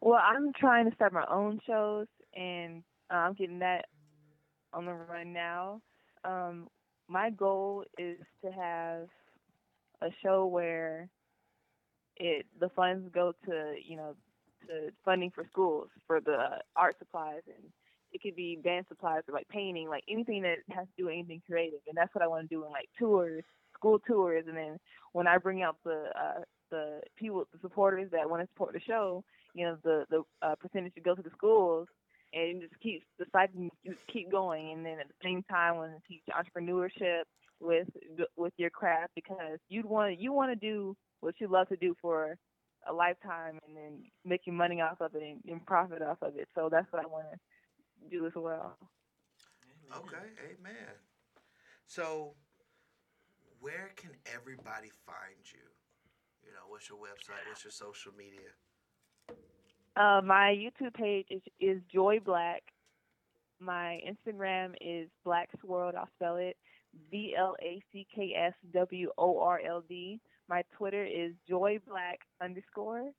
Well, 0.00 0.20
I'm 0.22 0.52
trying 0.58 0.88
to 0.88 0.94
start 0.94 1.12
my 1.12 1.24
own 1.30 1.60
shows, 1.66 2.06
and 2.38 2.82
uh, 3.10 3.16
I'm 3.16 3.34
getting 3.34 3.58
that 3.60 3.86
on 4.72 4.86
the 4.86 4.92
run 4.92 5.32
now. 5.32 5.80
Um, 6.24 6.68
my 7.08 7.30
goal 7.30 7.84
is 7.98 8.18
to 8.44 8.52
have 8.52 9.08
a 10.02 10.08
show 10.22 10.46
where 10.46 11.08
it 12.16 12.46
the 12.60 12.68
funds 12.70 13.08
go 13.14 13.32
to 13.46 13.74
you 13.86 13.96
know 13.96 14.14
to 14.66 14.90
funding 15.04 15.30
for 15.30 15.44
schools 15.50 15.88
for 16.06 16.20
the 16.20 16.58
art 16.76 16.96
supplies 16.98 17.42
and 17.46 17.64
it 18.12 18.22
could 18.22 18.36
be 18.36 18.58
band 18.62 18.86
supplies 18.88 19.22
or 19.28 19.34
like 19.34 19.48
painting 19.48 19.88
like 19.88 20.04
anything 20.08 20.42
that 20.42 20.58
has 20.70 20.86
to 20.86 20.92
do 20.98 21.04
with 21.06 21.14
anything 21.14 21.42
creative 21.46 21.80
and 21.86 21.96
that's 21.96 22.14
what 22.14 22.22
I 22.24 22.28
want 22.28 22.48
to 22.48 22.54
do 22.54 22.64
in 22.64 22.70
like 22.70 22.88
tours 22.98 23.44
school 23.74 23.98
tours 24.06 24.44
and 24.48 24.56
then 24.56 24.78
when 25.12 25.26
I 25.26 25.38
bring 25.38 25.62
out 25.62 25.76
the 25.84 26.06
uh 26.16 26.40
the 26.70 27.00
people 27.16 27.44
the 27.52 27.58
supporters 27.60 28.10
that 28.12 28.28
want 28.28 28.42
to 28.42 28.48
support 28.52 28.72
the 28.72 28.80
show 28.80 29.24
you 29.54 29.64
know 29.64 29.78
the 29.84 30.04
the 30.10 30.22
uh, 30.42 30.54
percentage 30.56 30.94
to 30.94 31.00
go 31.00 31.14
to 31.14 31.22
the 31.22 31.30
schools 31.36 31.88
and 32.32 32.60
just 32.60 32.78
keep 32.80 33.02
the 33.18 33.26
cycle 33.32 33.68
just 33.84 33.98
keep 34.12 34.30
going 34.30 34.72
and 34.72 34.84
then 34.84 34.98
at 35.00 35.08
the 35.08 35.14
same 35.22 35.42
time 35.50 35.76
want 35.76 35.92
to 35.92 36.08
teach 36.08 36.22
entrepreneurship 36.30 37.22
with 37.60 37.88
with 38.36 38.52
your 38.56 38.70
craft 38.70 39.10
because 39.14 39.58
you'd 39.68 39.86
want 39.86 40.18
you 40.20 40.32
want 40.32 40.50
to 40.50 40.56
do 40.56 40.94
what 41.20 41.34
you 41.40 41.48
love 41.48 41.68
to 41.68 41.76
do 41.76 41.94
for 42.00 42.36
a 42.88 42.92
lifetime 42.92 43.58
and 43.66 43.76
then 43.76 44.02
making 44.24 44.56
money 44.56 44.80
off 44.80 45.00
of 45.00 45.14
it 45.14 45.22
and, 45.22 45.40
and 45.48 45.66
profit 45.66 46.02
off 46.02 46.18
of 46.22 46.36
it 46.36 46.48
so 46.54 46.68
that's 46.70 46.90
what 46.92 47.02
I 47.02 47.06
want 47.06 47.26
to 47.32 48.08
do 48.10 48.26
as 48.26 48.32
well 48.36 48.76
Okay, 49.96 50.28
amen. 50.44 50.94
So, 51.86 52.34
where 53.60 53.90
can 53.96 54.10
everybody 54.26 54.90
find 55.06 55.40
you? 55.52 55.64
You 56.44 56.52
know, 56.52 56.68
what's 56.68 56.88
your 56.88 56.98
website? 56.98 57.46
What's 57.48 57.64
your 57.64 57.72
social 57.72 58.12
media? 58.16 58.52
Uh, 59.98 60.20
my 60.24 60.54
YouTube 60.56 60.94
page 60.94 61.26
is, 61.30 61.42
is 61.60 61.82
Joy 61.92 62.20
Black. 62.24 62.62
My 63.60 64.00
Instagram 64.08 64.74
is 64.80 65.08
Black 65.24 65.48
Swirled. 65.60 65.96
I'll 65.96 66.08
spell 66.16 66.36
it 66.36 66.56
B 67.10 67.34
L 67.36 67.56
A 67.60 67.82
C 67.92 68.06
K 68.14 68.32
S 68.36 68.54
W 68.72 69.10
O 69.18 69.40
R 69.40 69.60
L 69.68 69.82
D. 69.88 70.20
My 70.48 70.62
Twitter 70.76 71.04
is 71.04 71.32
Joy 71.48 71.78
Black 71.86 72.20
underscore, 72.40 73.10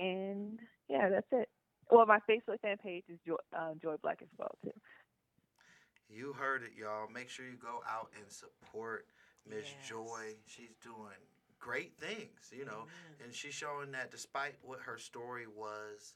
and 0.00 0.58
yeah, 0.88 1.08
that's 1.08 1.26
it. 1.32 1.48
Well, 1.90 2.04
my 2.06 2.18
Facebook 2.28 2.60
fan 2.60 2.76
page 2.82 3.04
is 3.08 3.18
Joy, 3.24 3.36
uh, 3.56 3.74
Joy 3.80 3.94
Black 4.02 4.18
as 4.22 4.28
well 4.36 4.50
too. 4.64 4.72
You 6.08 6.32
heard 6.32 6.62
it, 6.62 6.72
y'all. 6.76 7.08
Make 7.12 7.28
sure 7.28 7.46
you 7.46 7.56
go 7.56 7.80
out 7.88 8.10
and 8.16 8.30
support 8.30 9.06
Miss 9.48 9.64
Yes. 9.78 9.88
Joy. 9.88 10.34
She's 10.46 10.74
doing 10.82 11.18
great 11.58 11.94
things, 11.96 12.52
you 12.52 12.64
know, 12.64 12.86
and 13.22 13.34
she's 13.34 13.54
showing 13.54 13.92
that 13.92 14.10
despite 14.10 14.56
what 14.62 14.80
her 14.80 14.98
story 14.98 15.46
was, 15.46 16.14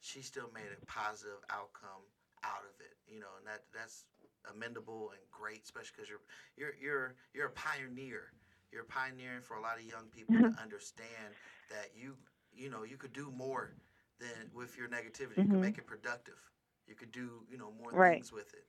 she 0.00 0.20
still 0.22 0.50
made 0.52 0.70
a 0.76 0.84
positive 0.86 1.38
outcome 1.50 2.04
out 2.44 2.64
of 2.64 2.80
it, 2.80 2.94
you 3.06 3.20
know, 3.20 3.34
and 3.38 3.46
that 3.46 3.62
that's 3.74 4.04
amendable 4.50 5.10
and 5.12 5.20
great, 5.30 5.62
especially 5.64 5.92
because 5.96 6.08
you're 6.08 6.20
you're 6.56 6.74
you're 6.80 7.14
you're 7.34 7.46
a 7.46 7.50
pioneer. 7.50 8.32
You're 8.72 8.84
pioneering 8.84 9.40
for 9.42 9.56
a 9.56 9.60
lot 9.62 9.76
of 9.78 9.84
young 9.84 10.08
people 10.10 10.40
to 10.40 10.48
understand 10.60 11.34
that 11.70 11.90
you 11.94 12.16
you 12.52 12.70
know 12.70 12.82
you 12.84 12.96
could 12.96 13.12
do 13.12 13.30
more 13.30 13.74
than 14.20 14.50
with 14.54 14.76
your 14.76 14.88
negativity. 14.88 15.40
You 15.40 15.48
Mhm. 15.48 15.48
could 15.48 15.60
make 15.60 15.78
it 15.78 15.86
productive. 15.86 16.38
You 16.86 16.94
could 16.94 17.12
do 17.12 17.44
you 17.48 17.58
know 17.58 17.72
more 17.72 17.92
Right. 17.92 18.24
things 18.24 18.32
with 18.32 18.52
it. 18.54 18.64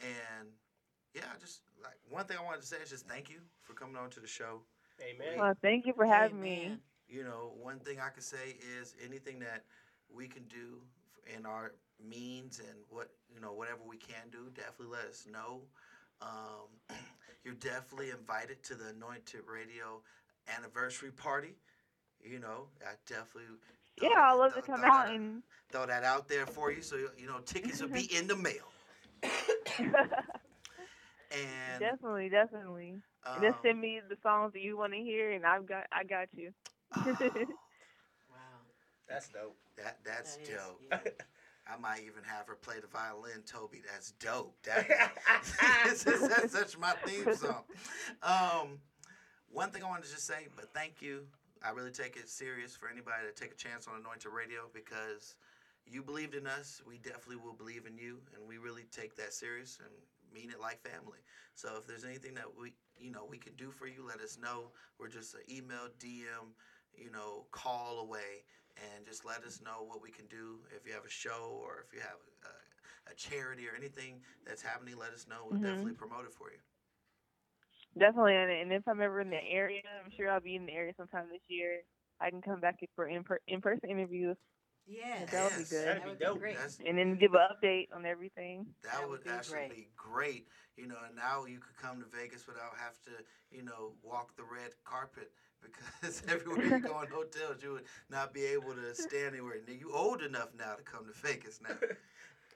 And 0.00 0.48
yeah, 1.14 1.24
just 1.40 1.60
like 1.82 1.98
one 2.08 2.24
thing 2.24 2.36
I 2.38 2.42
wanted 2.42 2.60
to 2.62 2.66
say 2.66 2.78
is 2.82 2.90
just 2.90 3.06
thank 3.06 3.30
you 3.30 3.40
for 3.62 3.74
coming 3.74 3.96
on 3.96 4.10
to 4.10 4.20
the 4.20 4.26
show. 4.26 4.62
Amen. 5.00 5.38
Well, 5.38 5.54
thank 5.62 5.86
you 5.86 5.92
for 5.94 6.06
having 6.06 6.40
me. 6.40 6.76
You 7.08 7.24
know, 7.24 7.52
one 7.60 7.78
thing 7.78 7.98
I 8.00 8.08
could 8.08 8.22
say 8.22 8.56
is 8.80 8.94
anything 9.04 9.38
that 9.40 9.64
we 10.14 10.26
can 10.26 10.44
do 10.44 10.80
in 11.36 11.46
our 11.46 11.72
means 12.08 12.58
and 12.60 12.78
what 12.90 13.10
you 13.32 13.40
know 13.40 13.52
whatever 13.52 13.80
we 13.86 13.96
can 13.96 14.28
do, 14.30 14.50
definitely 14.54 14.96
let 14.96 15.06
us 15.06 15.26
know. 15.30 15.62
Um, 16.22 16.68
you're 17.44 17.54
definitely 17.54 18.10
invited 18.10 18.62
to 18.64 18.74
the 18.74 18.88
Anointed 18.88 19.42
Radio 19.46 20.00
anniversary 20.56 21.10
party. 21.10 21.54
You 22.22 22.38
know, 22.38 22.68
I 22.82 22.94
definitely 23.06 23.56
Yeah, 24.00 24.08
I'd 24.16 24.34
love 24.34 24.54
to 24.54 24.62
come 24.62 24.82
out 24.84 25.08
and 25.10 25.42
throw 25.70 25.86
that 25.86 26.04
out 26.04 26.28
there 26.28 26.46
for 26.46 26.72
you. 26.72 26.82
So 26.82 26.96
you 27.18 27.26
know, 27.26 27.38
tickets 27.44 27.80
will 27.80 27.88
be 27.88 28.08
in 28.16 28.26
the 28.26 28.36
mail. 28.36 28.70
And 31.30 31.80
definitely, 31.80 32.28
definitely. 32.28 32.96
And 33.32 33.44
um, 33.44 33.52
just 33.52 33.62
send 33.62 33.80
me 33.80 34.00
the 34.08 34.16
songs 34.22 34.52
that 34.52 34.60
you 34.62 34.76
want 34.76 34.92
to 34.92 34.98
hear, 34.98 35.32
and 35.32 35.44
I've 35.46 35.66
got 35.66 35.86
I 35.92 36.04
got 36.04 36.28
you. 36.32 36.52
Wow. 38.30 38.36
That's 39.08 39.28
dope. 39.28 39.56
that 39.76 39.98
that's 40.04 40.36
That 40.36 40.42
is, 40.42 40.48
dope. 40.48 40.80
yeah. 40.90 40.98
I 41.66 41.78
might 41.78 42.00
even 42.02 42.22
have 42.24 42.46
her 42.48 42.56
play 42.56 42.76
the 42.80 42.86
violin, 42.88 43.42
Toby. 43.46 43.82
That's 43.90 44.12
dope. 44.12 44.56
That, 44.66 44.86
that's, 45.84 46.04
that's 46.04 46.52
such 46.52 46.78
my 46.78 46.92
theme 47.06 47.34
song. 47.34 47.64
Um, 48.22 48.78
one 49.50 49.70
thing 49.70 49.82
I 49.82 49.88
wanted 49.88 50.04
to 50.04 50.10
just 50.10 50.26
say, 50.26 50.48
but 50.56 50.74
thank 50.74 51.00
you. 51.00 51.26
I 51.64 51.70
really 51.70 51.90
take 51.90 52.16
it 52.16 52.28
serious 52.28 52.76
for 52.76 52.88
anybody 52.90 53.26
to 53.26 53.32
take 53.32 53.52
a 53.52 53.56
chance 53.56 53.88
on 53.88 53.94
Anointed 54.00 54.30
Radio 54.32 54.68
because 54.74 55.36
you 55.86 56.02
believed 56.02 56.34
in 56.34 56.46
us. 56.46 56.82
We 56.86 56.98
definitely 56.98 57.36
will 57.36 57.54
believe 57.54 57.86
in 57.86 57.96
you, 57.96 58.18
and 58.34 58.46
we 58.46 58.58
really 58.58 58.84
take 58.92 59.16
that 59.16 59.32
serious 59.32 59.78
and 59.82 59.92
mean 60.34 60.50
it 60.50 60.60
like 60.60 60.82
family. 60.82 61.20
So 61.54 61.76
if 61.78 61.86
there's 61.86 62.04
anything 62.04 62.34
that 62.34 62.46
we, 62.58 62.74
you 62.98 63.12
know, 63.12 63.26
we 63.28 63.38
can 63.38 63.54
do 63.56 63.70
for 63.70 63.86
you, 63.86 64.06
let 64.06 64.20
us 64.20 64.38
know. 64.38 64.72
We're 64.98 65.08
just 65.08 65.34
an 65.34 65.42
email, 65.50 65.88
DM, 65.98 66.54
you 66.96 67.10
know, 67.10 67.46
call 67.52 68.00
away, 68.00 68.44
and 68.76 69.06
just 69.06 69.24
let 69.24 69.44
us 69.44 69.60
know 69.62 69.84
what 69.86 70.02
we 70.02 70.10
can 70.10 70.26
do. 70.26 70.60
If 70.76 70.86
you 70.86 70.94
have 70.94 71.04
a 71.06 71.10
show 71.10 71.60
or 71.62 71.84
if 71.86 71.94
you 71.94 72.00
have 72.00 72.18
a, 72.44 73.12
a 73.12 73.14
charity 73.14 73.68
or 73.68 73.76
anything 73.76 74.22
that's 74.46 74.62
happening, 74.62 74.96
let 74.98 75.12
us 75.12 75.26
know. 75.28 75.44
We'll 75.46 75.56
Mhm. 75.56 75.60
definitely 75.60 75.94
promote 75.94 76.26
it 76.26 76.34
for 76.34 76.50
you. 76.50 76.58
Definitely, 77.98 78.36
and, 78.36 78.50
and 78.50 78.72
if 78.72 78.86
I'm 78.88 79.00
ever 79.00 79.20
in 79.20 79.30
the 79.30 79.42
area, 79.42 79.82
I'm 80.04 80.10
sure 80.16 80.30
I'll 80.30 80.40
be 80.40 80.56
in 80.56 80.66
the 80.66 80.72
area 80.72 80.92
sometime 80.96 81.26
this 81.30 81.42
year. 81.48 81.80
I 82.20 82.30
can 82.30 82.40
come 82.42 82.60
back 82.60 82.78
for 82.94 83.08
in 83.08 83.24
per- 83.24 83.40
in 83.48 83.60
person 83.60 83.90
interviews. 83.90 84.36
Yes. 84.86 85.30
that 85.30 85.44
would 85.44 85.58
be 85.58 85.64
good. 85.70 85.86
That'd 85.88 86.18
be 86.18 86.24
dope. 86.24 86.40
That's- 86.40 86.78
And 86.86 86.98
then 86.98 87.16
give 87.16 87.34
an 87.34 87.40
update 87.52 87.88
on 87.94 88.04
everything. 88.04 88.66
That, 88.82 89.08
would, 89.08 89.20
actually 89.26 89.68
be 89.70 89.88
great. 89.96 90.46
You 90.76 90.86
know, 90.88 90.96
and 91.06 91.16
now 91.16 91.44
you 91.46 91.58
could 91.58 91.76
come 91.76 92.00
to 92.00 92.06
Vegas 92.16 92.46
without 92.46 92.72
have 92.76 93.00
to, 93.04 93.10
you 93.50 93.62
know, 93.62 93.92
walk 94.02 94.36
the 94.36 94.42
red 94.42 94.72
carpet 94.84 95.30
because 95.62 96.22
everywhere 96.28 96.64
you 96.66 96.78
go 96.80 97.00
in 97.00 97.08
hotels, 97.12 97.62
you 97.62 97.72
would 97.72 97.84
not 98.10 98.34
be 98.34 98.44
able 98.44 98.74
to 98.74 98.94
stand 98.94 99.34
anywhere. 99.34 99.56
Now 99.66 99.72
you 99.74 99.92
old 99.94 100.22
enough 100.22 100.50
now 100.58 100.74
to 100.74 100.82
come 100.82 101.06
to 101.06 101.12
Vegas 101.26 101.60
now. 101.62 101.76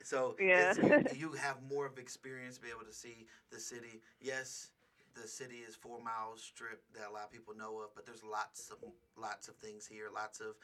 So 0.04 0.36
Yeah. 0.38 0.72
it's- 0.72 1.16
you, 1.16 1.28
you 1.30 1.32
have 1.32 1.56
more 1.62 1.86
of 1.86 1.98
experience, 1.98 2.56
to 2.56 2.62
be 2.62 2.68
able 2.68 2.84
to 2.86 2.92
see 2.92 3.26
the 3.50 3.58
city. 3.60 4.02
Yes, 4.20 4.70
the 5.20 5.26
city 5.26 5.56
is 5.66 5.74
four 5.74 6.00
miles 6.02 6.42
strip 6.42 6.82
that 6.94 7.08
a 7.08 7.12
lot 7.12 7.24
of 7.24 7.32
people 7.32 7.54
know 7.56 7.80
of, 7.80 7.94
but 7.94 8.04
there's 8.06 8.22
lots 8.22 8.70
of 8.70 8.78
lots 9.16 9.48
of 9.48 9.56
things 9.56 9.86
here, 9.86 10.06
lots 10.14 10.40
of 10.40 10.54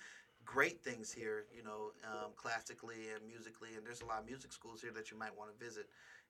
great 0.45 0.82
things 0.82 1.12
here. 1.12 1.45
You 1.55 1.62
know, 1.64 1.92
um, 2.05 2.32
classically 2.36 3.11
and 3.14 3.26
musically, 3.26 3.74
and 3.76 3.86
there's 3.86 4.03
a 4.03 4.07
lot 4.07 4.20
of 4.20 4.26
music 4.26 4.53
schools 4.53 4.80
here 4.80 4.92
that 4.95 5.11
you 5.11 5.18
might 5.18 5.36
want 5.36 5.51
to 5.51 5.64
visit. 5.64 5.86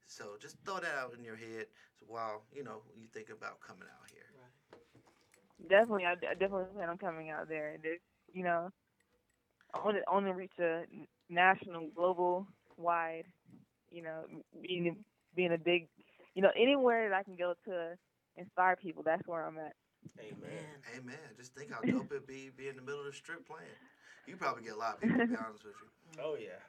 So 0.06 0.36
just 0.40 0.56
throw 0.64 0.80
that 0.80 0.94
out 0.98 1.14
in 1.16 1.24
your 1.24 1.36
head 1.36 1.66
while 2.06 2.42
you 2.52 2.64
know 2.64 2.82
you 2.96 3.06
think 3.12 3.30
about 3.30 3.60
coming 3.60 3.88
out 3.88 4.08
here. 4.10 4.28
Definitely, 5.68 6.04
I, 6.04 6.12
I 6.12 6.34
definitely 6.34 6.66
plan 6.74 6.90
on 6.90 6.98
coming 6.98 7.30
out 7.30 7.48
there. 7.48 7.76
There's, 7.82 8.00
you 8.32 8.44
know, 8.44 8.70
I 9.72 9.78
want 9.84 9.96
to, 9.96 10.02
I 10.08 10.12
want 10.12 10.26
to 10.26 10.32
reach 10.32 10.52
a 10.60 10.82
national, 11.30 11.88
global, 11.94 12.46
wide, 12.76 13.24
you 13.90 14.02
know, 14.02 14.24
being 14.60 14.96
being 15.34 15.52
a 15.52 15.58
big, 15.58 15.88
you 16.34 16.42
know, 16.42 16.50
anywhere 16.56 17.08
that 17.08 17.16
I 17.16 17.22
can 17.22 17.36
go 17.36 17.54
to 17.66 17.96
inspire 18.36 18.76
people. 18.76 19.02
That's 19.04 19.26
where 19.26 19.46
I'm 19.46 19.58
at. 19.58 19.74
Amen. 20.20 20.82
Amen. 20.98 21.16
Just 21.36 21.54
think 21.54 21.72
how 21.72 21.80
dope 21.80 22.12
it'd 22.12 22.26
be 22.26 22.50
be 22.56 22.68
in 22.68 22.76
the 22.76 22.82
middle 22.82 23.00
of 23.00 23.06
the 23.06 23.12
strip 23.12 23.46
playing. 23.46 23.64
You 24.26 24.36
probably 24.36 24.62
get 24.64 24.72
a 24.74 24.78
lot 24.78 24.94
of 24.94 25.00
people. 25.00 25.18
To 25.18 25.26
be 25.26 25.36
honest 25.36 25.64
with 25.64 25.74
you. 25.80 25.88
Oh 26.22 26.36
yeah. 26.40 26.62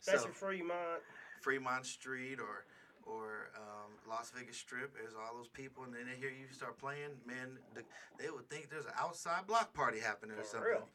So- 0.00 0.12
Especially 0.12 0.32
Fremont. 0.32 1.00
Fremont 1.40 1.86
Street 1.86 2.38
or 2.40 2.64
or 3.06 3.50
um, 3.56 3.92
Las 4.08 4.32
Vegas 4.34 4.56
Strip. 4.56 4.94
There's 4.94 5.12
all 5.14 5.36
those 5.36 5.48
people, 5.48 5.84
and 5.84 5.94
then 5.94 6.06
they 6.10 6.18
hear 6.18 6.30
you 6.30 6.46
start 6.52 6.78
playing. 6.78 7.10
Man, 7.26 7.58
the, 7.74 7.82
they 8.18 8.30
would 8.30 8.48
think 8.48 8.70
there's 8.70 8.86
an 8.86 8.92
outside 8.98 9.46
block 9.46 9.72
party 9.74 10.00
happening 10.00 10.36
or 10.38 10.42
something. 10.44 10.70
real. 10.70 10.88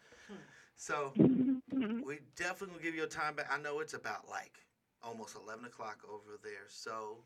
So 0.75 1.13
we 2.05 2.19
definitely 2.35 2.75
will 2.75 2.83
give 2.83 2.95
you 2.95 3.03
a 3.03 3.07
time 3.07 3.35
back. 3.35 3.47
I 3.51 3.59
know 3.59 3.79
it's 3.79 3.93
about 3.93 4.27
like 4.29 4.57
almost 5.03 5.35
11 5.35 5.65
o'clock 5.65 5.99
over 6.11 6.39
there. 6.43 6.65
So 6.67 7.19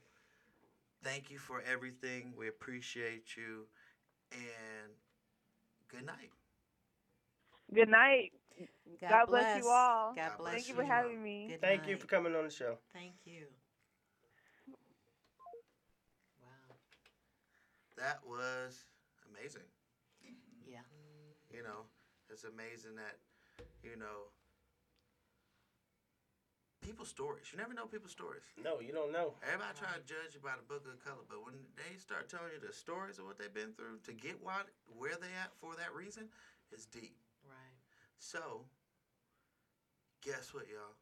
thank 1.04 1.32
you 1.32 1.38
for 1.40 1.62
everything. 1.72 2.34
We 2.38 2.48
appreciate 2.50 3.36
you, 3.38 3.66
and 4.34 4.92
good 5.90 6.06
night. 6.06 6.32
Good 7.74 7.90
night. 7.90 8.34
God 9.02 9.10
God, 9.10 9.26
bless. 9.28 9.44
bless. 9.44 9.64
you 9.64 9.70
all. 9.70 10.14
God 10.16 10.32
bless 10.38 10.54
Thank 10.54 10.68
you 10.68 10.74
you. 10.74 10.80
for 10.80 10.86
having 10.86 11.24
me. 11.24 11.48
Good 11.50 11.62
Thank 11.62 11.88
you 11.88 11.98
for 11.98 12.08
coming 12.08 12.36
on 12.36 12.46
the 12.46 12.52
show. 12.52 12.78
Thank 12.94 13.14
you. 13.26 13.46
Wow. 16.42 16.76
That 17.98 18.20
was 18.28 18.86
amazing. 19.30 19.68
Yeah. 20.70 20.80
You 21.52 21.64
know, 21.64 21.86
it's 22.30 22.44
amazing 22.44 22.96
that, 22.96 23.18
you 23.84 23.98
know, 23.98 24.32
people's 26.84 27.10
stories. 27.10 27.48
You 27.52 27.58
never 27.58 27.74
know 27.74 27.88
people's 27.88 28.12
stories. 28.12 28.44
No, 28.60 28.80
you 28.84 28.92
don't 28.92 29.12
know. 29.12 29.34
Everybody 29.48 29.72
try 29.80 29.96
to 29.96 30.04
judge 30.04 30.36
you 30.36 30.44
by 30.44 30.60
the 30.60 30.68
book 30.68 30.84
of 30.84 31.00
color, 31.04 31.24
but 31.32 31.44
when 31.46 31.56
they 31.80 31.96
start 31.96 32.28
telling 32.28 32.52
you 32.52 32.60
the 32.60 32.76
stories 32.76 33.18
of 33.18 33.26
what 33.26 33.40
they've 33.40 33.54
been 33.54 33.72
through 33.80 34.04
to 34.04 34.14
get 34.14 34.36
what 34.44 34.68
where 34.92 35.16
they 35.16 35.32
at 35.40 35.56
for 35.56 35.76
that 35.80 35.96
reason, 35.96 36.28
it's 36.72 36.86
deep. 36.86 37.16
So, 38.24 38.64
guess 40.22 40.54
what, 40.54 40.64
y'all? 40.70 40.96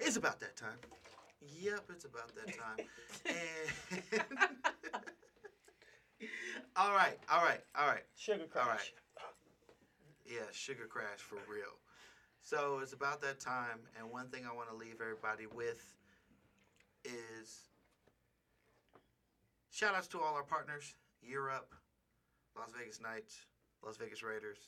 It's 0.00 0.16
about 0.16 0.40
that 0.40 0.56
time. 0.56 0.78
Yep, 1.40 1.84
it's 1.90 2.04
about 2.04 2.34
that 2.34 2.58
time. 2.58 2.86
and 3.26 4.22
all 6.76 6.92
right, 6.92 7.18
all 7.30 7.42
right, 7.42 7.60
all 7.78 7.86
right. 7.86 8.02
Sugar 8.16 8.46
crash. 8.46 8.66
right. 8.66 8.90
Yeah, 10.26 10.50
sugar 10.52 10.86
crash 10.86 11.18
for 11.18 11.38
real. 11.48 11.78
So 12.42 12.80
it's 12.82 12.92
about 12.92 13.20
that 13.20 13.38
time, 13.38 13.78
and 13.96 14.10
one 14.10 14.28
thing 14.28 14.44
I 14.44 14.52
want 14.52 14.70
to 14.70 14.74
leave 14.74 15.00
everybody 15.00 15.46
with 15.46 15.82
is 17.04 17.68
shout 19.70 19.94
outs 19.94 20.08
to 20.08 20.20
all 20.20 20.34
our 20.34 20.42
partners 20.42 20.94
Europe, 21.22 21.72
Las 22.56 22.70
Vegas 22.76 23.00
Knights, 23.00 23.46
Las 23.84 23.96
Vegas 23.96 24.22
Raiders, 24.22 24.58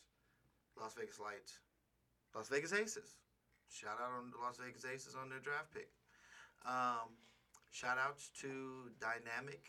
Las 0.80 0.94
Vegas 0.94 1.20
Lights, 1.20 1.60
Las 2.34 2.48
Vegas 2.48 2.72
Aces. 2.72 3.18
Shout 3.70 3.98
out 3.98 4.12
on 4.18 4.30
the 4.30 4.38
Las 4.38 4.58
Vegas 4.58 4.84
Aces 4.84 5.16
on 5.16 5.28
their 5.28 5.40
draft 5.40 5.72
pick. 5.72 5.88
Um, 6.66 7.16
shout 7.70 7.98
outs 7.98 8.30
to 8.40 8.90
Dynamic 9.00 9.66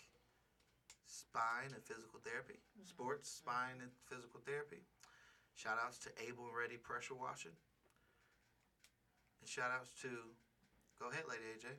Spine 1.05 1.73
and 1.73 1.83
Physical 1.83 2.19
Therapy, 2.23 2.59
Sports 2.83 3.29
Spine 3.29 3.81
and 3.81 3.91
Physical 4.05 4.41
Therapy. 4.45 4.83
Shout 5.55 5.77
outs 5.83 5.97
to 5.99 6.09
Able 6.27 6.51
Ready 6.51 6.75
Pressure 6.75 7.15
Washing. 7.15 7.55
And 9.39 9.49
shout 9.49 9.71
outs 9.71 9.91
to, 10.01 10.09
go 10.99 11.09
ahead, 11.09 11.23
Lady 11.29 11.43
AJ. 11.55 11.71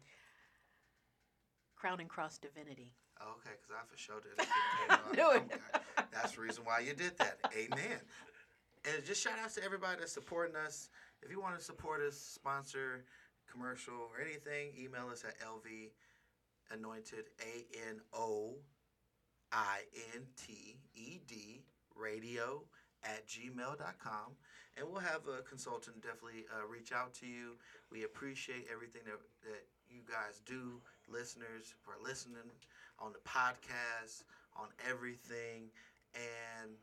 Crown 1.77 2.01
and 2.01 2.09
Cross 2.09 2.39
Divinity. 2.39 2.93
Oh, 3.21 3.37
okay, 3.39 3.57
because 3.61 3.77
I 3.77 3.85
for 3.87 3.97
sure 3.97 4.21
did. 4.21 4.33
it. 4.41 5.17
Knew 5.17 5.31
it. 5.31 5.45
Okay. 5.45 6.09
That's 6.13 6.33
the 6.33 6.41
reason 6.41 6.65
why 6.65 6.81
you 6.81 6.95
did 6.95 7.17
that. 7.19 7.39
Amen. 7.57 8.01
And 8.87 9.05
just 9.05 9.23
shout 9.23 9.35
outs 9.43 9.57
to 9.57 9.65
everybody 9.65 9.99
that's 9.99 10.13
supporting 10.13 10.55
us. 10.55 10.91
If 11.23 11.31
you 11.31 11.41
want 11.41 11.59
to 11.59 11.65
support 11.65 12.01
us, 12.01 12.17
sponsor, 12.17 13.05
commercial, 13.51 13.95
or 13.95 14.21
anything, 14.21 14.71
email 14.79 15.09
us 15.11 15.25
at 15.25 15.35
LV 15.41 15.91
Anointed, 16.71 17.25
A 17.41 17.89
N 17.89 18.01
O 18.13 18.55
I 19.53 19.81
N 20.15 20.23
T 20.37 20.79
E 20.95 21.19
D 21.27 21.63
radio 21.97 22.63
at 23.03 23.27
gmail.com. 23.27 24.37
And 24.77 24.87
we'll 24.89 25.01
have 25.01 25.23
a 25.27 25.43
consultant 25.43 26.03
definitely 26.03 26.45
uh, 26.53 26.67
reach 26.69 26.93
out 26.93 27.15
to 27.15 27.27
you. 27.27 27.57
We 27.91 28.05
appreciate 28.05 28.67
everything 28.73 29.03
that, 29.07 29.19
that 29.43 29.65
you 29.89 30.03
guys 30.07 30.43
do, 30.45 30.81
listeners, 31.09 31.75
for 31.83 31.95
listening 32.05 32.51
on 32.99 33.13
the 33.13 33.23
podcast, 33.29 34.23
on 34.55 34.69
everything. 34.89 35.71
And, 36.15 36.77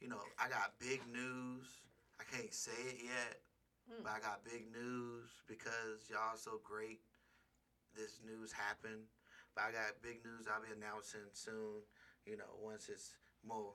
you 0.00 0.08
know, 0.08 0.20
I 0.38 0.48
got 0.48 0.78
big 0.78 1.00
news. 1.12 1.66
I 2.20 2.24
can't 2.24 2.52
say 2.52 2.72
it 2.86 2.98
yet, 3.04 3.38
but 4.02 4.10
I 4.12 4.18
got 4.20 4.44
big 4.44 4.66
news 4.72 5.28
because 5.46 6.06
y'all 6.10 6.36
so 6.36 6.60
great. 6.64 7.00
This 7.96 8.20
news 8.24 8.52
happened. 8.52 9.06
But 9.54 9.64
I 9.64 9.72
got 9.72 10.02
big 10.02 10.22
news 10.24 10.46
I'll 10.46 10.62
be 10.62 10.70
announcing 10.76 11.26
soon, 11.32 11.82
you 12.26 12.36
know, 12.36 12.50
once 12.62 12.88
it's 12.88 13.16
more, 13.46 13.72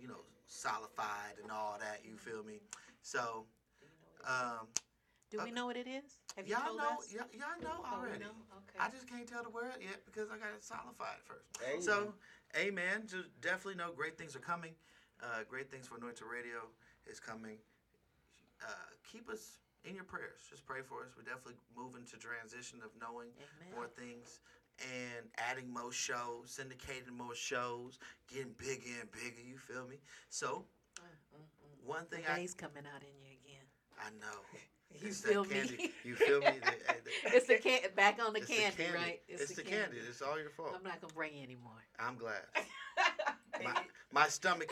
you 0.00 0.08
know, 0.08 0.20
solidified 0.46 1.40
and 1.42 1.50
all 1.50 1.76
that, 1.80 2.00
you 2.04 2.16
feel 2.16 2.42
me? 2.44 2.60
So, 3.02 3.44
um, 4.26 4.68
Do 5.30 5.40
we 5.44 5.50
know 5.50 5.66
what 5.66 5.76
it 5.76 5.86
is? 5.86 6.20
Have 6.36 6.46
you 6.46 6.52
y'all 6.54 6.66
told 6.66 6.78
know, 6.78 6.98
us? 6.98 7.12
y'all, 7.12 7.26
y'all 7.32 7.60
know 7.62 7.84
Oh, 7.84 8.00
already. 8.00 8.20
know? 8.20 8.36
Okay. 8.68 8.78
I 8.80 8.88
just 8.90 9.08
can't 9.08 9.26
tell 9.26 9.42
the 9.42 9.50
word 9.50 9.80
yet 9.80 10.04
because 10.04 10.28
I 10.30 10.36
got 10.36 10.52
it 10.56 10.64
solidified 10.64 11.20
first. 11.24 11.48
Amen. 11.62 11.82
So, 11.82 12.12
amen. 12.56 13.06
Just 13.08 13.28
definitely 13.40 13.76
know 13.76 13.92
great 13.96 14.18
things 14.18 14.36
are 14.36 14.40
coming. 14.44 14.72
Uh, 15.24 15.40
great 15.48 15.70
things 15.70 15.88
for 15.88 15.96
Anointed 15.96 16.28
Radio 16.30 16.68
is 17.06 17.18
coming. 17.18 17.56
Uh, 18.60 18.92
keep 19.10 19.30
us 19.30 19.56
in 19.84 19.94
your 19.94 20.04
prayers. 20.04 20.44
Just 20.50 20.66
pray 20.66 20.80
for 20.84 21.00
us. 21.00 21.16
We're 21.16 21.24
definitely 21.24 21.56
moving 21.76 22.04
to 22.12 22.16
transition 22.16 22.80
of 22.84 22.90
knowing 23.00 23.32
more 23.74 23.88
things 23.88 24.40
and 24.84 25.24
adding 25.38 25.72
more 25.72 25.92
shows, 25.92 26.60
syndicating 26.60 27.16
more 27.16 27.34
shows, 27.34 27.98
getting 28.28 28.52
bigger 28.58 29.00
and 29.00 29.10
bigger. 29.12 29.40
You 29.40 29.56
feel 29.56 29.88
me? 29.88 29.96
So, 30.28 30.66
one 31.84 32.04
thing 32.06 32.22
the 32.26 32.32
I 32.32 32.46
coming 32.56 32.84
out 32.84 33.00
in 33.00 33.16
you 33.16 33.32
again. 33.40 33.64
I 33.96 34.10
know. 34.20 34.40
You 35.00 35.08
It's 35.08 35.20
feel 35.20 35.44
me? 35.44 35.90
You 36.04 36.14
feel 36.14 36.40
me? 36.40 36.46
The- 36.60 36.90
uh, 36.90 36.94
the- 37.04 37.36
It's 37.36 37.46
the 37.46 37.56
can 37.56 37.80
back 37.96 38.18
on 38.24 38.32
the 38.32 38.40
it's 38.40 38.48
candy, 38.48 38.86
right? 38.94 39.20
It's, 39.28 39.54
the 39.54 39.62
candy. 39.62 39.98
It's 40.08 40.22
all 40.22 40.38
your 40.38 40.50
fault. 40.50 40.72
I'm 40.76 40.82
not 40.82 41.00
gonna 41.00 41.12
bring 41.14 41.34
you 41.34 41.42
anymore. 41.42 41.84
I'm 41.98 42.16
glad. 42.16 42.42
my, 43.64 43.74
my 44.12 44.28
stomach 44.28 44.70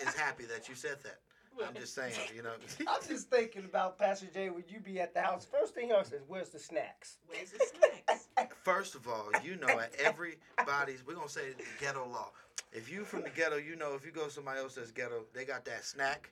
is 0.00 0.14
happy 0.14 0.44
that 0.44 0.68
you 0.68 0.74
said 0.74 0.98
that. 1.02 1.18
I'm 1.66 1.74
just 1.74 1.94
saying, 1.94 2.14
you 2.34 2.42
know. 2.42 2.52
I'm 2.88 3.00
just 3.06 3.28
thinking 3.28 3.64
about 3.64 3.98
Pastor 3.98 4.26
Jay 4.32 4.48
when 4.50 4.64
you 4.68 4.80
be 4.80 5.00
at 5.00 5.12
the 5.14 5.20
house. 5.20 5.44
First 5.44 5.74
thing 5.74 5.88
he 5.88 6.04
says, 6.04 6.22
"Where's 6.26 6.48
the 6.48 6.58
snacks?" 6.58 7.18
Where's 7.26 7.50
the 7.50 7.66
snacks? 7.78 8.28
First 8.62 8.94
of 8.94 9.06
all, 9.06 9.28
you 9.44 9.56
know, 9.56 9.78
at 9.78 9.94
everybody's, 9.96 11.06
we're 11.06 11.14
going 11.14 11.26
to 11.26 11.32
say 11.32 11.50
the 11.56 11.64
ghetto 11.80 12.08
law. 12.08 12.30
If 12.72 12.90
you 12.90 13.04
from 13.04 13.22
the 13.22 13.30
ghetto, 13.30 13.56
you 13.56 13.76
know, 13.76 13.94
if 13.94 14.06
you 14.06 14.12
go 14.12 14.24
to 14.24 14.30
somebody 14.30 14.60
else 14.60 14.74
that's 14.76 14.90
ghetto, 14.90 15.24
they 15.34 15.44
got 15.44 15.64
that 15.66 15.84
snack, 15.84 16.30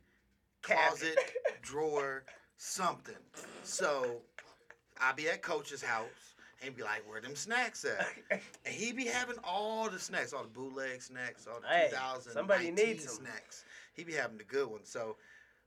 closet, 0.63 1.19
drawer, 1.61 2.25
something. 2.61 3.15
So 3.63 4.19
I 5.01 5.13
be 5.13 5.29
at 5.29 5.41
Coach's 5.43 5.83
house 5.83 6.35
and 6.63 6.77
be 6.77 6.83
like, 6.83 7.09
where 7.09 7.21
them 7.21 7.35
snacks 7.35 7.85
at? 7.85 8.07
And 8.67 8.75
he 8.75 8.93
be 8.93 9.07
having 9.07 9.37
all 9.43 9.89
the 9.89 9.99
snacks, 9.99 10.35
all 10.35 10.43
the 10.43 10.49
bootleg 10.51 11.01
snacks, 11.01 11.47
all 11.47 11.61
the 11.61 11.67
Hey, 11.67 11.89
2019 11.91 12.33
somebody 12.33 12.71
needs 12.71 13.09
snacks. 13.09 13.65
He 13.95 14.05
be 14.05 14.13
having 14.13 14.37
the 14.37 14.45
good 14.45 14.71
ones. 14.71 14.89
So, 14.91 15.17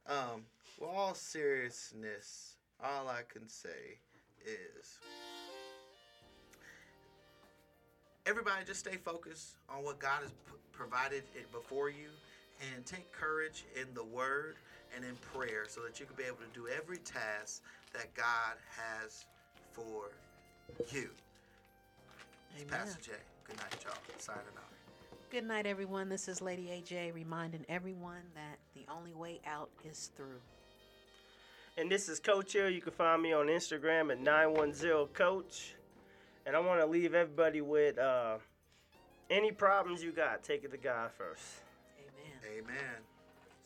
um, 0.08 0.44
with 0.80 0.90
all 0.90 1.16
seriousness, 1.16 2.58
all 2.82 3.08
I 3.10 3.22
can 3.28 3.50
say 3.50 3.98
is 4.46 5.00
everybody 8.28 8.64
just 8.66 8.82
stay 8.82 8.98
focused 8.98 9.56
on 9.68 9.84
what 9.84 10.00
God 10.00 10.22
has 10.22 10.32
p- 10.32 10.54
provided 10.72 11.24
it 11.36 11.52
before 11.52 11.90
you 11.90 12.10
and 12.76 12.86
take 12.86 13.12
courage 13.12 13.66
in 13.76 13.88
the 13.96 14.04
word 14.04 14.56
and 14.96 15.04
in 15.06 15.16
prayer 15.34 15.66
so 15.68 15.82
that 15.82 16.00
you 16.00 16.06
can 16.06 16.16
be 16.16 16.24
able 16.24 16.38
to 16.38 16.54
do 16.54 16.68
every 16.68 16.98
task 16.98 17.62
that 17.94 18.14
God 18.14 18.58
has 18.78 19.26
for 19.72 20.12
you. 20.92 21.10
It's 22.56 22.64
Amen. 22.64 22.80
Pastor 22.80 23.02
J. 23.02 23.12
Good 23.46 23.58
night, 23.58 23.76
y'all. 23.84 23.94
Signing 24.18 24.42
off. 24.58 24.74
Good 25.32 25.46
night, 25.46 25.66
everyone. 25.66 26.10
This 26.10 26.28
is 26.28 26.42
Lady 26.42 26.68
AJ 26.68 27.14
reminding 27.14 27.66
everyone 27.68 28.22
that 28.36 28.60
the 28.76 28.86
only 28.92 29.14
way 29.14 29.42
out 29.48 29.70
is 29.84 30.12
through. 30.16 30.40
And 31.76 31.90
this 31.90 32.08
is 32.08 32.20
Coach 32.20 32.54
here. 32.54 32.70
You 32.70 32.82
can 32.82 32.94
find 32.94 33.22
me 33.22 33.34
on 33.34 33.48
Instagram 33.48 34.12
at 34.12 34.22
910coach. 34.22 35.74
And 36.46 36.56
I 36.56 36.60
want 36.60 36.82
to 36.82 36.86
leave 36.86 37.16
everybody 37.16 37.62
with 37.62 37.98
uh, 37.98 38.36
any 39.30 39.52
problems 39.52 40.04
you 40.04 40.12
got, 40.12 40.44
take 40.44 40.64
it 40.64 40.72
to 40.72 40.78
God 40.78 41.10
first. 41.18 41.44
Amen. 41.98 42.64
Amen. 42.66 43.13